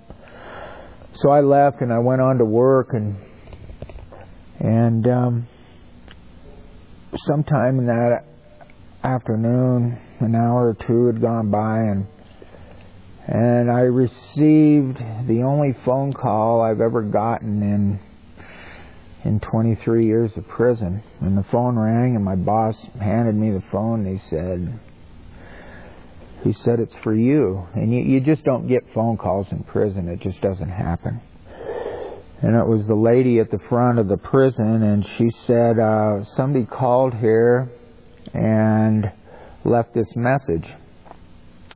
so 1.14 1.30
I 1.30 1.42
left 1.42 1.82
and 1.82 1.92
I 1.92 2.00
went 2.00 2.22
on 2.22 2.38
to 2.38 2.46
work 2.46 2.94
and 2.94 3.18
and 4.60 5.08
um 5.08 5.48
sometime 7.16 7.80
in 7.80 7.88
that 7.88 8.24
afternoon 9.04 10.00
an 10.20 10.36
hour 10.36 10.70
or 10.70 10.86
two 10.86 11.08
had 11.08 11.22
gone 11.22 11.50
by 11.52 11.80
and 11.80 12.08
and 13.28 13.72
I 13.72 13.82
received 13.82 14.98
the 15.28 15.44
only 15.44 15.74
phone 15.86 16.12
call 16.12 16.62
I've 16.62 16.82
ever 16.82 17.02
gotten 17.02 17.62
in 17.62 18.00
in 19.24 19.40
23 19.40 20.06
years 20.06 20.36
of 20.38 20.48
prison. 20.48 21.04
And 21.22 21.38
the 21.38 21.44
phone 21.44 21.78
rang, 21.78 22.16
and 22.16 22.26
my 22.26 22.36
boss 22.36 22.76
handed 23.00 23.36
me 23.36 23.52
the 23.52 23.64
phone, 23.72 24.06
and 24.06 24.20
he 24.20 24.28
said, 24.30 24.80
he 26.44 26.54
said 26.54 26.80
it's 26.80 26.96
for 27.04 27.14
you. 27.14 27.68
And 27.76 27.94
you, 27.94 28.02
you 28.02 28.20
just 28.20 28.44
don't 28.44 28.68
get 28.68 28.82
phone 28.94 29.18
calls 29.18 29.52
in 29.52 29.64
prison. 29.64 30.08
It 30.08 30.22
just 30.22 30.42
doesn't 30.42 30.70
happen. 30.70 31.22
And 32.42 32.56
it 32.56 32.68
was 32.68 32.88
the 32.88 32.96
lady 32.96 33.40
at 33.40 33.52
the 33.52 33.60
front 33.70 34.00
of 34.00 34.08
the 34.08 34.18
prison, 34.18 34.82
and 34.82 35.08
she 35.18 35.30
said, 35.46 35.78
uh, 35.78 36.24
somebody 36.24 36.66
called 36.66 37.14
here 37.14 37.72
and 38.34 39.12
left 39.64 39.94
this 39.94 40.16
message. 40.16 40.68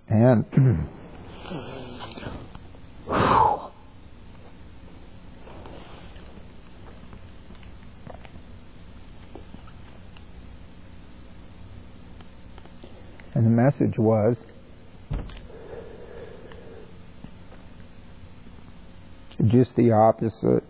And 0.07 0.89
And 13.35 13.44
the 13.44 13.44
message 13.55 13.97
was 13.97 14.37
just 19.47 19.75
the 19.75 19.91
opposite 19.91 20.63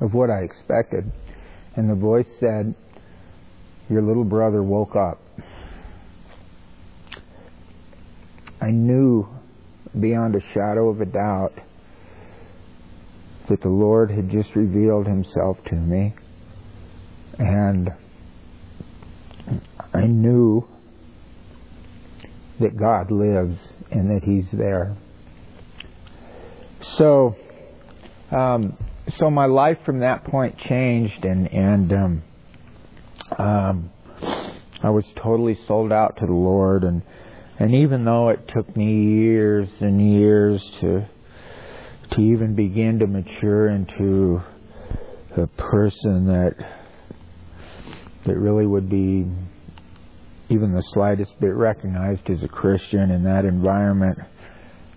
of 0.00 0.14
what 0.14 0.30
I 0.30 0.40
expected. 0.40 1.10
And 1.74 1.88
the 1.90 1.94
voice 1.94 2.26
said, 2.40 2.74
Your 3.88 4.02
little 4.02 4.24
brother 4.24 4.62
woke 4.62 4.96
up. 4.96 5.20
I 8.60 8.70
knew 8.70 9.28
beyond 9.98 10.34
a 10.34 10.40
shadow 10.52 10.88
of 10.88 11.00
a 11.00 11.06
doubt 11.06 11.52
that 13.48 13.60
the 13.60 13.68
Lord 13.68 14.10
had 14.10 14.30
just 14.30 14.54
revealed 14.56 15.06
himself 15.06 15.58
to 15.66 15.74
me. 15.74 16.14
And 17.38 17.92
I 19.96 20.06
knew 20.06 20.66
that 22.60 22.76
God 22.76 23.10
lives 23.10 23.58
and 23.90 24.10
that 24.10 24.24
He's 24.24 24.50
there. 24.52 24.96
So, 26.82 27.36
um, 28.30 28.76
so 29.18 29.30
my 29.30 29.46
life 29.46 29.78
from 29.84 30.00
that 30.00 30.24
point 30.24 30.58
changed, 30.68 31.24
and 31.24 31.52
and 31.52 31.92
um, 31.92 32.22
um, 33.38 33.90
I 34.82 34.90
was 34.90 35.04
totally 35.16 35.58
sold 35.66 35.92
out 35.92 36.18
to 36.18 36.26
the 36.26 36.32
Lord, 36.32 36.84
and 36.84 37.02
and 37.58 37.74
even 37.74 38.04
though 38.04 38.28
it 38.28 38.48
took 38.48 38.76
me 38.76 39.20
years 39.20 39.68
and 39.80 40.12
years 40.14 40.62
to 40.80 41.08
to 42.12 42.20
even 42.20 42.54
begin 42.54 42.98
to 43.00 43.06
mature 43.06 43.68
into 43.68 44.42
a 45.36 45.46
person 45.46 46.26
that 46.26 46.54
that 48.26 48.36
really 48.36 48.66
would 48.66 48.88
be 48.88 49.26
even 50.48 50.72
the 50.72 50.82
slightest 50.92 51.38
bit 51.40 51.54
recognized 51.54 52.28
as 52.30 52.42
a 52.42 52.48
Christian 52.48 53.10
in 53.10 53.24
that 53.24 53.44
environment, 53.44 54.18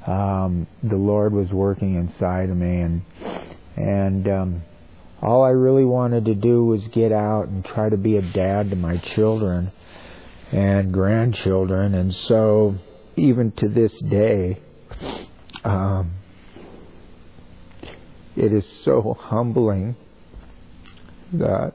um, 0.06 0.68
the 0.84 0.96
Lord 0.96 1.34
was 1.34 1.52
working 1.52 1.96
inside 1.96 2.50
of 2.50 2.58
me, 2.58 2.82
and 2.82 3.02
and 3.76 4.28
um, 4.28 4.64
all 5.22 5.44
I 5.44 5.50
really 5.50 5.86
wanted 5.86 6.26
to 6.26 6.36
do 6.36 6.64
was 6.66 6.88
get 6.90 7.12
out 7.12 7.48
and 7.48 7.66
try 7.66 7.90
to 7.90 7.98
be 7.98 8.18
a 8.18 8.22
dad 8.22 8.70
to 8.70 8.76
my 8.76 8.98
children 8.98 9.72
and 10.52 10.94
grandchildren, 10.94 11.96
and 11.96 12.14
so 12.14 12.76
even 13.16 13.52
to 13.54 13.68
this 13.68 13.98
day, 14.00 14.60
um, 15.64 16.14
it 18.36 18.54
is 18.54 18.68
so 18.84 19.14
humbling 19.20 19.96
that 21.34 21.74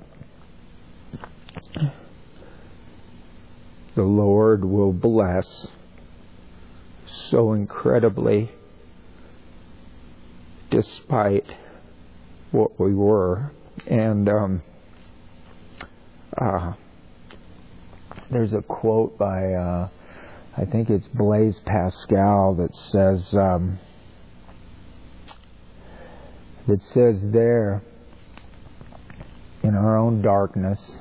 the 3.94 4.02
Lord 4.02 4.64
will 4.64 4.92
bless 4.92 5.68
so 7.07 7.52
incredibly 7.52 8.50
despite 10.70 11.46
what 12.50 12.78
we 12.80 12.92
were. 12.94 13.52
And 13.87 14.28
um, 14.28 14.62
uh, 16.37 16.72
there's 18.30 18.52
a 18.52 18.62
quote 18.62 19.16
by, 19.16 19.52
uh, 19.52 19.88
I 20.57 20.64
think 20.64 20.90
it's 20.90 21.07
Blaise 21.09 21.61
Pascal, 21.64 22.54
that 22.57 22.74
says, 22.74 23.35
um, 23.35 23.78
that 26.66 26.83
says 26.83 27.20
there, 27.30 27.83
in 29.62 29.74
our 29.74 29.96
own 29.96 30.20
darkness, 30.20 30.98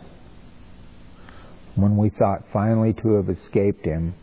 when 1.76 1.98
we 1.98 2.10
thought 2.10 2.44
finally 2.52 2.94
to 2.94 3.14
have 3.14 3.30
escaped 3.30 3.86
him, 3.86 4.14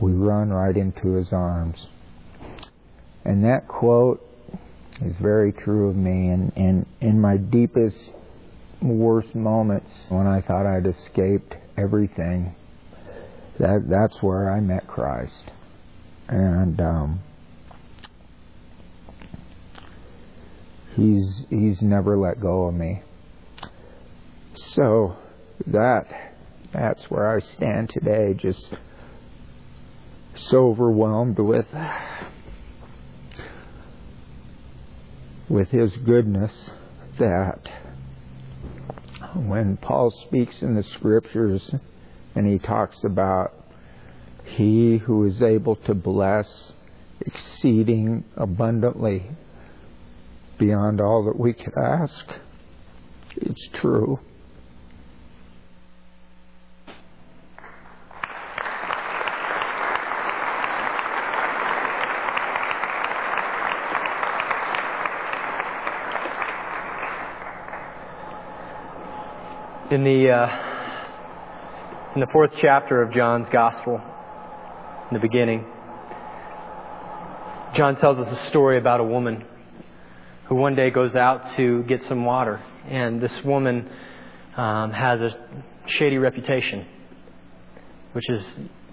we 0.00 0.12
run 0.12 0.50
right 0.50 0.76
into 0.76 1.14
his 1.14 1.32
arms. 1.32 1.88
And 3.24 3.44
that 3.44 3.68
quote 3.68 4.20
is 5.00 5.16
very 5.16 5.52
true 5.52 5.88
of 5.88 5.96
me. 5.96 6.28
And, 6.28 6.52
and 6.56 6.86
in 7.00 7.20
my 7.20 7.36
deepest, 7.36 8.12
worst 8.82 9.34
moments, 9.34 9.90
when 10.08 10.26
I 10.26 10.40
thought 10.40 10.66
I'd 10.66 10.86
escaped 10.86 11.56
everything, 11.76 12.54
That 13.58 13.88
that's 13.88 14.20
where 14.20 14.50
I 14.50 14.58
met 14.58 14.88
Christ, 14.88 15.52
and 16.26 16.80
um, 16.80 17.20
he's 20.96 21.46
he's 21.50 21.80
never 21.80 22.16
let 22.16 22.40
go 22.40 22.64
of 22.66 22.74
me. 22.74 23.02
So 24.54 25.16
that 25.68 26.33
that's 26.74 27.08
where 27.08 27.30
I 27.30 27.38
stand 27.38 27.90
today, 27.90 28.34
just 28.34 28.74
so 30.34 30.70
overwhelmed 30.70 31.38
with 31.38 31.68
with 35.48 35.70
his 35.70 35.96
goodness 35.98 36.70
that 37.18 37.70
when 39.36 39.76
Paul 39.76 40.10
speaks 40.26 40.62
in 40.62 40.74
the 40.74 40.82
scriptures 40.82 41.74
and 42.34 42.46
he 42.46 42.58
talks 42.58 43.04
about 43.04 43.52
he 44.44 44.98
who 44.98 45.24
is 45.24 45.40
able 45.40 45.76
to 45.76 45.94
bless 45.94 46.72
exceeding 47.20 48.24
abundantly 48.36 49.30
beyond 50.58 51.00
all 51.00 51.24
that 51.26 51.38
we 51.38 51.52
could 51.52 51.76
ask, 51.78 52.24
it's 53.36 53.68
true. 53.74 54.18
In 69.94 70.02
the 70.02 70.28
uh, 70.28 70.48
in 72.16 72.20
the 72.20 72.26
fourth 72.32 72.50
chapter 72.60 73.00
of 73.00 73.12
John's 73.12 73.46
Gospel, 73.52 74.00
in 75.08 75.14
the 75.14 75.20
beginning, 75.20 75.64
John 77.76 77.94
tells 78.00 78.18
us 78.18 78.26
a 78.26 78.50
story 78.50 78.76
about 78.76 78.98
a 78.98 79.04
woman 79.04 79.44
who 80.48 80.56
one 80.56 80.74
day 80.74 80.90
goes 80.90 81.14
out 81.14 81.56
to 81.56 81.84
get 81.84 82.00
some 82.08 82.24
water, 82.24 82.60
and 82.88 83.22
this 83.22 83.32
woman 83.44 83.88
um, 84.56 84.90
has 84.90 85.20
a 85.20 85.30
shady 85.86 86.18
reputation, 86.18 86.86
which 88.14 88.28
is 88.28 88.44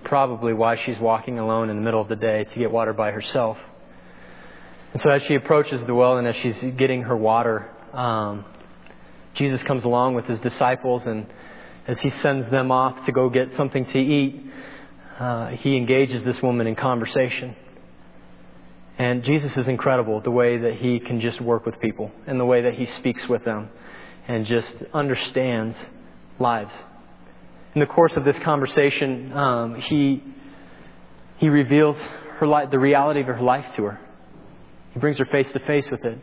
probably 0.03 0.53
why 0.53 0.77
she's 0.85 0.99
walking 0.99 1.39
alone 1.39 1.71
in 1.71 1.77
the 1.77 1.81
middle 1.81 2.01
of 2.01 2.09
the 2.09 2.15
day 2.15 2.43
to 2.43 2.59
get 2.59 2.71
water 2.71 2.93
by 2.93 3.09
herself. 3.09 3.57
And 4.93 5.01
so, 5.01 5.09
as 5.09 5.23
she 5.27 5.33
approaches 5.33 5.81
the 5.87 5.95
well 5.95 6.17
and 6.17 6.27
as 6.27 6.35
she's 6.43 6.73
getting 6.77 7.01
her 7.01 7.17
water, 7.17 7.71
um, 7.91 8.45
Jesus 9.35 9.61
comes 9.63 9.83
along 9.83 10.15
with 10.15 10.25
his 10.25 10.39
disciples, 10.39 11.03
and 11.05 11.25
as 11.87 11.97
he 11.99 12.11
sends 12.21 12.49
them 12.51 12.71
off 12.71 13.05
to 13.05 13.11
go 13.11 13.29
get 13.29 13.49
something 13.55 13.85
to 13.85 13.97
eat, 13.97 14.43
uh, 15.19 15.49
he 15.49 15.77
engages 15.77 16.23
this 16.25 16.41
woman 16.41 16.67
in 16.67 16.75
conversation. 16.75 17.55
And 18.97 19.23
Jesus 19.23 19.55
is 19.55 19.67
incredible 19.67 20.21
the 20.21 20.31
way 20.31 20.57
that 20.57 20.75
he 20.75 20.99
can 20.99 21.21
just 21.21 21.41
work 21.41 21.65
with 21.65 21.79
people 21.79 22.11
and 22.27 22.39
the 22.39 22.45
way 22.45 22.61
that 22.61 22.75
he 22.75 22.85
speaks 22.85 23.27
with 23.27 23.43
them 23.45 23.69
and 24.27 24.45
just 24.45 24.71
understands 24.93 25.75
lives. 26.39 26.71
In 27.73 27.79
the 27.79 27.87
course 27.87 28.13
of 28.15 28.25
this 28.25 28.37
conversation, 28.43 29.31
um, 29.33 29.75
he, 29.89 30.23
he 31.37 31.49
reveals 31.49 31.97
her 32.37 32.47
life, 32.47 32.69
the 32.69 32.79
reality 32.79 33.21
of 33.21 33.27
her 33.27 33.41
life 33.41 33.65
to 33.77 33.85
her. 33.85 33.99
He 34.93 34.99
brings 34.99 35.17
her 35.19 35.25
face 35.25 35.47
to 35.53 35.59
face 35.59 35.85
with 35.89 36.03
it 36.03 36.19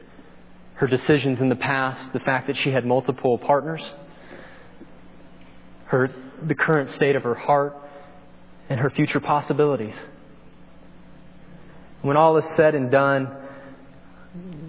her 0.79 0.87
decisions 0.87 1.41
in 1.41 1.49
the 1.49 1.57
past, 1.57 2.13
the 2.13 2.21
fact 2.21 2.47
that 2.47 2.57
she 2.63 2.71
had 2.71 2.87
multiple 2.87 3.37
partners, 3.37 3.83
her, 5.87 6.09
the 6.47 6.55
current 6.55 6.95
state 6.95 7.17
of 7.17 7.25
her 7.25 7.35
heart, 7.35 7.77
and 8.69 8.79
her 8.79 8.89
future 8.91 9.19
possibilities. 9.19 9.95
When 12.03 12.17
all 12.17 12.37
is 12.37 12.45
said 12.57 12.77
and 12.77 12.93
done, 12.93 13.29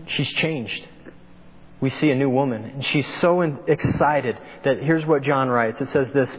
she's 0.08 0.30
changed. 0.30 0.88
We 1.80 1.92
see 1.92 2.10
a 2.10 2.16
new 2.16 2.30
woman, 2.30 2.64
and 2.64 2.86
she's 2.86 3.06
so 3.22 3.42
excited 3.68 4.36
that 4.64 4.82
here's 4.82 5.06
what 5.06 5.22
John 5.22 5.48
writes. 5.48 5.80
It 5.80 5.90
says 5.92 6.08
this 6.14 6.30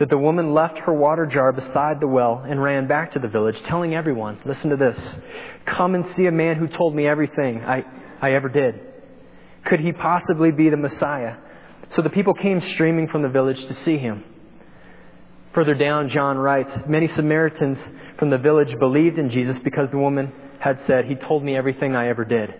that 0.00 0.08
the 0.08 0.18
woman 0.18 0.54
left 0.54 0.78
her 0.78 0.92
water 0.92 1.26
jar 1.26 1.52
beside 1.52 2.00
the 2.00 2.08
well 2.08 2.44
and 2.46 2.60
ran 2.60 2.88
back 2.88 3.12
to 3.12 3.20
the 3.20 3.28
village, 3.28 3.56
telling 3.66 3.94
everyone, 3.94 4.40
Listen 4.44 4.70
to 4.70 4.76
this. 4.76 4.98
Come 5.66 5.94
and 5.94 6.04
see 6.16 6.26
a 6.26 6.32
man 6.32 6.56
who 6.56 6.66
told 6.66 6.96
me 6.96 7.06
everything 7.06 7.62
I, 7.62 7.84
I 8.20 8.32
ever 8.32 8.48
did. 8.48 8.89
Could 9.64 9.80
he 9.80 9.92
possibly 9.92 10.50
be 10.50 10.70
the 10.70 10.76
Messiah? 10.76 11.36
So 11.90 12.02
the 12.02 12.10
people 12.10 12.34
came 12.34 12.60
streaming 12.60 13.08
from 13.08 13.22
the 13.22 13.28
village 13.28 13.58
to 13.66 13.74
see 13.84 13.98
him. 13.98 14.24
Further 15.54 15.74
down, 15.74 16.08
John 16.08 16.38
writes 16.38 16.70
Many 16.86 17.08
Samaritans 17.08 17.78
from 18.18 18.30
the 18.30 18.38
village 18.38 18.78
believed 18.78 19.18
in 19.18 19.30
Jesus 19.30 19.58
because 19.58 19.90
the 19.90 19.98
woman 19.98 20.32
had 20.60 20.80
said, 20.86 21.06
He 21.06 21.16
told 21.16 21.42
me 21.42 21.56
everything 21.56 21.96
I 21.96 22.08
ever 22.08 22.24
did. 22.24 22.54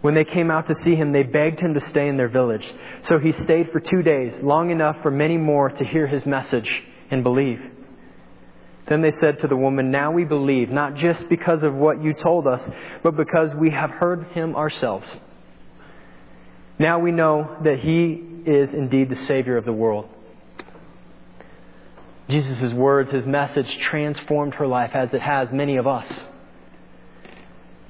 When 0.00 0.14
they 0.14 0.24
came 0.24 0.50
out 0.50 0.68
to 0.68 0.74
see 0.82 0.94
him, 0.94 1.12
they 1.12 1.24
begged 1.24 1.58
him 1.58 1.74
to 1.74 1.80
stay 1.80 2.08
in 2.08 2.16
their 2.16 2.28
village. 2.28 2.66
So 3.02 3.18
he 3.18 3.32
stayed 3.32 3.70
for 3.72 3.80
two 3.80 4.02
days, 4.02 4.34
long 4.42 4.70
enough 4.70 4.96
for 5.02 5.10
many 5.10 5.36
more 5.36 5.70
to 5.70 5.84
hear 5.84 6.06
his 6.06 6.24
message 6.24 6.70
and 7.10 7.24
believe. 7.24 7.60
Then 8.88 9.02
they 9.02 9.12
said 9.20 9.40
to 9.40 9.48
the 9.48 9.56
woman, 9.56 9.90
Now 9.90 10.12
we 10.12 10.24
believe, 10.24 10.70
not 10.70 10.94
just 10.94 11.28
because 11.28 11.62
of 11.62 11.74
what 11.74 12.02
you 12.02 12.14
told 12.14 12.46
us, 12.46 12.62
but 13.02 13.16
because 13.16 13.54
we 13.54 13.70
have 13.70 13.90
heard 13.90 14.24
him 14.34 14.54
ourselves. 14.54 15.06
Now 16.78 16.98
we 16.98 17.10
know 17.10 17.56
that 17.64 17.80
He 17.80 18.22
is 18.46 18.72
indeed 18.72 19.10
the 19.10 19.26
Savior 19.26 19.56
of 19.56 19.64
the 19.64 19.72
world. 19.72 20.08
Jesus' 22.28 22.72
words, 22.74 23.10
His 23.10 23.26
message 23.26 23.66
transformed 23.90 24.54
her 24.54 24.66
life 24.66 24.90
as 24.94 25.08
it 25.12 25.20
has 25.20 25.48
many 25.50 25.76
of 25.76 25.86
us. 25.86 26.06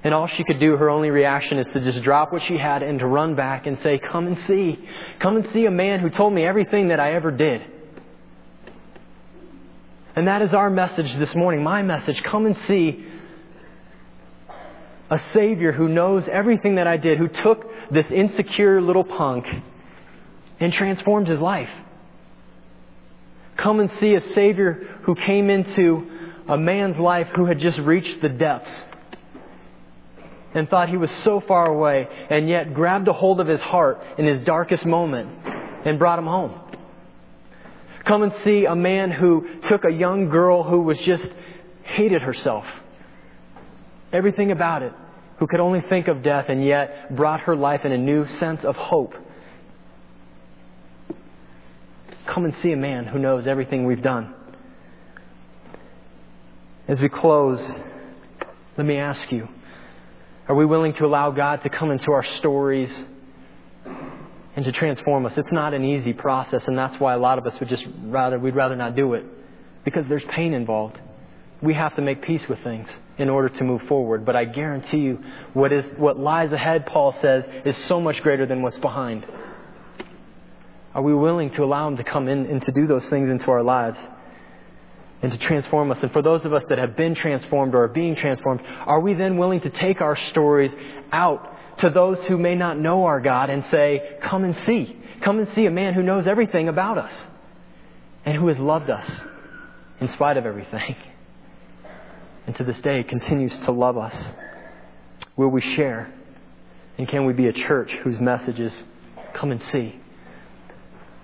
And 0.04 0.14
all 0.14 0.28
she 0.28 0.44
could 0.44 0.60
do, 0.60 0.76
her 0.76 0.90
only 0.90 1.10
reaction 1.10 1.58
is 1.58 1.66
to 1.74 1.80
just 1.80 2.04
drop 2.04 2.32
what 2.32 2.42
she 2.46 2.56
had 2.56 2.82
and 2.82 3.00
to 3.00 3.06
run 3.06 3.34
back 3.34 3.66
and 3.66 3.78
say, 3.82 4.00
Come 4.10 4.26
and 4.26 4.38
see. 4.46 4.78
Come 5.18 5.36
and 5.36 5.52
see 5.52 5.66
a 5.66 5.70
man 5.70 6.00
who 6.00 6.08
told 6.08 6.32
me 6.32 6.44
everything 6.44 6.88
that 6.88 7.00
I 7.00 7.14
ever 7.14 7.30
did. 7.30 7.62
And 10.14 10.26
that 10.28 10.42
is 10.42 10.54
our 10.54 10.70
message 10.70 11.16
this 11.18 11.34
morning, 11.34 11.62
my 11.62 11.82
message. 11.82 12.22
Come 12.22 12.46
and 12.46 12.56
see 12.68 13.04
a 15.10 15.20
Savior 15.32 15.72
who 15.72 15.88
knows 15.88 16.24
everything 16.30 16.74
that 16.74 16.86
I 16.86 16.96
did, 16.96 17.18
who 17.18 17.28
took 17.28 17.64
this 17.90 18.06
insecure 18.10 18.80
little 18.80 19.04
punk 19.04 19.46
and 20.60 20.72
transformed 20.72 21.28
his 21.28 21.40
life. 21.40 21.70
Come 23.56 23.80
and 23.80 23.90
see 24.00 24.14
a 24.14 24.20
Savior 24.34 24.98
who 25.02 25.14
came 25.14 25.50
into 25.50 26.06
a 26.46 26.58
man's 26.58 26.98
life 26.98 27.28
who 27.34 27.46
had 27.46 27.58
just 27.58 27.78
reached 27.78 28.20
the 28.20 28.28
depths 28.28 28.70
and 30.54 30.68
thought 30.68 30.88
he 30.88 30.96
was 30.96 31.10
so 31.24 31.40
far 31.46 31.66
away, 31.66 32.08
and 32.30 32.48
yet 32.48 32.72
grabbed 32.72 33.06
a 33.08 33.12
hold 33.12 33.40
of 33.40 33.46
his 33.46 33.60
heart 33.60 34.02
in 34.16 34.26
his 34.26 34.44
darkest 34.46 34.84
moment 34.84 35.28
and 35.84 35.98
brought 35.98 36.18
him 36.18 36.24
home. 36.24 36.58
Come 38.06 38.22
and 38.22 38.32
see 38.44 38.64
a 38.64 38.74
man 38.74 39.10
who 39.10 39.46
took 39.68 39.84
a 39.84 39.92
young 39.92 40.30
girl 40.30 40.62
who 40.62 40.80
was 40.80 40.98
just 40.98 41.26
hated 41.84 42.22
herself 42.22 42.64
everything 44.12 44.50
about 44.50 44.82
it, 44.82 44.92
who 45.38 45.46
could 45.46 45.60
only 45.60 45.80
think 45.88 46.08
of 46.08 46.22
death 46.22 46.46
and 46.48 46.64
yet 46.64 47.14
brought 47.14 47.40
her 47.40 47.54
life 47.54 47.84
in 47.84 47.92
a 47.92 47.98
new 47.98 48.26
sense 48.38 48.64
of 48.64 48.74
hope. 48.76 49.14
Come 52.26 52.44
and 52.44 52.54
see 52.62 52.72
a 52.72 52.76
man 52.76 53.04
who 53.04 53.18
knows 53.18 53.46
everything 53.46 53.86
we've 53.86 54.02
done. 54.02 54.34
As 56.86 57.00
we 57.00 57.08
close, 57.08 57.60
let 58.76 58.86
me 58.86 58.96
ask 58.96 59.30
you 59.30 59.48
are 60.48 60.54
we 60.54 60.64
willing 60.64 60.94
to 60.94 61.04
allow 61.04 61.30
God 61.30 61.62
to 61.64 61.68
come 61.68 61.90
into 61.90 62.10
our 62.10 62.24
stories 62.38 62.90
and 64.56 64.64
to 64.64 64.72
transform 64.72 65.26
us? 65.26 65.34
It's 65.36 65.52
not 65.52 65.74
an 65.74 65.84
easy 65.84 66.14
process, 66.14 66.62
and 66.66 66.76
that's 66.76 66.98
why 66.98 67.12
a 67.12 67.18
lot 67.18 67.36
of 67.36 67.46
us 67.46 67.52
would 67.60 67.68
just 67.68 67.84
rather, 68.04 68.38
we'd 68.38 68.56
rather 68.56 68.74
not 68.74 68.96
do 68.96 69.12
it 69.12 69.26
because 69.84 70.06
there's 70.08 70.24
pain 70.30 70.54
involved. 70.54 70.98
We 71.60 71.74
have 71.74 71.96
to 71.96 72.02
make 72.02 72.22
peace 72.22 72.42
with 72.48 72.62
things 72.62 72.88
in 73.18 73.28
order 73.28 73.48
to 73.48 73.64
move 73.64 73.82
forward. 73.88 74.24
But 74.24 74.36
I 74.36 74.44
guarantee 74.44 74.98
you, 74.98 75.18
what, 75.54 75.72
is, 75.72 75.84
what 75.96 76.18
lies 76.18 76.52
ahead, 76.52 76.86
Paul 76.86 77.14
says, 77.20 77.44
is 77.64 77.76
so 77.86 78.00
much 78.00 78.22
greater 78.22 78.46
than 78.46 78.62
what's 78.62 78.78
behind. 78.78 79.26
Are 80.94 81.02
we 81.02 81.14
willing 81.14 81.50
to 81.54 81.64
allow 81.64 81.88
Him 81.88 81.96
to 81.96 82.04
come 82.04 82.28
in 82.28 82.46
and 82.46 82.62
to 82.62 82.72
do 82.72 82.86
those 82.86 83.06
things 83.08 83.28
into 83.28 83.50
our 83.50 83.62
lives 83.62 83.98
and 85.20 85.32
to 85.32 85.38
transform 85.38 85.90
us? 85.90 85.98
And 86.00 86.12
for 86.12 86.22
those 86.22 86.44
of 86.44 86.52
us 86.52 86.62
that 86.68 86.78
have 86.78 86.96
been 86.96 87.14
transformed 87.14 87.74
or 87.74 87.84
are 87.84 87.88
being 87.88 88.14
transformed, 88.14 88.62
are 88.64 89.00
we 89.00 89.14
then 89.14 89.36
willing 89.36 89.60
to 89.62 89.70
take 89.70 90.00
our 90.00 90.16
stories 90.30 90.70
out 91.12 91.56
to 91.80 91.90
those 91.90 92.18
who 92.26 92.38
may 92.38 92.54
not 92.54 92.78
know 92.78 93.04
our 93.04 93.20
God 93.20 93.50
and 93.50 93.64
say, 93.70 94.18
Come 94.22 94.44
and 94.44 94.56
see. 94.64 94.96
Come 95.22 95.38
and 95.38 95.48
see 95.54 95.66
a 95.66 95.70
man 95.70 95.94
who 95.94 96.02
knows 96.02 96.26
everything 96.26 96.68
about 96.68 96.98
us 96.98 97.12
and 98.24 98.36
who 98.36 98.46
has 98.48 98.58
loved 98.58 98.90
us 98.90 99.08
in 100.00 100.12
spite 100.12 100.36
of 100.36 100.46
everything. 100.46 100.96
and 102.48 102.56
to 102.56 102.64
this 102.64 102.80
day 102.80 103.02
continues 103.02 103.52
to 103.66 103.70
love 103.70 103.98
us? 103.98 104.16
Will 105.36 105.48
we 105.48 105.60
share? 105.60 106.10
And 106.96 107.06
can 107.06 107.26
we 107.26 107.34
be 107.34 107.46
a 107.46 107.52
church 107.52 107.92
whose 108.02 108.18
message 108.18 108.58
is 108.58 108.72
come 109.34 109.52
and 109.52 109.62
see? 109.70 110.00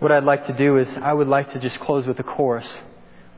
What 0.01 0.13
I'd 0.13 0.25
like 0.25 0.47
to 0.49 0.53
do 0.53 0.77
is, 0.77 0.87
I 1.01 1.15
would 1.15 1.27
like 1.27 1.51
to 1.55 1.59
just 1.59 1.81
close 1.81 2.07
with 2.07 2.19
a 2.19 2.23
chorus 2.23 2.69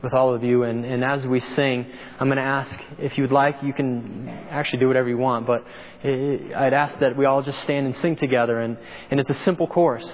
with 0.03 0.13
all 0.13 0.35
of 0.35 0.43
you. 0.43 0.63
And, 0.63 0.83
and 0.83 1.01
as 1.01 1.25
we 1.25 1.39
sing, 1.39 1.85
I'm 2.19 2.27
going 2.27 2.35
to 2.35 2.43
ask 2.43 2.69
if 2.99 3.17
you'd 3.17 3.31
like, 3.31 3.63
you 3.63 3.71
can 3.71 4.27
actually 4.49 4.79
do 4.79 4.87
whatever 4.87 5.07
you 5.07 5.17
want, 5.17 5.47
but 5.47 5.63
I'd 6.03 6.73
ask 6.73 6.99
that 6.99 7.15
we 7.15 7.23
all 7.23 7.41
just 7.41 7.63
stand 7.63 7.85
and 7.85 7.95
sing 8.01 8.17
together. 8.17 8.59
And, 8.59 8.77
and 9.09 9.21
it's 9.21 9.29
a 9.29 9.43
simple 9.45 9.65
chorus. 9.65 10.05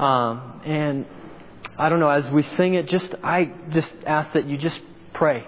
Um, 0.00 0.62
and 0.66 1.06
I 1.78 1.90
don't 1.90 2.00
know, 2.00 2.10
as 2.10 2.28
we 2.32 2.42
sing 2.56 2.74
it, 2.74 2.88
just 2.88 3.14
I 3.22 3.52
just 3.70 3.92
ask 4.04 4.32
that 4.34 4.48
you 4.48 4.58
just 4.58 4.80
pray. 5.12 5.46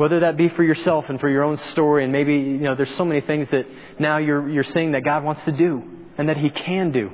Whether 0.00 0.20
that 0.20 0.38
be 0.38 0.48
for 0.48 0.64
yourself 0.64 1.04
and 1.10 1.20
for 1.20 1.28
your 1.28 1.42
own 1.42 1.60
story, 1.72 2.04
and 2.04 2.10
maybe 2.10 2.32
you 2.32 2.60
know 2.60 2.74
there's 2.74 2.96
so 2.96 3.04
many 3.04 3.20
things 3.20 3.48
that 3.50 3.66
now 3.98 4.16
you're 4.16 4.48
you're 4.48 4.64
seeing 4.64 4.92
that 4.92 5.04
God 5.04 5.22
wants 5.22 5.42
to 5.44 5.52
do 5.52 5.82
and 6.16 6.26
that 6.30 6.38
He 6.38 6.48
can 6.48 6.90
do. 6.90 7.10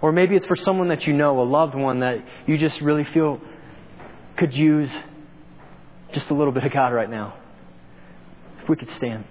Or 0.00 0.10
maybe 0.10 0.34
it's 0.34 0.46
for 0.46 0.56
someone 0.56 0.88
that 0.88 1.02
you 1.02 1.12
know, 1.12 1.42
a 1.42 1.44
loved 1.44 1.74
one 1.74 2.00
that 2.00 2.24
you 2.46 2.56
just 2.56 2.80
really 2.80 3.04
feel 3.12 3.38
could 4.38 4.54
use 4.54 4.88
just 6.14 6.30
a 6.30 6.34
little 6.34 6.54
bit 6.54 6.64
of 6.64 6.72
God 6.72 6.94
right 6.94 7.10
now. 7.10 7.34
If 8.62 8.68
we 8.70 8.76
could 8.76 8.90
stand. 8.92 9.26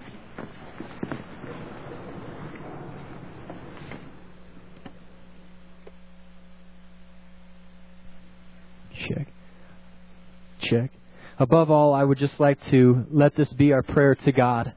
Check. 9.08 9.28
Check. 10.62 10.91
Above 11.40 11.72
all, 11.72 11.94
I 11.94 12.04
would 12.04 12.18
just 12.18 12.40
like 12.40 12.64
to 12.70 13.06
let 13.12 13.36
this 13.36 13.52
be 13.54 13.74
our 13.74 13.84
prayer 13.84 14.16
to 14.16 14.32
God 14.32 14.74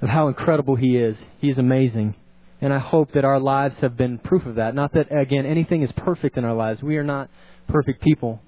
of 0.00 0.08
how 0.08 0.28
incredible 0.28 0.76
He 0.76 0.96
is. 0.96 1.16
He 1.38 1.50
is 1.50 1.58
amazing. 1.58 2.14
And 2.60 2.72
I 2.72 2.78
hope 2.78 3.12
that 3.12 3.24
our 3.24 3.38
lives 3.38 3.76
have 3.80 3.96
been 3.96 4.18
proof 4.18 4.46
of 4.46 4.54
that. 4.54 4.74
Not 4.74 4.92
that, 4.94 5.08
again, 5.14 5.44
anything 5.44 5.82
is 5.82 5.92
perfect 5.92 6.38
in 6.38 6.44
our 6.44 6.54
lives. 6.54 6.82
We 6.82 6.96
are 6.96 7.04
not 7.04 7.28
perfect 7.68 8.02
people. 8.02 8.40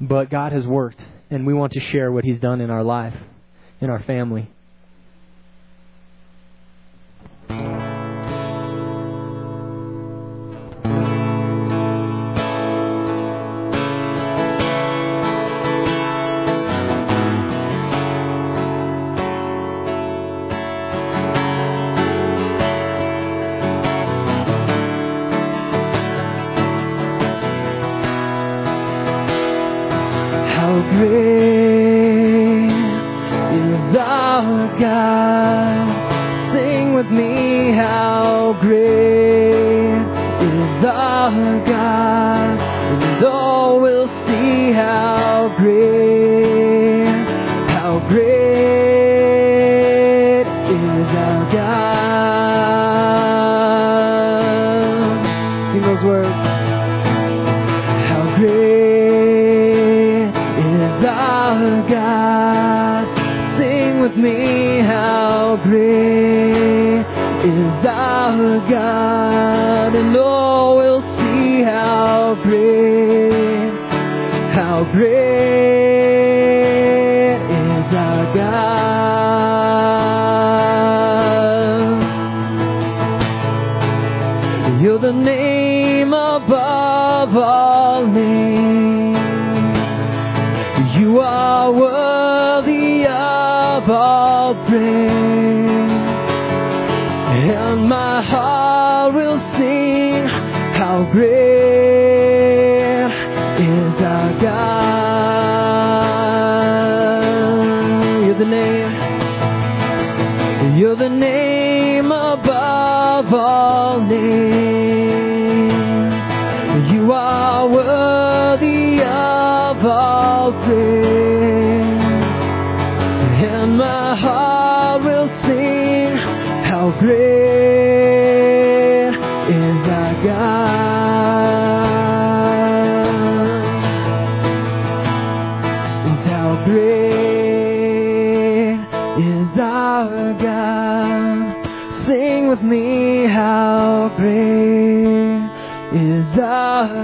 But 0.00 0.30
God 0.30 0.52
has 0.52 0.64
worked, 0.64 1.00
and 1.28 1.44
we 1.44 1.54
want 1.54 1.72
to 1.72 1.80
share 1.80 2.12
what 2.12 2.24
He's 2.24 2.38
done 2.38 2.60
in 2.60 2.70
our 2.70 2.84
life, 2.84 3.14
in 3.80 3.90
our 3.90 4.02
family. 4.04 4.48
great 65.64 67.00
is 67.44 67.86
our 67.86 68.70
God, 68.70 69.94
and 69.94 70.16
all 70.16 70.76
will 70.76 71.00
see 71.18 71.62
how 71.62 72.36
great, 72.42 73.70
how 74.54 74.84
great. 74.92 75.67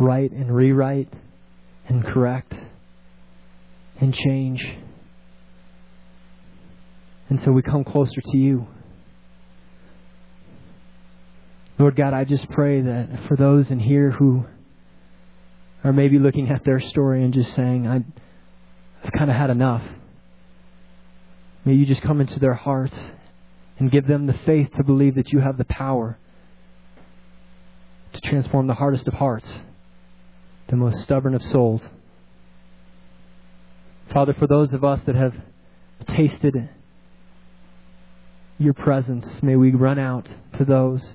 write 0.00 0.32
and 0.32 0.52
rewrite 0.54 1.12
and 1.86 2.04
correct 2.04 2.54
and 4.00 4.12
change. 4.14 4.66
And 7.28 7.40
so 7.42 7.52
we 7.52 7.62
come 7.62 7.84
closer 7.84 8.20
to 8.20 8.36
you. 8.36 8.66
Lord 11.78 11.94
God, 11.94 12.12
I 12.12 12.24
just 12.24 12.50
pray 12.50 12.80
that 12.80 13.28
for 13.28 13.36
those 13.36 13.70
in 13.70 13.78
here 13.78 14.10
who 14.10 14.44
are 15.84 15.92
maybe 15.92 16.18
looking 16.18 16.50
at 16.50 16.64
their 16.64 16.80
story 16.80 17.22
and 17.22 17.32
just 17.32 17.54
saying, 17.54 17.86
I've 17.86 18.04
kind 19.16 19.30
of 19.30 19.36
had 19.36 19.50
enough. 19.50 19.82
May 21.64 21.74
you 21.74 21.86
just 21.86 22.02
come 22.02 22.20
into 22.20 22.38
their 22.38 22.54
hearts 22.54 22.96
and 23.78 23.90
give 23.90 24.06
them 24.06 24.26
the 24.26 24.34
faith 24.44 24.68
to 24.76 24.84
believe 24.84 25.14
that 25.14 25.32
you 25.32 25.40
have 25.40 25.56
the 25.56 25.64
power 25.64 26.18
to 28.12 28.20
transform 28.22 28.66
the 28.66 28.74
hardest 28.74 29.06
of 29.06 29.14
hearts, 29.14 29.46
the 30.70 30.76
most 30.76 31.02
stubborn 31.02 31.34
of 31.34 31.42
souls. 31.42 31.82
Father, 34.12 34.34
for 34.34 34.46
those 34.46 34.72
of 34.72 34.84
us 34.84 35.00
that 35.06 35.14
have 35.14 35.34
tasted 36.08 36.54
your 38.58 38.74
presence, 38.74 39.26
may 39.42 39.56
we 39.56 39.72
run 39.72 39.98
out 39.98 40.28
to 40.58 40.64
those 40.64 41.14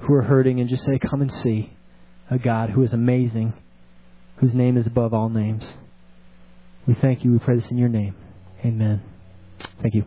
who 0.00 0.14
are 0.14 0.22
hurting 0.22 0.60
and 0.60 0.68
just 0.68 0.84
say, 0.84 0.98
Come 0.98 1.22
and 1.22 1.32
see 1.32 1.72
a 2.30 2.38
God 2.38 2.70
who 2.70 2.82
is 2.82 2.92
amazing 2.92 3.54
whose 4.36 4.54
name 4.54 4.76
is 4.76 4.86
above 4.86 5.14
all 5.14 5.28
names. 5.28 5.66
We 6.86 6.94
thank 6.94 7.24
you. 7.24 7.32
We 7.32 7.38
pray 7.38 7.56
this 7.56 7.70
in 7.70 7.78
your 7.78 7.88
name. 7.88 8.14
Amen. 8.64 9.02
Thank 9.80 9.94
you. 9.94 10.04